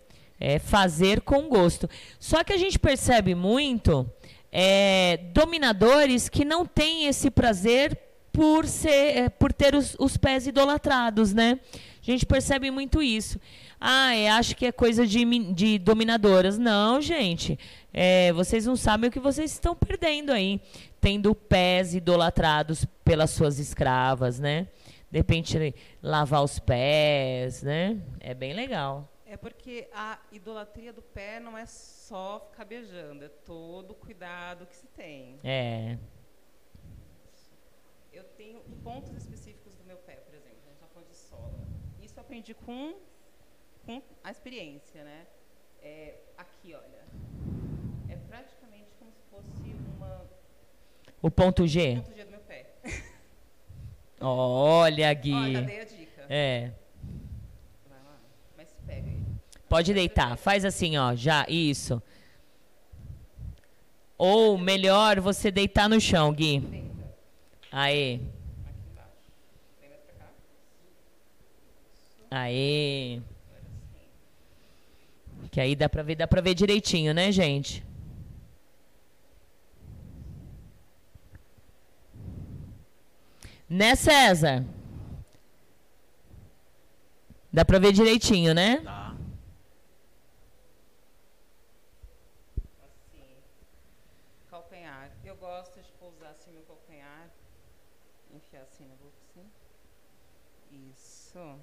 [0.41, 1.89] É fazer com gosto.
[2.19, 4.11] Só que a gente percebe muito
[4.51, 7.99] é, dominadores que não têm esse prazer
[8.33, 11.59] por ser, é, por ter os, os pés idolatrados, né?
[12.03, 13.41] A gente percebe muito isso.
[13.81, 16.59] Ah, é, acho que é coisa de, de dominadoras.
[16.59, 17.59] Não, gente.
[17.93, 20.61] É, vocês não sabem o que vocês estão perdendo aí.
[21.01, 24.67] Tendo pés idolatrados pelas suas escravas, né?
[25.15, 25.73] De repente,
[26.03, 28.03] lavar os pés, né?
[28.19, 29.09] É bem legal.
[29.25, 34.67] É porque a idolatria do pé não é só ficar beijando, é todo o cuidado
[34.67, 35.39] que se tem.
[35.45, 35.97] É.
[38.13, 40.59] Eu tenho pontos específicos do meu pé, por exemplo.
[40.65, 41.61] A gente está falando de sola.
[42.03, 42.97] Isso eu aprendi com,
[43.87, 45.29] com a experiência, né?
[45.81, 47.05] É, aqui, olha.
[48.09, 50.27] É praticamente como se fosse uma
[51.23, 51.99] O ponto G.
[52.03, 52.34] ponto G do.
[54.27, 55.53] Olha, Olha, Gui.
[55.53, 56.27] já dei a dica.
[56.29, 56.71] É.
[57.89, 58.17] Vai lá.
[58.57, 59.19] Mas pega aí.
[59.69, 60.37] Pode deitar.
[60.37, 61.15] Faz assim, ó.
[61.15, 61.45] Já.
[61.49, 62.03] Isso.
[64.17, 66.61] Ou melhor, você deitar no chão, Gui.
[66.61, 67.15] Deita.
[67.73, 68.15] Aê.
[68.15, 68.23] Aqui
[68.91, 69.11] embaixo.
[69.81, 70.27] Vem mais pra cá.
[72.31, 73.21] Aê.
[73.49, 73.63] Agora
[75.43, 75.49] sim.
[75.51, 77.85] Que aí dá pra ver, dá pra ver direitinho, né, gente?
[83.69, 84.65] Né, César?
[87.53, 88.81] Dá pra ver direitinho, né?
[88.83, 89.17] Tá.
[92.83, 93.37] Assim.
[94.51, 95.11] Calcanhar.
[95.25, 97.31] Eu gosto de pousar assim meu calcanhar.
[98.33, 99.51] Enfiar assim na boca, assim.
[100.93, 101.61] Isso.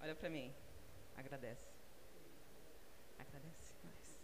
[0.00, 0.52] Olha pra mim.
[1.16, 1.68] Agradece.
[3.18, 4.20] Agradece mais.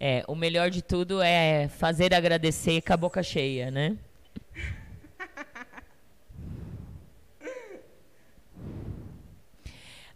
[0.00, 3.96] É, o melhor de tudo é fazer agradecer com a boca cheia, né?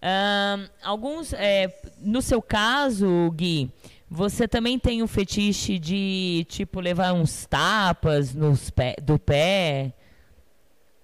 [0.03, 3.71] Ahn, alguns, é, no seu caso, Gui,
[4.11, 9.93] Você também tem o fetiche de, tipo, levar uns tapas nos pé, do pé?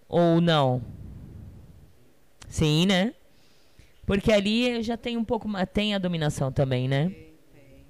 [0.08, 0.82] Ou não?
[2.48, 3.14] Sim, né?
[4.06, 5.48] Porque ali já tem um pouco.
[5.72, 7.08] Tem a dominação também, né?
[7.08, 7.86] Tem, tem.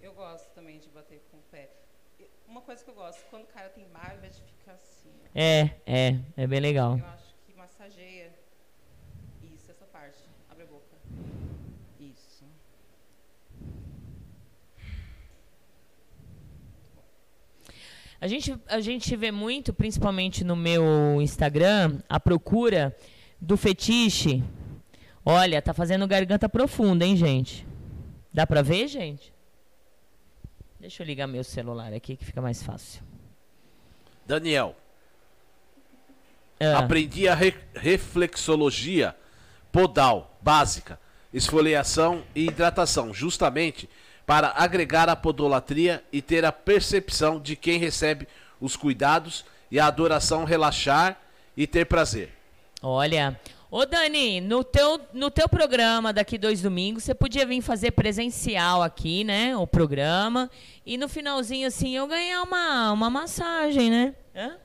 [0.00, 1.70] Eu gosto também de bater com o pé.
[2.20, 5.10] E Uma coisa que eu gosto, quando o cara tem barba, é de ficar assim.
[5.21, 5.21] ó.
[5.34, 6.18] É, é.
[6.36, 6.98] É bem legal.
[6.98, 8.30] Eu acho que massageia.
[9.42, 10.18] Isso, essa parte.
[10.50, 10.96] Abre a boca.
[11.98, 12.44] Isso.
[18.20, 22.94] A gente, a gente vê muito, principalmente no meu Instagram, a procura
[23.40, 24.44] do fetiche.
[25.24, 27.66] Olha, tá fazendo garganta profunda, hein, gente?
[28.32, 29.32] Dá pra ver, gente?
[30.78, 33.02] Deixa eu ligar meu celular aqui que fica mais fácil.
[34.26, 34.76] Daniel,
[36.64, 39.14] Ah, aprendi a re- reflexologia
[39.70, 40.98] podal básica,
[41.32, 43.88] esfoliação e hidratação, justamente
[44.26, 48.28] para agregar a podolatria e ter a percepção de quem recebe
[48.60, 51.18] os cuidados e a adoração relaxar
[51.56, 52.32] e ter prazer.
[52.82, 53.38] Olha,
[53.70, 58.82] ô Dani, no teu, no teu programa daqui dois domingos, você podia vir fazer presencial
[58.82, 59.56] aqui, né?
[59.56, 60.50] O programa.
[60.84, 64.14] E no finalzinho, assim, eu ganhar uma, uma massagem, né?
[64.34, 64.56] Hã?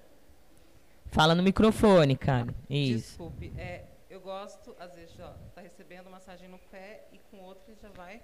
[1.12, 2.54] Fala no microfone, cara.
[2.70, 3.10] Isso.
[3.10, 7.64] Desculpe, é, eu gosto, às vezes, ó, tá recebendo massagem no pé e com outro
[7.68, 8.22] ele já vai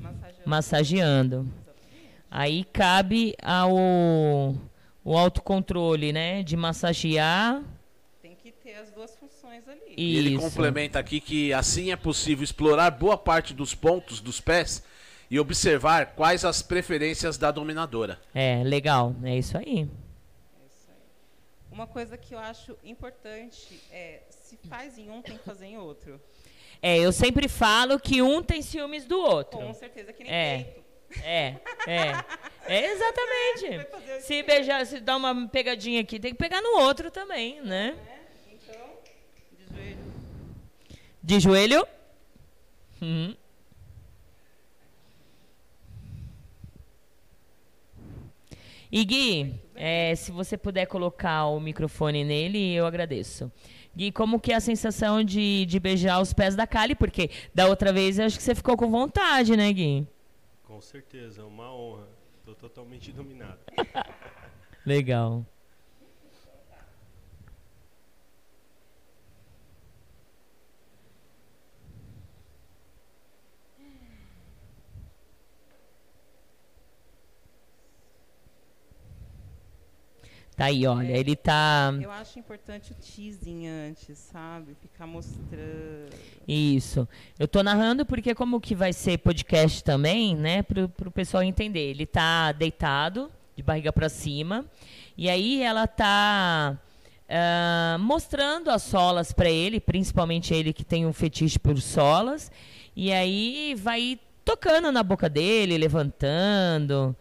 [0.00, 0.48] massageando.
[0.48, 1.52] Massageando.
[2.30, 3.74] Aí cabe ao
[5.04, 6.42] o autocontrole, né?
[6.42, 7.62] De massagear.
[8.20, 9.80] Tem que ter as duas funções ali.
[9.96, 10.40] E ele Isso.
[10.40, 14.82] complementa aqui que assim é possível explorar boa parte dos pontos dos pés
[15.30, 18.18] e observar quais as preferências da dominadora.
[18.34, 19.14] É, legal.
[19.22, 19.88] É isso aí.
[21.76, 21.78] É.
[21.78, 25.76] Uma coisa que eu acho importante é, se faz em um, tem que fazer em
[25.76, 26.18] outro.
[26.80, 29.58] É, eu sempre falo que um tem ciúmes do outro.
[29.58, 30.64] Com certeza que nem É.
[30.64, 30.86] peito.
[31.22, 32.12] É, é.
[32.66, 33.86] É exatamente.
[34.16, 37.92] O Se beijar, se dar uma pegadinha aqui, tem que pegar no outro também, né?
[37.92, 38.20] Né?
[38.52, 38.88] Então,
[39.52, 39.98] de joelho.
[41.22, 41.88] De joelho.
[43.02, 43.36] Uhum.
[48.90, 53.50] E Gui, é, se você puder colocar o microfone nele, eu agradeço.
[53.94, 56.94] Gui, como que é a sensação de, de beijar os pés da Kali?
[56.94, 60.06] Porque da outra vez eu acho que você ficou com vontade, né, Gui?
[60.64, 62.08] Com certeza, é uma honra.
[62.44, 63.58] Tô totalmente dominado.
[64.84, 65.44] Legal.
[80.56, 81.92] Tá aí, olha, ele tá.
[82.00, 84.74] Eu acho importante o teasing antes, sabe?
[84.80, 86.08] Ficar mostrando.
[86.48, 87.06] Isso.
[87.38, 91.90] Eu tô narrando porque como que vai ser podcast também, né, pro, pro pessoal entender.
[91.90, 94.64] Ele tá deitado, de barriga para cima,
[95.14, 96.78] e aí ela tá
[97.28, 102.50] ah, mostrando as solas para ele, principalmente ele que tem um fetiche por solas,
[102.94, 107.14] e aí vai tocando na boca dele, levantando,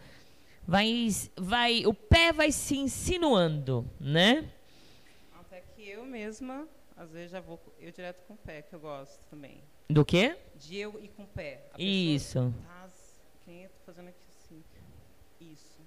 [0.68, 4.50] vai, vai, o pé vai se insinuando, né?
[5.40, 8.80] Até que eu mesma, às vezes, já vou eu direto com o pé, que eu
[8.80, 9.62] gosto também.
[9.90, 10.36] Do quê?
[10.56, 11.70] De eu ir com o pé.
[11.74, 12.54] A Isso.
[12.66, 12.90] Tá,
[13.46, 14.64] quem eu tô fazendo aqui assim.
[15.40, 15.80] Isso.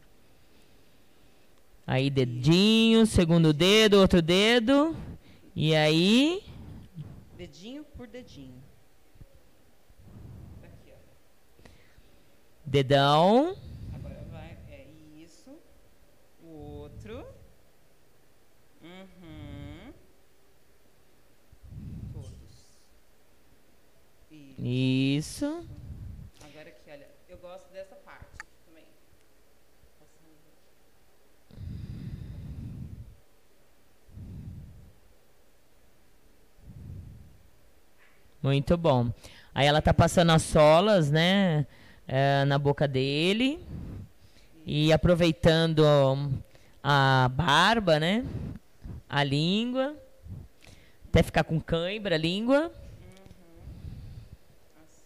[1.86, 4.94] Aí dedinho, segundo dedo, outro dedo.
[5.56, 6.44] E aí,
[7.36, 8.62] Dedinho por dedinho.
[10.62, 11.68] Aqui, ó.
[12.64, 13.56] dedão.
[13.94, 14.58] Agora vai.
[14.68, 14.86] É
[15.16, 15.56] isso.
[16.42, 17.24] O outro.
[18.82, 19.92] Uhum.
[22.12, 22.78] Todos.
[24.58, 25.64] Isso.
[26.42, 27.06] Agora aqui, olha.
[27.28, 28.36] Eu gosto dessa parte
[28.66, 28.84] também.
[38.42, 39.12] Muito bom.
[39.54, 41.66] Aí ela tá passando as solas, né?
[42.08, 43.60] é, na boca dele.
[44.64, 45.84] E aproveitando
[46.82, 48.24] a barba, né?
[49.08, 49.94] A língua.
[51.08, 52.72] Até ficar com cãibra a língua.
[54.76, 55.04] Assim.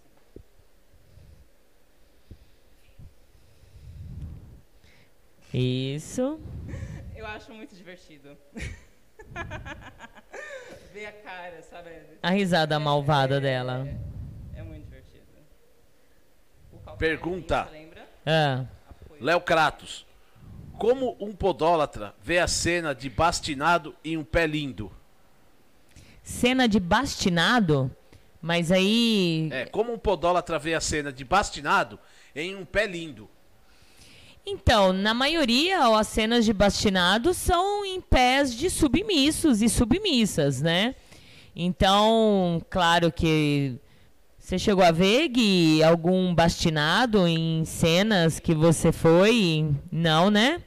[5.53, 6.41] Isso.
[7.15, 8.37] Eu acho muito divertido.
[10.93, 11.91] Ver a cara, sabe?
[12.23, 13.89] A risada malvada É, dela.
[14.55, 15.25] É muito divertido.
[16.99, 17.69] Pergunta.
[18.27, 18.65] Ah.
[19.21, 20.05] Léo Kratos,
[20.79, 24.91] como um podólatra vê a cena de bastinado e um pé lindo?
[26.23, 27.91] cena de bastinado.
[28.41, 29.49] Mas aí.
[29.53, 31.99] É, como um podólatra vê a cena de bastinado
[32.35, 33.29] em um pé lindo.
[34.45, 40.97] Então, na maioria, as cenas de bastinado são em pés de submissos e submissas, né?
[41.55, 43.79] Então, claro que
[44.37, 49.73] você chegou a ver, Gui, algum bastinado em cenas que você foi?
[49.93, 50.61] Não, né?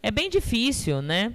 [0.00, 1.32] É bem difícil, né?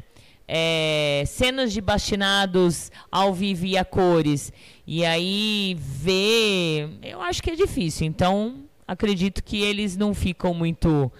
[0.48, 4.54] É, cenas de bastinados ao vivo e a cores.
[4.86, 8.08] E aí ver, eu acho que é difícil.
[8.08, 11.12] Então, acredito que eles não ficam muito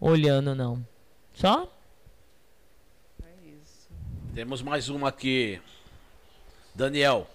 [0.00, 0.86] olhando, não.
[1.34, 1.70] Só?
[4.34, 5.60] Temos mais uma aqui.
[6.74, 7.26] Daniel.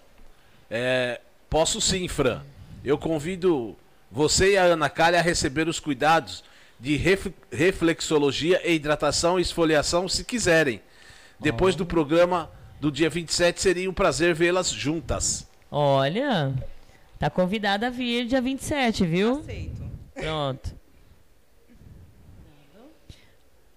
[0.69, 1.19] É,
[1.49, 2.41] posso sim, Fran.
[2.84, 3.76] Eu convido
[4.11, 6.43] você e a Ana Calha a receber os cuidados
[6.80, 10.81] de ref- reflexologia e hidratação e esfoliação se quiserem.
[11.39, 12.49] Depois do programa
[12.80, 15.47] do dia 27 seria um prazer vê-las juntas.
[15.72, 16.53] Olha,
[17.18, 19.39] tá convidada a vir dia 27, viu?
[19.39, 19.80] Aceito.
[20.22, 20.80] Pronto.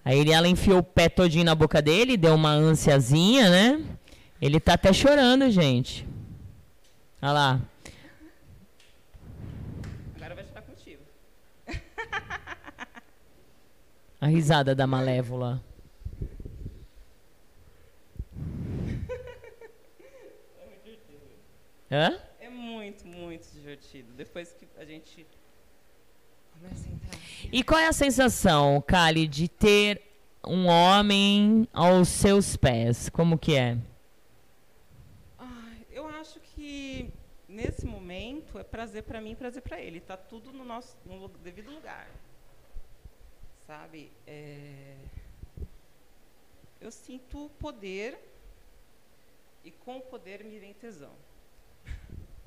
[0.05, 3.83] Aí ela enfiou o pé todinho na boca dele, deu uma ânsiazinha, né?
[4.41, 6.07] Ele tá até chorando, gente.
[7.23, 7.61] Olha lá.
[10.15, 11.01] Agora vai chorar contigo.
[14.21, 15.65] A risada da malévola.
[21.91, 22.19] Hã?
[22.39, 24.13] É muito, muito divertido.
[24.13, 25.27] Depois que a gente.
[27.57, 30.03] E qual é a sensação, Kali, de ter
[30.45, 33.09] um homem aos seus pés?
[33.09, 33.79] Como que é?
[35.39, 37.09] Ai, eu acho que
[37.49, 40.01] nesse momento é prazer para mim e prazer para ele.
[40.01, 42.09] Tá tudo no nosso no devido lugar.
[43.69, 44.11] Sabe?
[44.27, 44.97] É,
[46.81, 48.19] Eu sinto poder
[49.65, 51.13] e com o poder me vem tesão.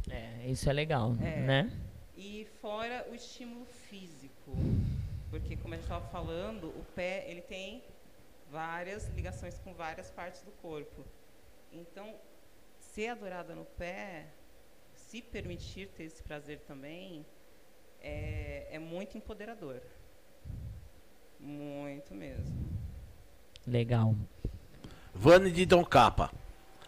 [0.09, 1.39] É, isso é legal, É.
[1.41, 1.71] né?
[2.15, 4.36] E fora o estímulo físico,
[5.29, 7.83] porque como a gente estava falando, o pé ele tem
[8.51, 11.03] várias ligações com várias partes do corpo.
[11.71, 12.15] Então,
[12.79, 14.27] ser adorada no pé,
[14.95, 17.25] se permitir ter esse prazer também,
[18.01, 19.81] é, é muito empoderador.
[21.39, 22.55] Muito mesmo.
[23.65, 24.15] Legal.
[25.13, 26.31] Vane de Dom Capa.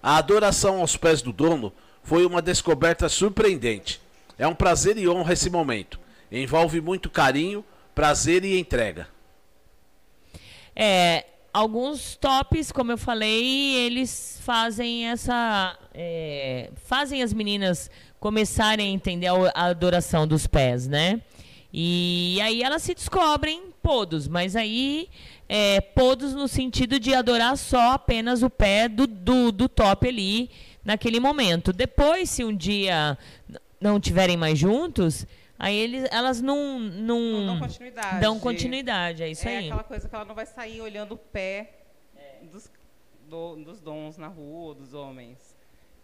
[0.02, 1.74] A adoração aos pés do dono
[2.04, 4.02] foi uma descoberta surpreendente.
[4.38, 6.00] É um prazer e honra esse momento.
[6.32, 7.64] Envolve muito carinho,
[7.96, 9.08] prazer e entrega.
[10.76, 15.78] É, alguns tops, como eu falei, eles fazem essa.
[15.94, 17.90] é, fazem as meninas
[18.20, 21.22] começarem a entender a, adoração dos pés, né?
[21.72, 25.08] E aí elas se descobrem podos, mas aí
[25.48, 30.50] é, podos no sentido de adorar só apenas o pé do, do, do top ali
[30.84, 31.72] naquele momento.
[31.72, 33.18] Depois, se um dia
[33.80, 35.26] não tiverem mais juntos,
[35.60, 38.20] aí eles, elas não, não, Não dão continuidade.
[38.22, 39.66] dão continuidade, é isso é aí.
[39.68, 41.74] aquela coisa que ela não vai sair olhando o pé
[42.52, 42.72] dos,
[43.28, 45.38] do- dos dons na rua, dos homens.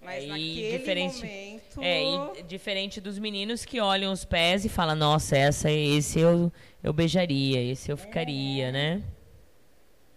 [0.01, 1.81] Mas É, naquele diferente- momento...
[1.81, 6.51] É, e diferente dos meninos que olham os pés e falam, nossa, essa, esse eu,
[6.83, 9.01] eu beijaria, esse eu ficaria, né?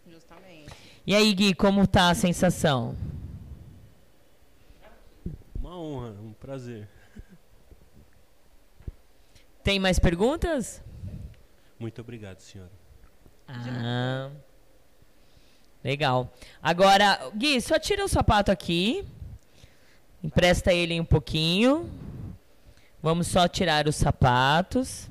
[0.07, 0.67] Justamente.
[1.07, 2.95] E aí, Gui, como tá a sensação?
[5.59, 6.87] Uma honra, um prazer.
[9.69, 10.83] Tem mais perguntas?
[11.79, 12.71] Muito obrigado, senhora.
[13.47, 14.31] Ah,
[15.85, 16.33] legal.
[16.63, 19.05] Agora, Gui, só tira o sapato aqui.
[20.25, 21.93] Empresta ele um pouquinho.
[23.03, 25.07] Vamos só tirar os sapatos.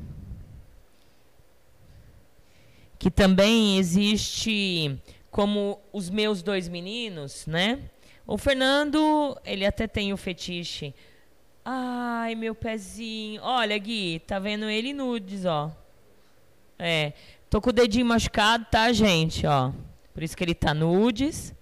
[2.97, 7.79] Que também existe como os meus dois meninos, né?
[8.25, 10.95] O Fernando, ele até tem o fetiche.
[11.69, 13.41] Ai, meu pezinho.
[13.43, 15.69] Olha, Gui, tá vendo ele nudes, ó.
[16.79, 17.11] É,
[17.49, 19.45] tô com o dedinho machucado, tá, gente?
[19.45, 19.73] Ó,
[20.13, 21.53] por isso que ele tá nudes.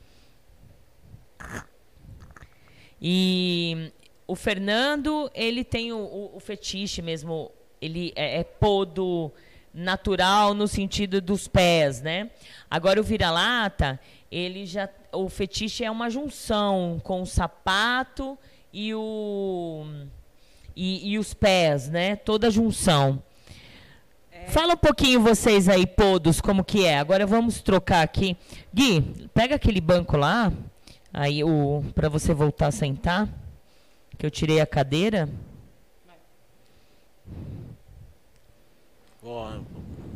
[3.02, 3.92] E
[4.28, 7.52] o Fernando, ele tem o, o- o fetiche mesmo,
[7.82, 9.32] ele é, é podo
[9.74, 12.30] natural no sentido dos pés, né?
[12.70, 14.00] Agora o vira-lata,
[14.32, 18.38] ele já o fetiche é uma junção com o sapato
[18.76, 19.86] e o
[20.76, 22.18] e, e os pés, né?
[22.18, 23.24] Toda a junção.
[24.48, 27.00] Fala um pouquinho vocês aí, podos, como que é.
[27.00, 28.36] Agora vamos trocar aqui.
[28.74, 29.02] Gui,
[29.34, 30.52] pega aquele banco lá,
[31.14, 33.30] aí o para você voltar a sentar,
[34.18, 35.30] que eu tirei a cadeira.
[39.24, 39.60] Ó,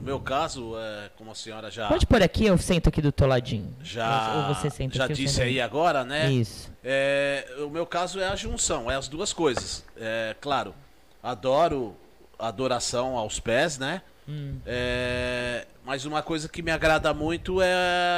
[0.09, 3.27] meu caso, é, como a senhora já Pode pôr aqui, eu sento aqui do teu
[3.27, 3.75] ladinho.
[3.83, 6.31] já, Ou você senta já aqui, disse aí agora, né?
[6.31, 6.71] Isso.
[6.83, 9.85] É, o meu caso é a junção, é as duas coisas.
[9.95, 10.73] É, claro,
[11.21, 11.95] adoro
[12.39, 14.01] adoração aos pés, né?
[14.27, 14.57] Hum.
[14.65, 17.71] É, mas uma coisa que me agrada muito é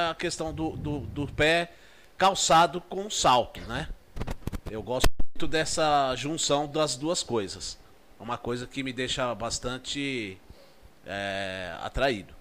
[0.10, 1.74] a questão do, do, do pé
[2.18, 3.90] calçado com salto, né?
[4.70, 7.78] Eu gosto muito dessa junção das duas coisas.
[8.18, 10.38] É uma coisa que me deixa bastante
[11.12, 12.34] é, atraído.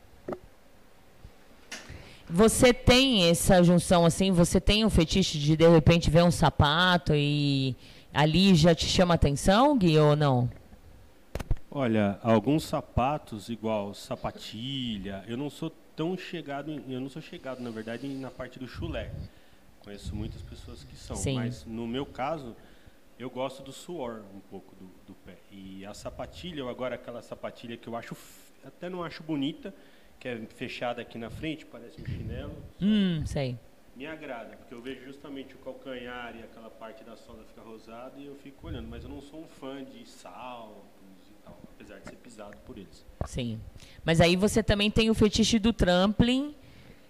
[2.28, 4.30] Você tem essa junção assim?
[4.30, 7.74] Você tem um fetiche de de repente ver um sapato e
[8.14, 10.48] ali já te chama atenção, Gui, ou não?
[11.72, 17.60] Olha, alguns sapatos, igual sapatilha, eu não sou tão chegado, em- eu não sou chegado,
[17.60, 19.10] na verdade, na parte do chulé.
[19.80, 21.34] Conheço muitas pessoas que são, Sim.
[21.36, 22.55] mas no meu caso,
[23.18, 25.36] eu gosto do suor um pouco do, do pé.
[25.51, 28.16] E a sapatilha, eu agora aquela sapatilha que eu acho,
[28.65, 29.74] até não acho bonita,
[30.19, 33.59] que é fechada aqui na frente, parece um chinelo, Hum, sei.
[33.97, 38.19] me agrada, porque eu vejo justamente o calcanhar e aquela parte da sola fica rosada
[38.19, 41.99] e eu fico olhando, mas eu não sou um fã de saltos e tal, apesar
[42.01, 43.05] de ser pisado por eles.
[43.27, 43.61] Sim.
[44.05, 46.55] Mas aí você também tem o fetiche do trampling.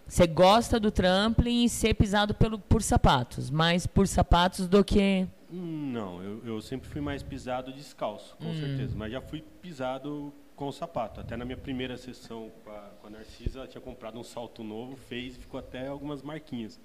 [0.06, 5.24] Você gosta do trampling e ser pisado pelo, por sapatos, mais por sapatos do que.
[5.48, 8.54] Não, eu, eu sempre fui mais pisado descalço, com Hum.
[8.54, 11.20] certeza, mas já fui pisado com sapato.
[11.20, 14.62] Até na minha primeira sessão com a, com a Narcisa, ela tinha comprado um salto
[14.62, 16.78] novo, fez e ficou até algumas marquinhas.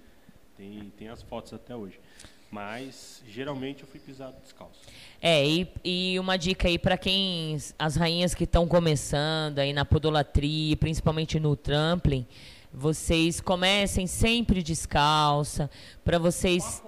[0.55, 1.99] Tem, tem as fotos até hoje.
[2.49, 4.79] Mas geralmente eu fui pisado descalço.
[5.21, 7.57] É, e, e uma dica aí para quem.
[7.77, 12.25] As rainhas que estão começando aí na podolatria, principalmente no trampling,
[12.73, 15.69] vocês comecem sempre descalça,
[16.01, 16.81] para vocês.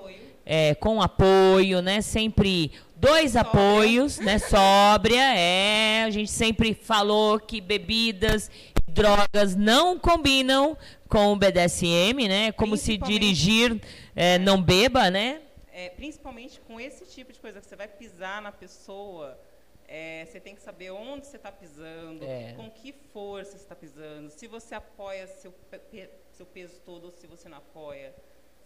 [0.49, 1.99] É, com apoio, né?
[1.99, 4.40] Sempre dois apoios, né?
[4.40, 6.03] Sóbria, é.
[6.03, 8.49] A gente sempre falou que bebidas
[8.88, 12.52] e drogas não combinam com o BDSM, né?
[12.52, 13.80] Como se dirigir
[14.15, 15.41] é, não beba, né?
[15.72, 19.40] É, principalmente com esse tipo de coisa que você vai pisar na pessoa,
[19.88, 22.53] é, você tem que saber onde você está pisando, É.
[22.53, 27.11] com que força você está pisando, se você apoia seu, pe- seu peso todo ou
[27.11, 28.14] se você não apoia,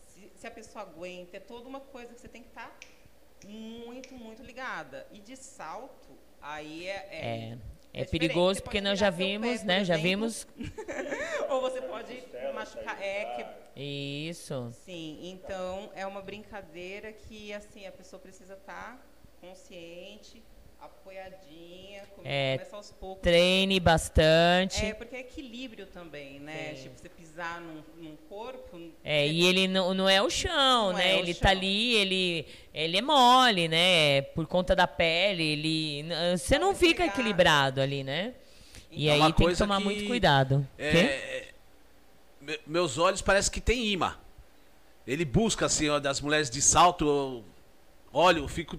[0.07, 2.73] se, se a pessoa aguenta, é toda uma coisa que você tem que estar
[3.47, 5.07] muito, muito ligada.
[5.11, 6.91] E de salto, aí é.
[6.91, 7.57] É,
[7.93, 8.11] é, diferente.
[8.11, 9.85] perigoso porque nós já virar seu vimos, pé, né?
[9.85, 10.47] Já exemplo, vimos.
[11.49, 12.23] ou você pode
[12.53, 13.01] machucar.
[13.01, 13.25] É,
[13.73, 14.71] que, Isso.
[14.85, 18.99] Sim, então é uma brincadeira que assim a pessoa precisa estar
[19.41, 20.43] consciente,
[20.81, 23.21] apoiadinha, come- É, começa aos poucos.
[23.21, 24.85] treine bastante.
[24.85, 26.73] É, porque é equilíbrio também, né?
[26.75, 26.83] Sim.
[26.83, 28.79] Tipo, você pisar num, num corpo.
[29.03, 31.13] É, e ele não, não é o chão, Não né?
[31.13, 31.57] é o ele tá chão.
[31.57, 34.21] ali, ele, ele é mole, né?
[34.21, 36.05] Por conta da pele, ele.
[36.37, 38.33] Você não fica equilibrado ali, né?
[38.91, 40.67] E É aí tem que tomar que muito cuidado.
[40.77, 40.97] É, Quê?
[40.97, 41.47] é,
[42.41, 44.17] me- meus olhos parece que tem imã.
[45.07, 47.43] Ele busca assim, ó, das mulheres de salto, eu
[48.13, 48.77] olho, eu fico,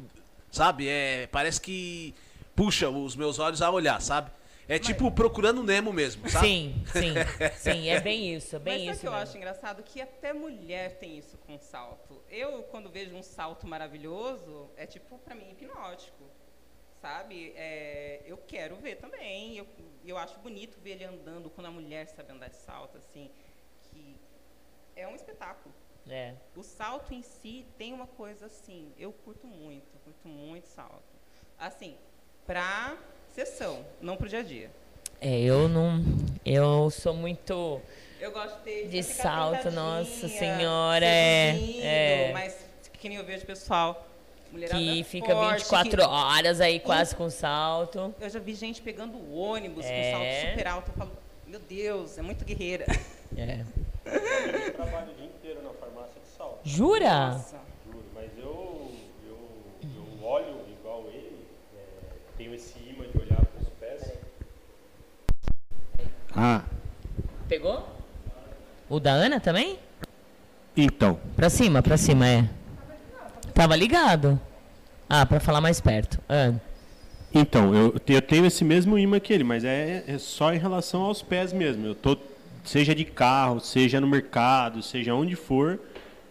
[0.52, 0.88] sabe?
[0.88, 2.14] É, parece que
[2.54, 4.30] puxa os meus olhos a olhar, sabe?
[4.68, 6.46] É tipo procurando Nemo mesmo, sabe?
[6.46, 7.14] Sim, sim,
[7.58, 9.00] sim, é bem isso, é Mas bem o isso.
[9.00, 9.22] que eu mesmo.
[9.24, 9.82] acho engraçado?
[9.82, 12.22] Que até mulher tem isso com salto.
[12.30, 16.22] Eu, quando vejo um salto maravilhoso, é tipo, pra mim, hipnótico.
[17.00, 17.52] Sabe?
[17.56, 19.56] É, eu quero ver também.
[19.58, 19.66] Eu,
[20.04, 23.28] eu acho bonito ver ele andando quando a mulher sabe andar de salto, assim.
[23.90, 24.16] Que
[24.94, 25.74] é um espetáculo.
[26.08, 26.32] É.
[26.56, 31.02] O salto em si tem uma coisa assim, eu curto muito, curto muito salto.
[31.58, 31.94] Assim,
[32.46, 32.96] pra
[33.28, 34.70] sessão, não pro dia a dia.
[35.20, 36.02] É, eu não.
[36.44, 37.80] Eu sou muito.
[38.20, 42.30] Eu gosto de ter De ficar salto, nossa senhora, é- seduzindo, é.
[42.32, 44.06] Mas que nem eu vejo pessoal,
[44.50, 48.12] mulherada Que fica forte, 24 que- horas aí quase com salto.
[48.20, 50.10] Eu já vi gente pegando o ônibus É.
[50.12, 50.90] com salto super alto.
[50.90, 51.12] Eu falo,
[51.46, 52.86] meu Deus, é muito guerreira.
[53.36, 53.64] É.
[56.64, 57.28] Jura?
[57.32, 57.56] Nossa.
[57.86, 58.90] Juro, mas eu,
[59.26, 59.38] eu,
[59.82, 61.36] eu olho igual ele,
[61.76, 61.80] é,
[62.36, 64.12] tenho esse imã de olhar para os pés.
[66.34, 66.62] Ah,
[67.48, 67.86] Pegou?
[68.88, 69.78] O da Ana também?
[70.76, 72.48] então, Pra cima, pra cima, é.
[73.54, 74.40] Tava ligado.
[75.08, 76.18] Ah, pra falar mais perto.
[76.28, 76.54] Ah,
[77.34, 81.02] então eu, eu tenho esse mesmo imã que ele, mas é, é só em relação
[81.02, 81.86] aos pés mesmo.
[81.86, 82.16] Eu tô,
[82.64, 85.78] seja de carro, seja no mercado, seja onde for,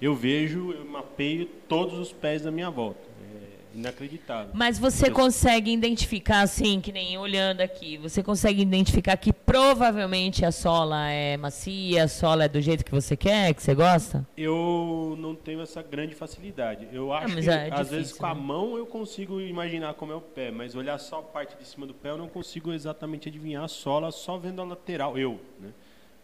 [0.01, 2.99] eu vejo, eu mapeio todos os pés da minha volta.
[3.21, 4.51] É, inacreditável.
[4.53, 10.43] Mas você Eu- consegue identificar, assim, que nem olhando aqui, você consegue identificar que provavelmente
[10.43, 14.27] a sola é macia, a sola é do jeito que você quer, que você gosta?
[14.35, 16.87] Eu não tenho essa grande facilidade.
[16.91, 18.41] Eu acho mas que é às vezes difícil, com a né?
[18.41, 21.85] mão eu consigo imaginar como é o pé, mas olhar só a parte de cima
[21.87, 25.17] do pé eu não consigo exatamente adivinhar a sola só vendo a lateral.
[25.17, 25.69] Eu, né?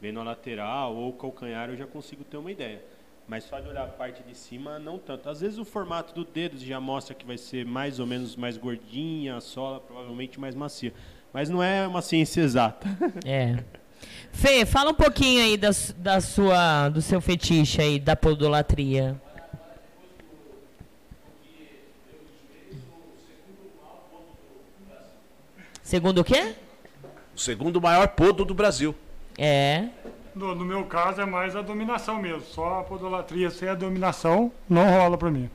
[0.01, 2.81] Vendo a lateral ou o calcanhar eu já consigo ter uma ideia.
[3.27, 5.29] Mas só de olhar a parte de cima, não tanto.
[5.29, 8.57] Às vezes o formato do dedo já mostra que vai ser mais ou menos mais
[8.57, 10.93] gordinha, a sola provavelmente mais macia.
[11.33, 12.87] Mas não é uma ciência exata.
[13.25, 13.63] É.
[14.31, 19.19] Fê, fala um pouquinho aí da, da sua, do seu fetiche aí, da podolatria.
[25.81, 26.53] Segundo o quê?
[27.35, 28.93] O segundo maior podo do Brasil.
[29.37, 29.87] É.
[30.37, 32.41] No, no meu caso é mais a dominação mesmo.
[32.41, 35.49] Só a podolatria sem a dominação não rola pra mim.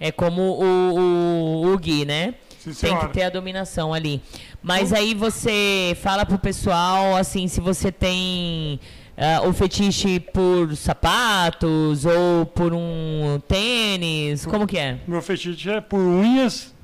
[0.00, 2.34] É como o, o, o Gui, né?
[2.58, 4.20] Sim, Tem que ter a dominação ali.
[4.62, 8.80] Mas aí você fala pro pessoal, assim, se você tem
[9.16, 14.98] ah, o fetiche por sapatos ou por um tênis, como que é?
[15.06, 16.74] Meu fetiche é por unhas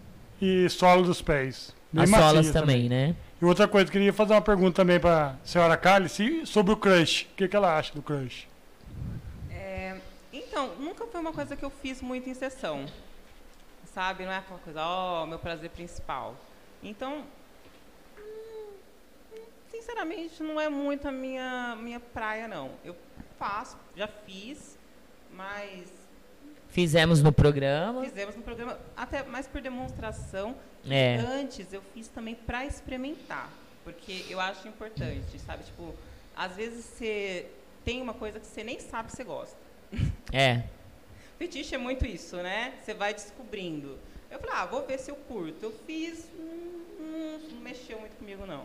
[0.40, 1.74] e sola dos pés.
[1.92, 3.16] Bem As solas também, né?
[3.40, 7.22] E outra coisa, queria fazer uma pergunta também pra senhora Cálice sobre o crush.
[7.22, 8.46] O que, que ela acha do crush?
[9.50, 9.98] É,
[10.30, 12.84] então, nunca foi uma coisa que eu fiz muito em sessão.
[13.94, 14.26] Sabe?
[14.26, 16.36] Não é aquela coisa, ó, meu prazer principal.
[16.82, 17.24] Então,
[18.18, 18.72] hum,
[19.70, 22.72] sinceramente, não é muito a minha, minha praia, não.
[22.84, 22.94] Eu
[23.38, 24.78] faço, já fiz,
[25.32, 25.99] mas
[26.70, 28.05] Fizemos no programa.
[28.05, 30.55] fizemos no programa, até mais por demonstração.
[30.88, 31.16] É.
[31.16, 33.51] Antes, eu fiz também para experimentar,
[33.84, 35.64] porque eu acho importante, sabe?
[35.64, 35.94] Tipo,
[36.36, 37.47] às vezes você
[37.84, 39.56] tem uma coisa que você nem sabe que você gosta.
[40.32, 40.62] É.
[41.38, 42.74] Fetiche é muito isso, né?
[42.82, 43.98] Você vai descobrindo.
[44.30, 45.64] Eu falei, ah, vou ver se eu curto.
[45.64, 48.64] Eu fiz, hum, não mexeu muito comigo, não.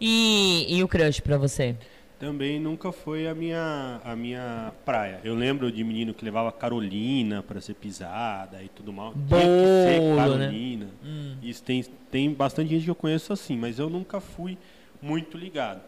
[0.00, 1.76] E, e o crush pra você?
[2.18, 5.20] Também nunca foi a minha, a minha praia.
[5.22, 9.12] Eu lembro de menino que levava Carolina para ser pisada e tudo mal.
[9.12, 10.46] Tinha que ser Bolo, né?
[10.46, 10.88] Carolina.
[11.04, 11.36] Hum.
[11.40, 14.58] Isso tem, tem bastante gente que eu conheço assim, mas eu nunca fui
[15.00, 15.80] muito ligado.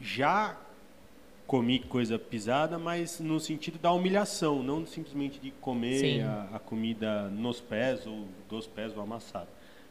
[0.00, 0.56] Já
[1.46, 7.28] comi coisa pisada, mas no sentido da humilhação, não simplesmente de comer a, a comida
[7.28, 9.48] nos pés ou dos pés ou amassado.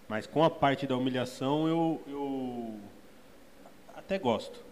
[0.10, 2.74] Mas com a parte da humilhação eu, eu
[3.96, 4.65] até gosto.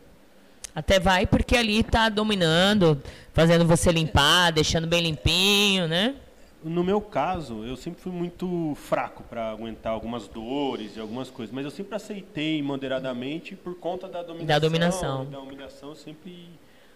[0.75, 3.01] Até vai porque ali tá dominando,
[3.33, 6.15] fazendo você limpar, deixando bem limpinho, né?
[6.63, 11.53] No meu caso, eu sempre fui muito fraco para aguentar algumas dores e algumas coisas,
[11.53, 14.47] mas eu sempre aceitei moderadamente por conta da dominação.
[14.47, 15.25] Da dominação.
[15.25, 16.49] Da humilhação, eu sempre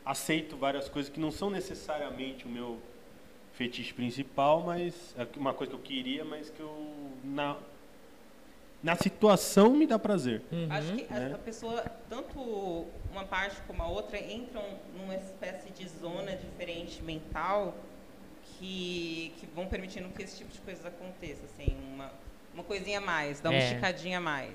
[0.05, 2.79] aceito várias coisas que não são necessariamente o meu
[3.53, 6.93] fetiche principal, mas é uma coisa que eu queria, mas que eu
[7.23, 7.57] na
[8.83, 10.41] na situação me dá prazer.
[10.69, 11.31] Acho que a- né?
[11.33, 14.63] a pessoa, tanto uma parte como a outra, entram
[14.97, 17.75] numa espécie de zona diferente mental
[18.59, 22.11] que, que vão permitindo que esse tipo de coisa aconteça, assim, uma,
[22.53, 23.65] uma coisinha a mais, dar uma É.
[23.67, 24.51] esticadinha a mais.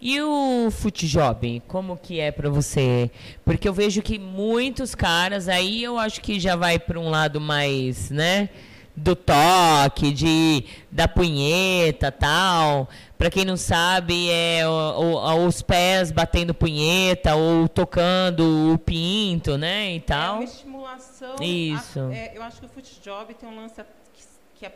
[0.00, 3.10] E o footjob, como que é pra você?
[3.44, 7.40] Porque eu vejo que muitos caras aí eu acho que já vai pra um lado
[7.40, 8.48] mais, né,
[8.94, 12.88] do toque, de da punheta, tal.
[13.18, 19.58] Pra quem não sabe, é o- o- os pés batendo punheta ou tocando o pinto,
[19.58, 20.34] né, e É tal.
[20.36, 21.34] uma estimulação.
[21.42, 21.98] Isso.
[21.98, 23.74] a- é, eu acho que o foot job tem um lance
[24.14, 24.22] que,
[24.54, 24.72] que a,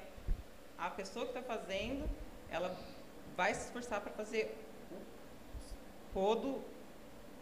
[0.77, 2.05] a pessoa que está fazendo,
[2.51, 2.75] ela
[3.37, 4.53] vai se esforçar para fazer
[4.91, 4.97] o
[6.13, 6.61] podo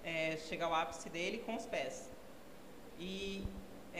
[0.04, 2.10] é, chegar ao ápice dele com os pés.
[2.98, 3.42] E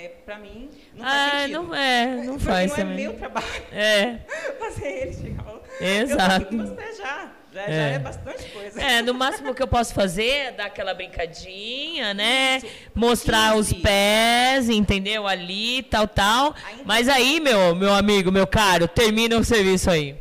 [0.04, 1.62] é, para mim não Ah, faz sentido.
[1.62, 2.92] não é, não faz não também.
[2.92, 4.16] é meu trabalho É.
[4.58, 5.60] fazer ele chegar.
[5.80, 6.54] Exato.
[6.54, 7.30] Eu já.
[7.52, 7.94] Já já É.
[7.94, 8.80] é bastante coisa.
[8.80, 12.62] É, no máximo que eu posso fazer é dar aquela brincadinha, né?
[12.94, 15.26] Mostrar os pés, entendeu?
[15.26, 16.54] Ali, tal, tal.
[16.84, 20.14] Mas aí, meu, meu amigo, meu caro, termina o serviço aí.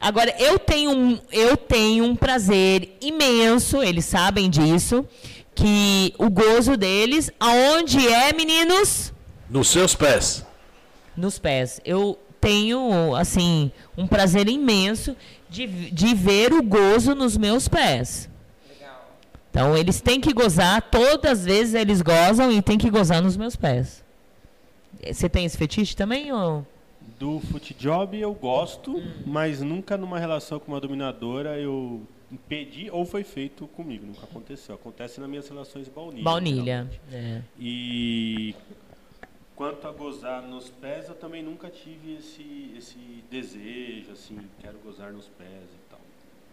[0.00, 5.06] Agora, eu tenho um, eu tenho um prazer imenso, eles sabem disso,
[5.54, 9.12] que o gozo deles, aonde é, meninos?
[9.48, 10.44] Nos seus pés.
[11.16, 11.80] nos pés.
[11.84, 15.16] Eu tenho, assim, um prazer imenso
[15.48, 18.28] de, de ver o gozo nos meus pés.
[19.50, 23.36] Então, eles têm que gozar, todas as vezes eles gozam e tem que gozar nos
[23.36, 24.02] meus pés.
[25.06, 26.32] Você tem esse fetiche também?
[26.32, 26.66] Ou?
[27.20, 29.12] Do foot job eu gosto, Hum.
[29.24, 32.02] mas nunca numa relação com uma dominadora eu
[32.36, 34.06] pedi ou foi feito comigo.
[34.06, 34.74] Nunca aconteceu.
[34.74, 36.24] Acontece nas minhas relações baunilha.
[36.24, 36.90] Baunilha.
[37.12, 37.40] É.
[37.58, 38.54] E
[39.56, 42.98] Quanto a gozar nos pés, eu também nunca tive esse, esse
[43.30, 46.00] desejo, assim, quero gozar nos pés e tal.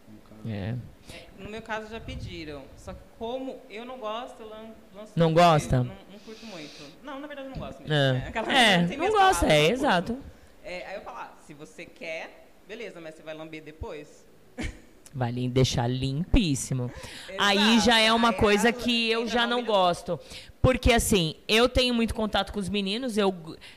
[0.07, 0.49] Nunca...
[0.55, 0.75] É.
[1.39, 2.63] No meu caso já pediram.
[2.77, 5.13] Só que como eu não gosto, lanço.
[5.15, 5.77] Não gosta?
[5.79, 6.91] Não, não curto muito.
[7.03, 7.93] Não, na verdade eu não gosto mesmo.
[7.95, 8.27] É?
[8.27, 9.73] Aquela- É, sem não gosta, palavras, é, não curto.
[9.73, 10.17] exato.
[10.63, 14.23] É, aí eu falo, ah, se você quer, beleza, mas você vai lamber depois?
[15.13, 16.89] Vai deixar limpíssimo.
[17.37, 20.19] Aí já é uma coisa que eu já não gosto.
[20.61, 23.17] Porque, assim, eu tenho muito contato com os meninos.
[23.17, 23.33] Eu,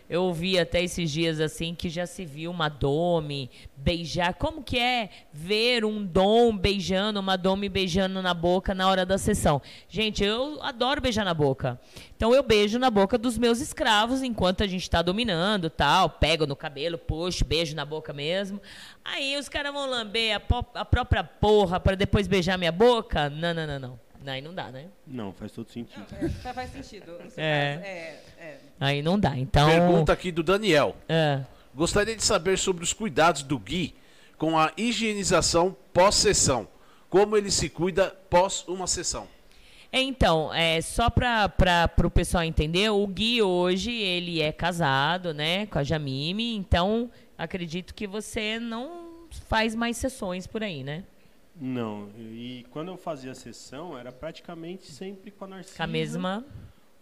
[0.09, 4.35] eu vi até esses dias, assim, que já se viu uma Dome beijar.
[4.35, 9.17] Como que é ver um Dom beijando, uma Dome beijando na boca na hora da
[9.17, 9.63] sessão?
[9.89, 11.81] Gente, eu adoro beijar na boca.
[12.15, 16.11] Então, eu beijo na boca dos meus escravos enquanto a gente está dominando tal.
[16.11, 18.61] Pego no cabelo, puxo, beijo na boca mesmo.
[19.03, 23.31] Aí os caras vão lamber a, a própria porra para depois beijar minha boca?
[23.31, 24.04] Não, não, não, não.
[24.27, 24.87] Aí não dá, né?
[25.07, 26.05] Não, faz todo sentido.
[26.21, 27.13] É, faz sentido.
[27.13, 27.17] É.
[27.19, 27.41] caso.
[27.41, 28.59] É, é.
[28.81, 29.37] Aí não dá.
[29.37, 29.69] Então.
[29.69, 30.97] Pergunta aqui do Daniel.
[31.09, 31.41] É.
[31.75, 33.95] Gostaria de saber sobre os cuidados do Gui
[34.39, 36.69] com a higienização pós-sessão.
[37.09, 39.29] Como ele se cuida pós uma sessão.
[39.93, 45.79] Então, é, só para o pessoal entender, o Gui hoje, ele é casado, né, com
[45.79, 51.05] a Jamime, então acredito que você não faz mais sessões por aí, né?
[51.61, 55.77] Não, e quando eu fazia a sessão, era praticamente sempre com a Narcisa.
[55.77, 56.45] Com a mesma...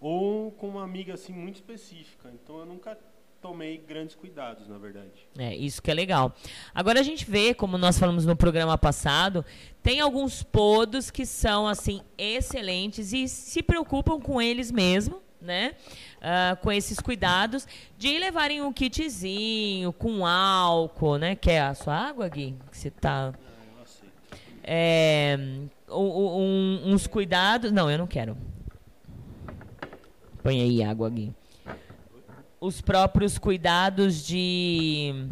[0.05, 2.29] Ou com uma amiga, assim, muito específica.
[2.35, 2.99] Então eu nunca
[3.41, 5.29] tomei grandes cuidados, na verdade.
[5.39, 6.35] É, isso que é legal.
[6.74, 9.45] Agora a gente vê, como nós falamos no programa passado,
[9.81, 15.77] tem alguns podos que são, assim, excelentes e se preocupam com eles mesmo, né?
[16.20, 17.66] Ah, com esses cuidados
[17.97, 21.37] de levarem um kitzinho com álcool, né?
[21.37, 22.57] Quer a sua água, Gui?
[22.70, 23.33] Que você tá...
[23.37, 23.52] É,
[25.89, 27.72] o- o- um- uns cuidados...
[27.72, 28.36] Não, eu não quero.
[30.43, 31.32] Põe aí água, Gui.
[32.60, 35.26] Os próprios cuidados de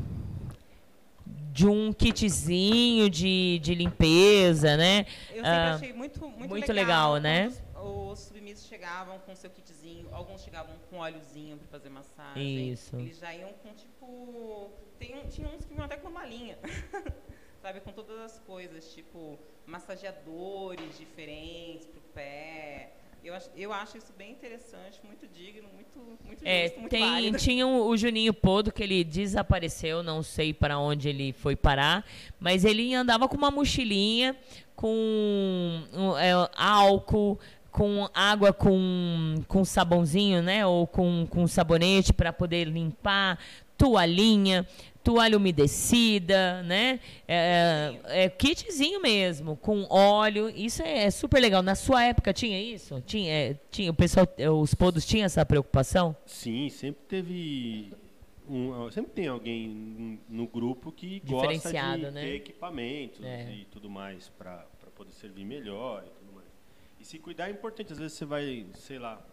[1.52, 5.00] de um kitzinho de, de limpeza, né?
[5.30, 7.52] Eu sempre Ah, achei muito, muito, muito legal, né?
[7.74, 12.70] quando Os, os submissos chegavam com seu kitzinho, alguns chegavam com óleozinho para fazer massagem.
[12.70, 12.96] Isso.
[12.96, 14.70] Eles já iam com tipo.
[14.98, 16.56] Tem, um- tinha uns que vinham até com uma malinha.
[17.62, 22.90] Sabe, com todas as coisas, tipo, massageadores diferentes pro pé.
[23.22, 27.02] Eu acho, eu acho isso bem interessante, muito digno, muito, muito É, justo, muito tem,
[27.02, 27.36] válido.
[27.38, 32.02] tinha o, o Juninho Podo que ele desapareceu, não sei para onde ele foi parar,
[32.38, 34.34] mas ele andava com uma mochilinha
[34.74, 37.38] com um, é, álcool,
[37.70, 40.66] com água com, com sabãozinho, né?
[40.66, 43.38] Ou com, com sabonete para poder limpar,
[43.76, 44.66] toalhinha,
[45.02, 47.00] toalha umedecida, né?
[47.26, 50.48] É, é kitzinho mesmo, com óleo.
[50.50, 51.62] Isso é, é super legal.
[51.62, 53.00] Na sua época tinha isso?
[53.06, 56.14] Tinha, é, tinha o pessoal, é, os podos tinham essa preocupação?
[56.26, 57.92] Sim, sempre teve.
[58.48, 62.20] Um, sempre tem alguém no grupo que gosta de né?
[62.20, 63.48] ter equipamentos É.
[63.52, 64.66] e tudo mais para
[64.96, 66.48] poder servir melhor e tudo mais.
[66.98, 67.92] E se cuidar é importante.
[67.92, 69.24] Às vezes você vai, sei lá,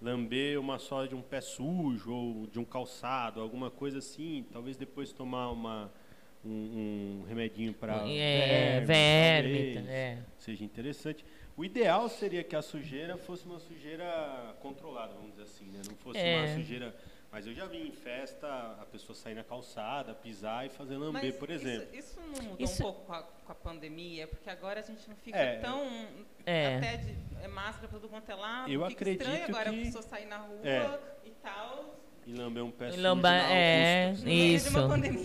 [0.00, 4.44] lamber uma sola de um pé sujo ou de um calçado, alguma coisa assim.
[4.52, 5.90] Talvez depois tomar uma,
[6.44, 10.18] um, um remedinho para É, verme, talvez, é.
[10.38, 11.24] seja interessante.
[11.56, 15.80] O ideal seria que a sujeira fosse uma sujeira controlada, vamos dizer assim, né?
[15.88, 16.36] Não fosse É.
[16.36, 16.94] uma sujeira.
[17.36, 18.48] Mas eu já vi em festa
[18.80, 21.94] a pessoa sair na calçada, pisar e fazer lamber, Mas por isso- exemplo.
[21.94, 25.06] Isso, não mudou Isso- um pouco com a, com a pandemia, porque agora a gente
[25.06, 25.58] não fica É.
[25.58, 25.82] tão.
[26.46, 26.76] É.
[26.78, 28.72] Até de é máscara para tudo quanto é lado.
[28.72, 30.98] Eu fica estranho acredito agora que- a pessoa sair na rua É.
[31.24, 31.94] e tal.
[32.26, 34.70] E lamber um pé E sujo Lamba, é, isso.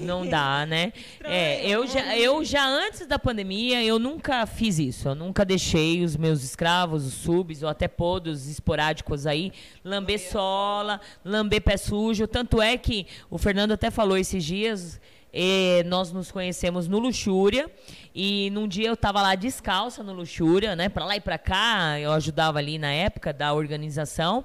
[0.02, 0.94] Não dá, né?
[0.96, 5.08] Estranho, É, eu já, não- eu já antes da pandemia, eu nunca fiz isso.
[5.08, 9.52] Eu nunca deixei os meus escravos, os subs, ou até podos esporádicos aí,
[9.84, 12.28] lamber sola, lamber pé sujo.
[12.28, 15.02] Tanto é que o Fernando até falou esses dias,
[15.34, 17.70] eh, nós nos conhecemos no Luxúria,
[18.14, 20.90] e num dia eu tava lá descalça no Luxúria, né?
[20.90, 24.44] Pra lá e pra cá, eu ajudava ali na época da organização,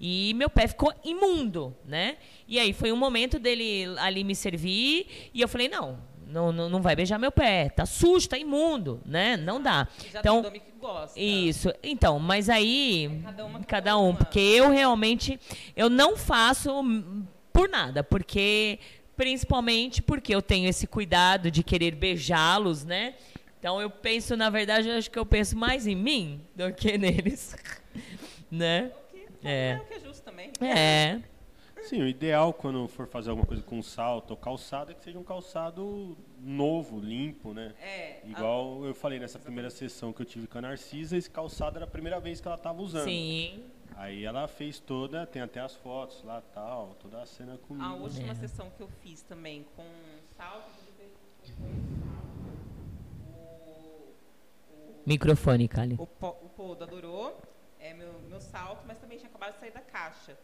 [0.00, 2.16] e meu pé ficou imundo, né?
[2.46, 6.68] E aí foi um momento dele ali me servir, e eu falei, não, não, não,
[6.68, 9.36] não vai beijar meu pé, tá sujo, tá imundo, né?
[9.36, 9.88] Não dá.
[10.12, 11.18] Já Então, tem que gosta.
[11.18, 11.72] isso.
[11.82, 15.40] Então, mas aí cada uma cada um, porque eu realmente
[15.74, 16.70] eu não faço
[17.52, 18.78] por nada, porque
[19.18, 23.14] principalmente porque eu tenho esse cuidado de querer beijá-los, né?
[23.58, 26.96] Então eu penso, na verdade, eu acho que eu penso mais em mim do que
[26.96, 27.54] neles,
[28.50, 28.92] né?
[29.42, 29.80] É É.
[29.82, 30.52] o que é justo também.
[30.60, 31.20] É.
[31.82, 35.18] Sim, o ideal quando for fazer alguma coisa com salto ou calçado é que seja
[35.18, 37.72] um calçado novo, limpo, né?
[37.80, 41.76] É, Igual eu falei nessa primeira sessão que eu tive com a Narcisa, esse calçado
[41.76, 43.04] era a primeira vez que ela estava usando.
[43.04, 43.62] Sim.
[44.00, 47.84] Aí ela fez toda, tem até as fotos lá tal, toda a cena comigo.
[47.84, 48.34] A última É.
[48.36, 49.84] sessão que eu fiz também com
[50.36, 50.70] salto
[55.06, 55.94] Microfone, Kali.
[55.98, 57.40] o, o Podo adorou
[57.80, 60.36] é meu, meu salto, mas também tinha acabado de sair da caixa.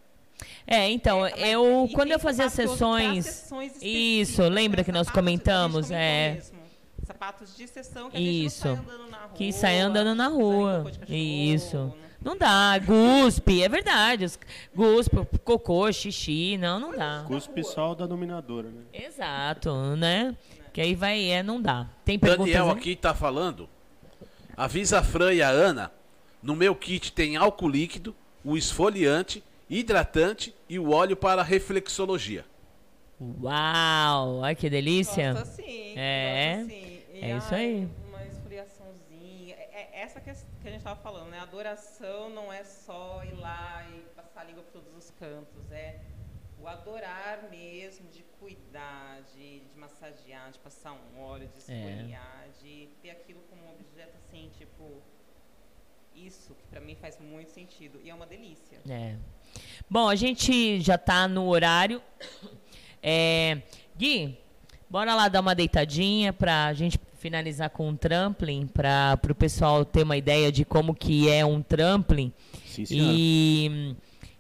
[0.67, 3.25] É, então, É, eu quando eu fazia sessões.
[3.27, 4.85] sessões Isso, lembra né?
[4.85, 5.87] que nós comentamos?
[5.89, 6.35] comentou É.
[6.35, 6.59] mesmo.
[7.07, 8.67] Sapatos de sessão que a gente Isso.
[8.67, 9.31] não sai andando na rua.
[9.37, 10.85] Que sai andando na rua.
[10.99, 11.77] cachorro, Isso.
[11.77, 11.95] não-
[12.25, 12.79] Não dá.
[12.79, 14.27] Guspe, é verdade.
[14.75, 16.57] Guspe, cocô, xixi.
[16.57, 17.25] Não, não dá.
[17.27, 18.83] Cuspe só o da dominadora, né?
[18.93, 20.35] Exato, né?
[20.73, 21.87] Que aí vai, é, não dá.
[22.05, 23.69] Tem perguntas Daniel aqui tá falando.
[24.57, 25.93] Avisa a Fran e a Ana.
[26.43, 28.15] No meu kit tem álcool líquido,
[28.45, 32.45] o esfoliante, hidratante e o óleo para reflexologia.
[33.43, 35.33] Uau, olha que delícia.
[35.33, 35.95] Gosto assim.
[35.97, 36.57] É.
[36.59, 36.73] gosto.
[36.73, 37.89] E, É isso ai, aí.
[38.09, 39.55] Uma esfoliaçãozinha.
[39.55, 41.39] É, é essa que, a que a gente tava falando, né?
[41.41, 45.71] Adoração não é só ir lá e passar a língua por todos os cantos.
[45.73, 46.01] É
[46.61, 51.77] o adorar mesmo, de cuidar, de, de massagear, de passar um óleo, de É.
[51.91, 55.03] esfoliar, de ter aquilo como um objeto assim, tipo.
[56.15, 58.01] Isso que pra mim faz muito sentido.
[58.05, 58.79] E é uma delícia.
[58.89, 59.17] É.
[59.91, 62.01] Bom, a gente já tá no horário.
[63.03, 63.61] É,
[63.97, 64.39] Gui,
[64.95, 70.05] bora lá dar uma deitadinha pra gente finalizar com um trampling, para o pessoal ter
[70.05, 72.33] uma ideia de como que é um trampling.
[72.65, 73.13] Sim, senhora.
[73.13, 73.97] e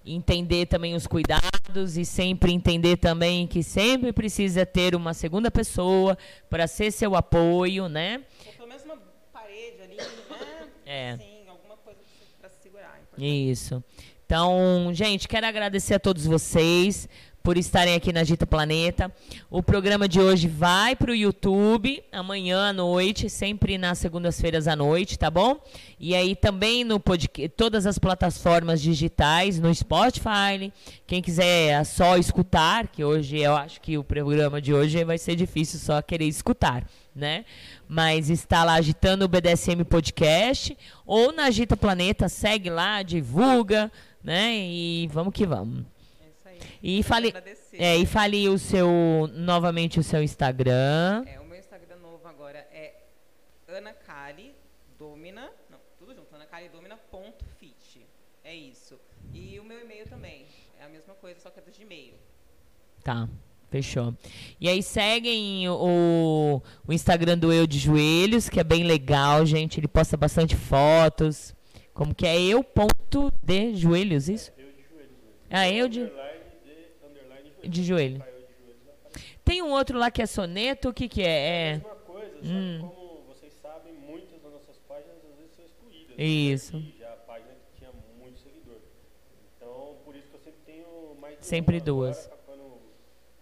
[0.07, 6.17] entender também os cuidados e sempre entender também que sempre precisa ter uma segunda pessoa
[6.49, 8.23] para ser seu apoio, né?
[8.47, 8.97] Ou pelo menos uma
[9.33, 10.69] parede ali, né?
[10.87, 11.11] É.
[11.13, 11.99] Assim, alguma coisa
[12.41, 13.01] pra se segurar.
[13.19, 13.27] é.
[13.27, 13.83] Isso.
[14.25, 17.09] Então, gente, quero agradecer a todos vocês
[17.45, 19.13] por estarem aqui na Gita Planeta.
[19.51, 24.75] O programa de hoje vai para o YouTube amanhã à noite, sempre nas segundas-feiras à
[24.75, 25.61] noite, tá bom?
[26.01, 30.73] E aí também no podcast, todas as plataformas digitais, no Spotify.
[31.07, 35.19] Quem quiser é só escutar, que hoje eu acho que o programa de hoje vai
[35.19, 36.83] ser difícil só querer escutar,
[37.15, 37.45] né?
[37.87, 43.93] Mas está lá agitando o BDSM Podcast ou na Agita Planeta, segue lá, divulga,
[44.23, 44.57] né?
[44.57, 45.94] E vamos que vamos.
[46.65, 46.79] É.
[46.83, 47.77] E fale, agradecer.
[47.81, 48.89] é, e fale o seu
[49.33, 51.25] novamente o seu Instagram.
[51.27, 52.95] É, o meu Instagram novo agora é
[53.69, 53.95] Ana
[54.99, 55.51] Domina.
[55.71, 58.07] Não, tudo junto, Ana Kali Domina ponto fit.
[58.43, 58.99] É isso.
[59.33, 60.47] E o meu e-mail também.
[60.79, 62.15] É a mesma coisa, só que é do Gmail.
[63.03, 63.29] Tá,
[63.71, 64.15] fechou.
[64.61, 69.81] E aí seguem o, o Instagram do Eu de Joelhos, que é bem legal, gente.
[69.81, 71.55] Ele posta bastante fotos.
[71.95, 74.53] Como que é eu ponto de joelhos, isso?
[75.49, 76.11] Ah, eu de,
[77.69, 78.23] de joelho.
[79.45, 81.27] Tem um outro lá que é soneto, o que que é?
[81.27, 82.79] É mesma coisa, só Hum.
[82.81, 86.15] que como vocês sabem, muitas das nossas páginas às vezes são excluídas.
[86.19, 86.77] Isso.
[86.79, 88.79] E já a página que tinha muito seguidor.
[89.57, 92.19] Então, por isso que eu sempre tenho mais Sempre duas.
[92.27, 92.79] Agora, pra quando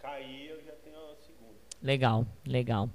[0.01, 1.55] cair, eu já tenho a segunda.
[1.83, 2.91] Legal, legal.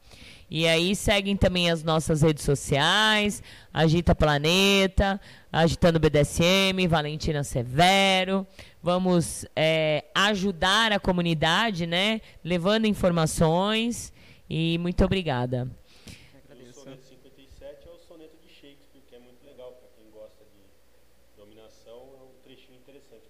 [0.49, 3.43] E aí seguem também as nossas redes sociais,
[3.73, 5.19] Agita Planeta,
[5.51, 8.47] Agitando BDSM, Valentina Severo.
[8.81, 12.21] Vamos é, ajudar a comunidade, né?
[12.43, 14.13] Levando informações.
[14.49, 15.69] E muito obrigada.
[16.49, 20.45] O soneto 57 é o soneto de Shakespeare, que é muito legal para quem gosta
[20.45, 20.61] de
[21.35, 23.27] dominação, é um trechinho interessante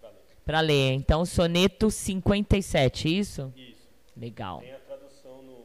[0.00, 0.22] para ler.
[0.44, 0.92] Para ler.
[0.94, 3.52] Então, soneto 57, isso?
[3.56, 3.86] Isso.
[4.16, 4.60] Legal.
[4.60, 5.58] Tem a tradução no,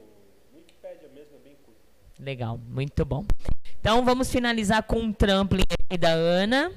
[0.51, 1.79] no Wikipedia mesmo, é bem curto.
[2.21, 3.25] Legal, muito bom.
[3.79, 6.71] Então vamos finalizar com um trampling aqui da Ana.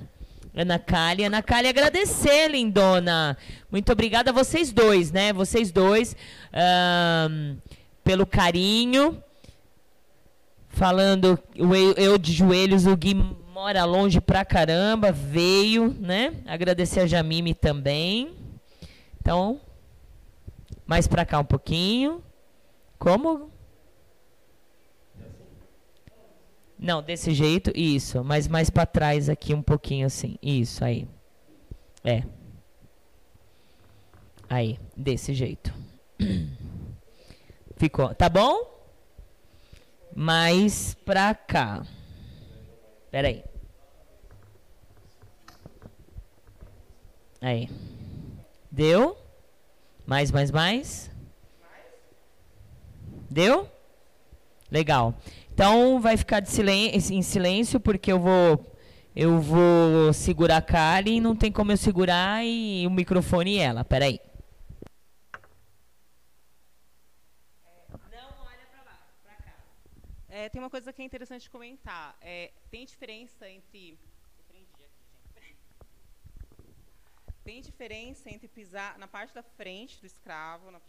[0.57, 1.23] Ana Kali.
[1.23, 3.37] Ana Kali, agradecer, lindona.
[3.71, 5.35] Muito obrigada a vocês dois, né?
[5.35, 6.17] Vocês dois,
[6.51, 7.57] ahn,
[8.03, 9.23] pelo carinho.
[10.71, 13.15] Falando, eu de joelhos, o Gui
[13.53, 16.33] mora longe pra caramba, veio, né?
[16.47, 18.33] Agradecer a Jamime também.
[19.21, 19.61] Então,
[20.87, 22.23] mais pra cá um pouquinho.
[22.99, 23.51] Como?
[26.85, 28.23] Não, desse jeito, isso.
[28.23, 30.37] Mas mais pra trás aqui um pouquinho assim.
[30.43, 31.09] Isso, aí.
[32.05, 32.23] É.
[34.51, 35.73] Aí, desse jeito.
[37.79, 38.15] Ficou.
[38.15, 38.71] Tá bom?
[40.15, 41.87] Mais pra cá.
[43.11, 43.43] Pera aí.
[47.41, 47.71] Aí.
[48.71, 49.17] Deu?
[50.05, 51.11] Mais, mais, mais?
[53.31, 53.67] Deu?
[54.71, 55.15] Legal.
[55.55, 58.77] Então vai ficar silêncio, em silêncio porque eu vou
[59.15, 63.59] eu vou segurar a Kali e não tem como eu segurar e o microfone e
[63.59, 63.85] ela.
[63.85, 64.19] Peraí.
[70.29, 72.17] É, tem uma coisa que é interessante comentar.
[72.21, 73.97] É, tem diferença entre.
[77.45, 80.81] Tem diferença entre pisar na parte da frente do escravo na-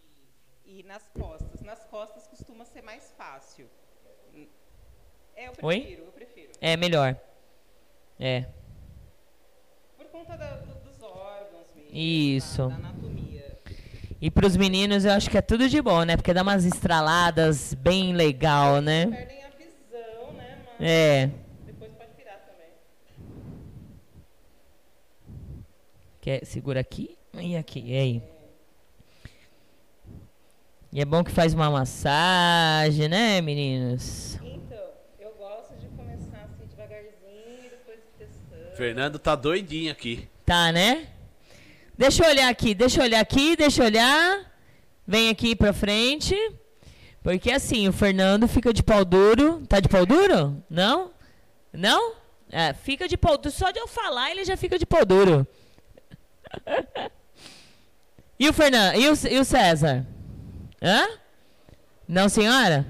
[0.65, 1.61] e nas costas.
[1.61, 3.69] Nas costas costuma ser mais fácil.
[5.35, 5.79] É, eu Oi?
[5.81, 6.49] prefiro, eu prefiro.
[6.61, 7.15] É melhor.
[8.19, 8.45] É.
[9.97, 12.61] Por conta da- do- dos órgãos mesmo, Isso.
[12.63, 13.59] da, da anatomia.
[14.21, 16.15] E pros meninos eu acho que é tudo de bom, né?
[16.15, 19.05] Porque dá umas estraladas bem legal, né?
[19.07, 20.57] Perdem a visão, né?
[20.79, 21.31] Mas É.
[21.65, 22.69] depois pode virar também.
[26.21, 27.83] Quer, segura aqui e aqui.
[27.85, 28.23] E aí?
[30.93, 34.35] E é bom que faz uma massagem, né, meninos?
[34.41, 38.64] Então, eu gosto de começar assim devagarzinho e depois testando.
[38.75, 40.27] Fernando tá doidinho aqui.
[40.45, 41.07] Tá, né?
[41.97, 44.51] Deixa eu olhar aqui, deixa eu olhar aqui, deixa eu olhar.
[45.07, 46.35] Vem aqui pra frente.
[47.23, 49.65] Porque assim, o Fernando fica de pau duro.
[49.65, 50.61] Tá de pau duro?
[50.69, 51.11] Não?
[51.71, 52.15] Não?
[52.51, 53.55] É, fica de pau duro.
[53.55, 55.47] Só de eu falar, ele já fica de pau duro.
[58.37, 58.97] e o Fernando?
[58.97, 60.05] E o, e o César?
[60.81, 61.07] Hã?
[62.05, 62.85] Não, senhora?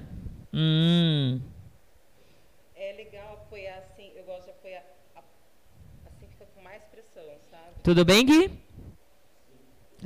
[0.51, 1.39] Hum.
[2.75, 5.04] É legal apoiar assim, eu gosto de apoiar assim
[6.37, 7.81] fica com mais pressão, sabe?
[7.83, 8.49] Tudo bem, Gui?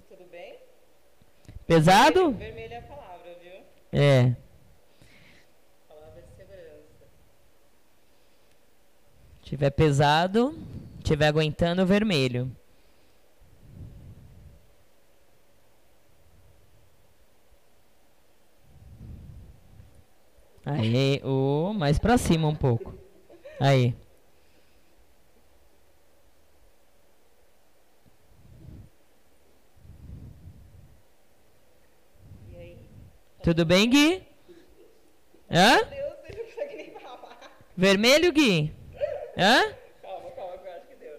[0.08, 0.60] Tudo bem?
[1.66, 2.32] Pesado?
[2.32, 3.62] Vermelho é a palavra, viu?
[3.92, 4.36] É.
[5.88, 7.08] Palavra de segurança.
[9.42, 10.58] Tiver pesado,
[11.04, 12.56] tiver aguentando vermelho.
[20.66, 22.94] Aí, o mais pra cima um pouco.
[23.60, 23.96] Aí.
[32.52, 32.78] E aí?
[33.42, 34.22] Tudo bem, Gui?
[35.50, 35.80] Hã?
[37.76, 38.74] Vermelho, Gui?
[39.38, 39.74] Hã?
[40.02, 41.18] Calma, calma, eu acho que deu.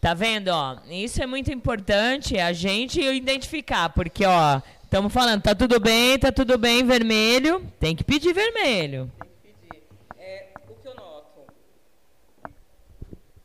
[0.00, 0.78] Tá vendo, ó?
[0.90, 6.32] Isso é muito importante a gente identificar, porque, ó, estamos falando, tá tudo bem, tá
[6.32, 9.10] tudo bem, vermelho, tem que pedir vermelho.
[9.18, 9.82] Tem que pedir.
[10.18, 11.46] É, o que eu noto?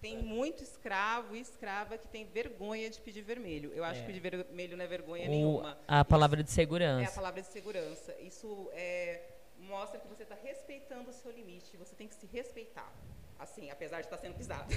[0.01, 3.71] Tem muito escravo e escrava que tem vergonha de pedir vermelho.
[3.75, 5.77] Eu acho que pedir vermelho não é vergonha O, nenhuma.
[5.87, 7.11] a palavra de É a segurança.
[7.11, 8.15] palavra de segurança.
[8.19, 9.21] Isso é,
[9.59, 11.77] mostra que você está respeitando o seu limite.
[11.77, 12.91] Você tem que se respeitar.
[13.37, 14.71] Assim, apesar de estar sendo pisado.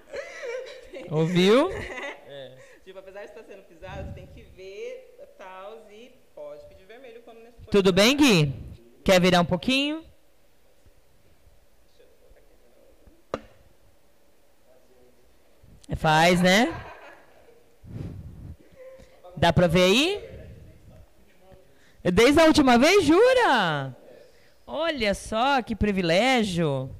[1.10, 1.70] Ouviu?
[2.84, 7.22] Tipo, apesar de estar sendo pisado, você tem que ver tal e pode pedir vermelho
[7.22, 7.38] quando
[7.70, 8.52] Tudo bem, Gui?
[9.04, 10.04] Quer virar um pouquinho?
[15.96, 16.74] Faz, né?
[19.36, 20.32] Dá pra ver aí?
[22.12, 23.96] Desde a última vez, jura?
[24.66, 26.90] Olha só que privilégio.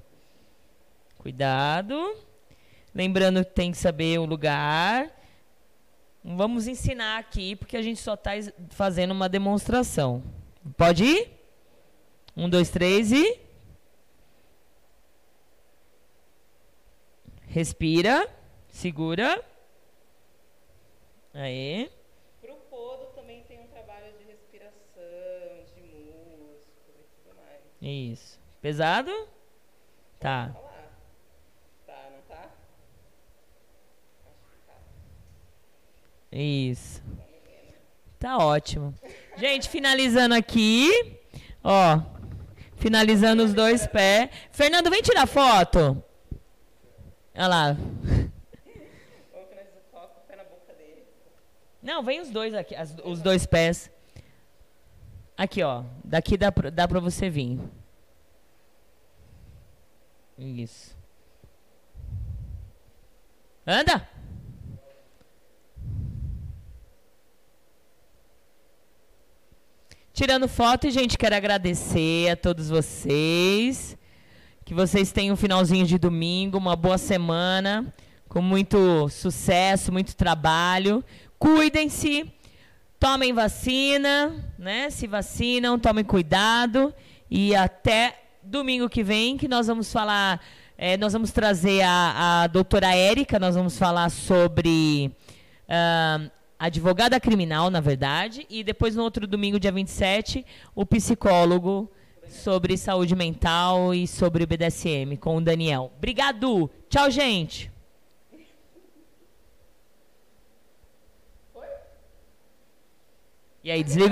[1.19, 2.16] Cuidado.
[2.94, 5.10] Lembrando que tem que saber o lugar.
[6.23, 8.32] Vamos ensinar aqui, porque a gente só está
[8.70, 10.23] fazendo uma demonstração.
[10.77, 11.31] Pode ir?
[12.36, 13.40] Um, dois, três e.
[17.47, 18.28] Respira.
[18.73, 19.40] Segura.
[21.32, 21.89] Aí.
[22.40, 27.61] Pro podo também tem um trabalho de respiração, de músculo e tudo mais.
[27.81, 28.40] Isso.
[28.61, 29.11] Pesado?
[30.19, 30.51] Tá.
[30.55, 30.73] Olha lá.
[31.86, 32.51] Tá, não tá?
[34.27, 34.74] Acho que tá.
[36.32, 37.03] Isso.
[38.19, 38.94] Tá ótimo.
[39.36, 41.19] Gente, finalizando aqui.
[41.62, 42.01] Ó.
[42.77, 44.31] Finalizando os dois pés.
[44.51, 46.03] Fernando, vem tirar foto.
[47.35, 47.73] Olha lá.
[47.73, 51.05] Vamos finalizar só com o pé na boca dele.
[51.83, 53.91] Não, vem os dois aqui, as- os dois pés.
[55.37, 55.83] Aqui, ó.
[56.05, 57.59] Daqui dá pra, dá pra você vir.
[60.39, 60.97] Isso.
[63.67, 64.09] Anda!
[70.13, 73.97] Tirando foto, gente, quero agradecer a todos vocês.
[74.65, 77.93] Que vocês tenham um finalzinho de domingo, uma boa semana,
[78.29, 81.03] com muito sucesso, muito trabalho.
[81.43, 82.32] Cuidem-se,
[83.01, 84.90] tomem vacina, né?
[84.90, 86.94] Se vacinam, tomem cuidado.
[87.28, 90.40] E até domingo que vem, que nós vamos falar.
[90.78, 95.10] eh, nós vamos trazer a, a doutora Érica, nós vamos falar sobre.
[95.69, 100.47] ah, advogada criminal, na verdade, e depois no outro domingo, dia 27,
[100.77, 101.90] o psicólogo
[102.28, 105.90] sobre saúde mental e sobre o BDSM com o Daniel.
[105.98, 106.70] Obrigado.
[106.89, 107.72] Tchau, gente.
[113.65, 114.01] E aí, desliga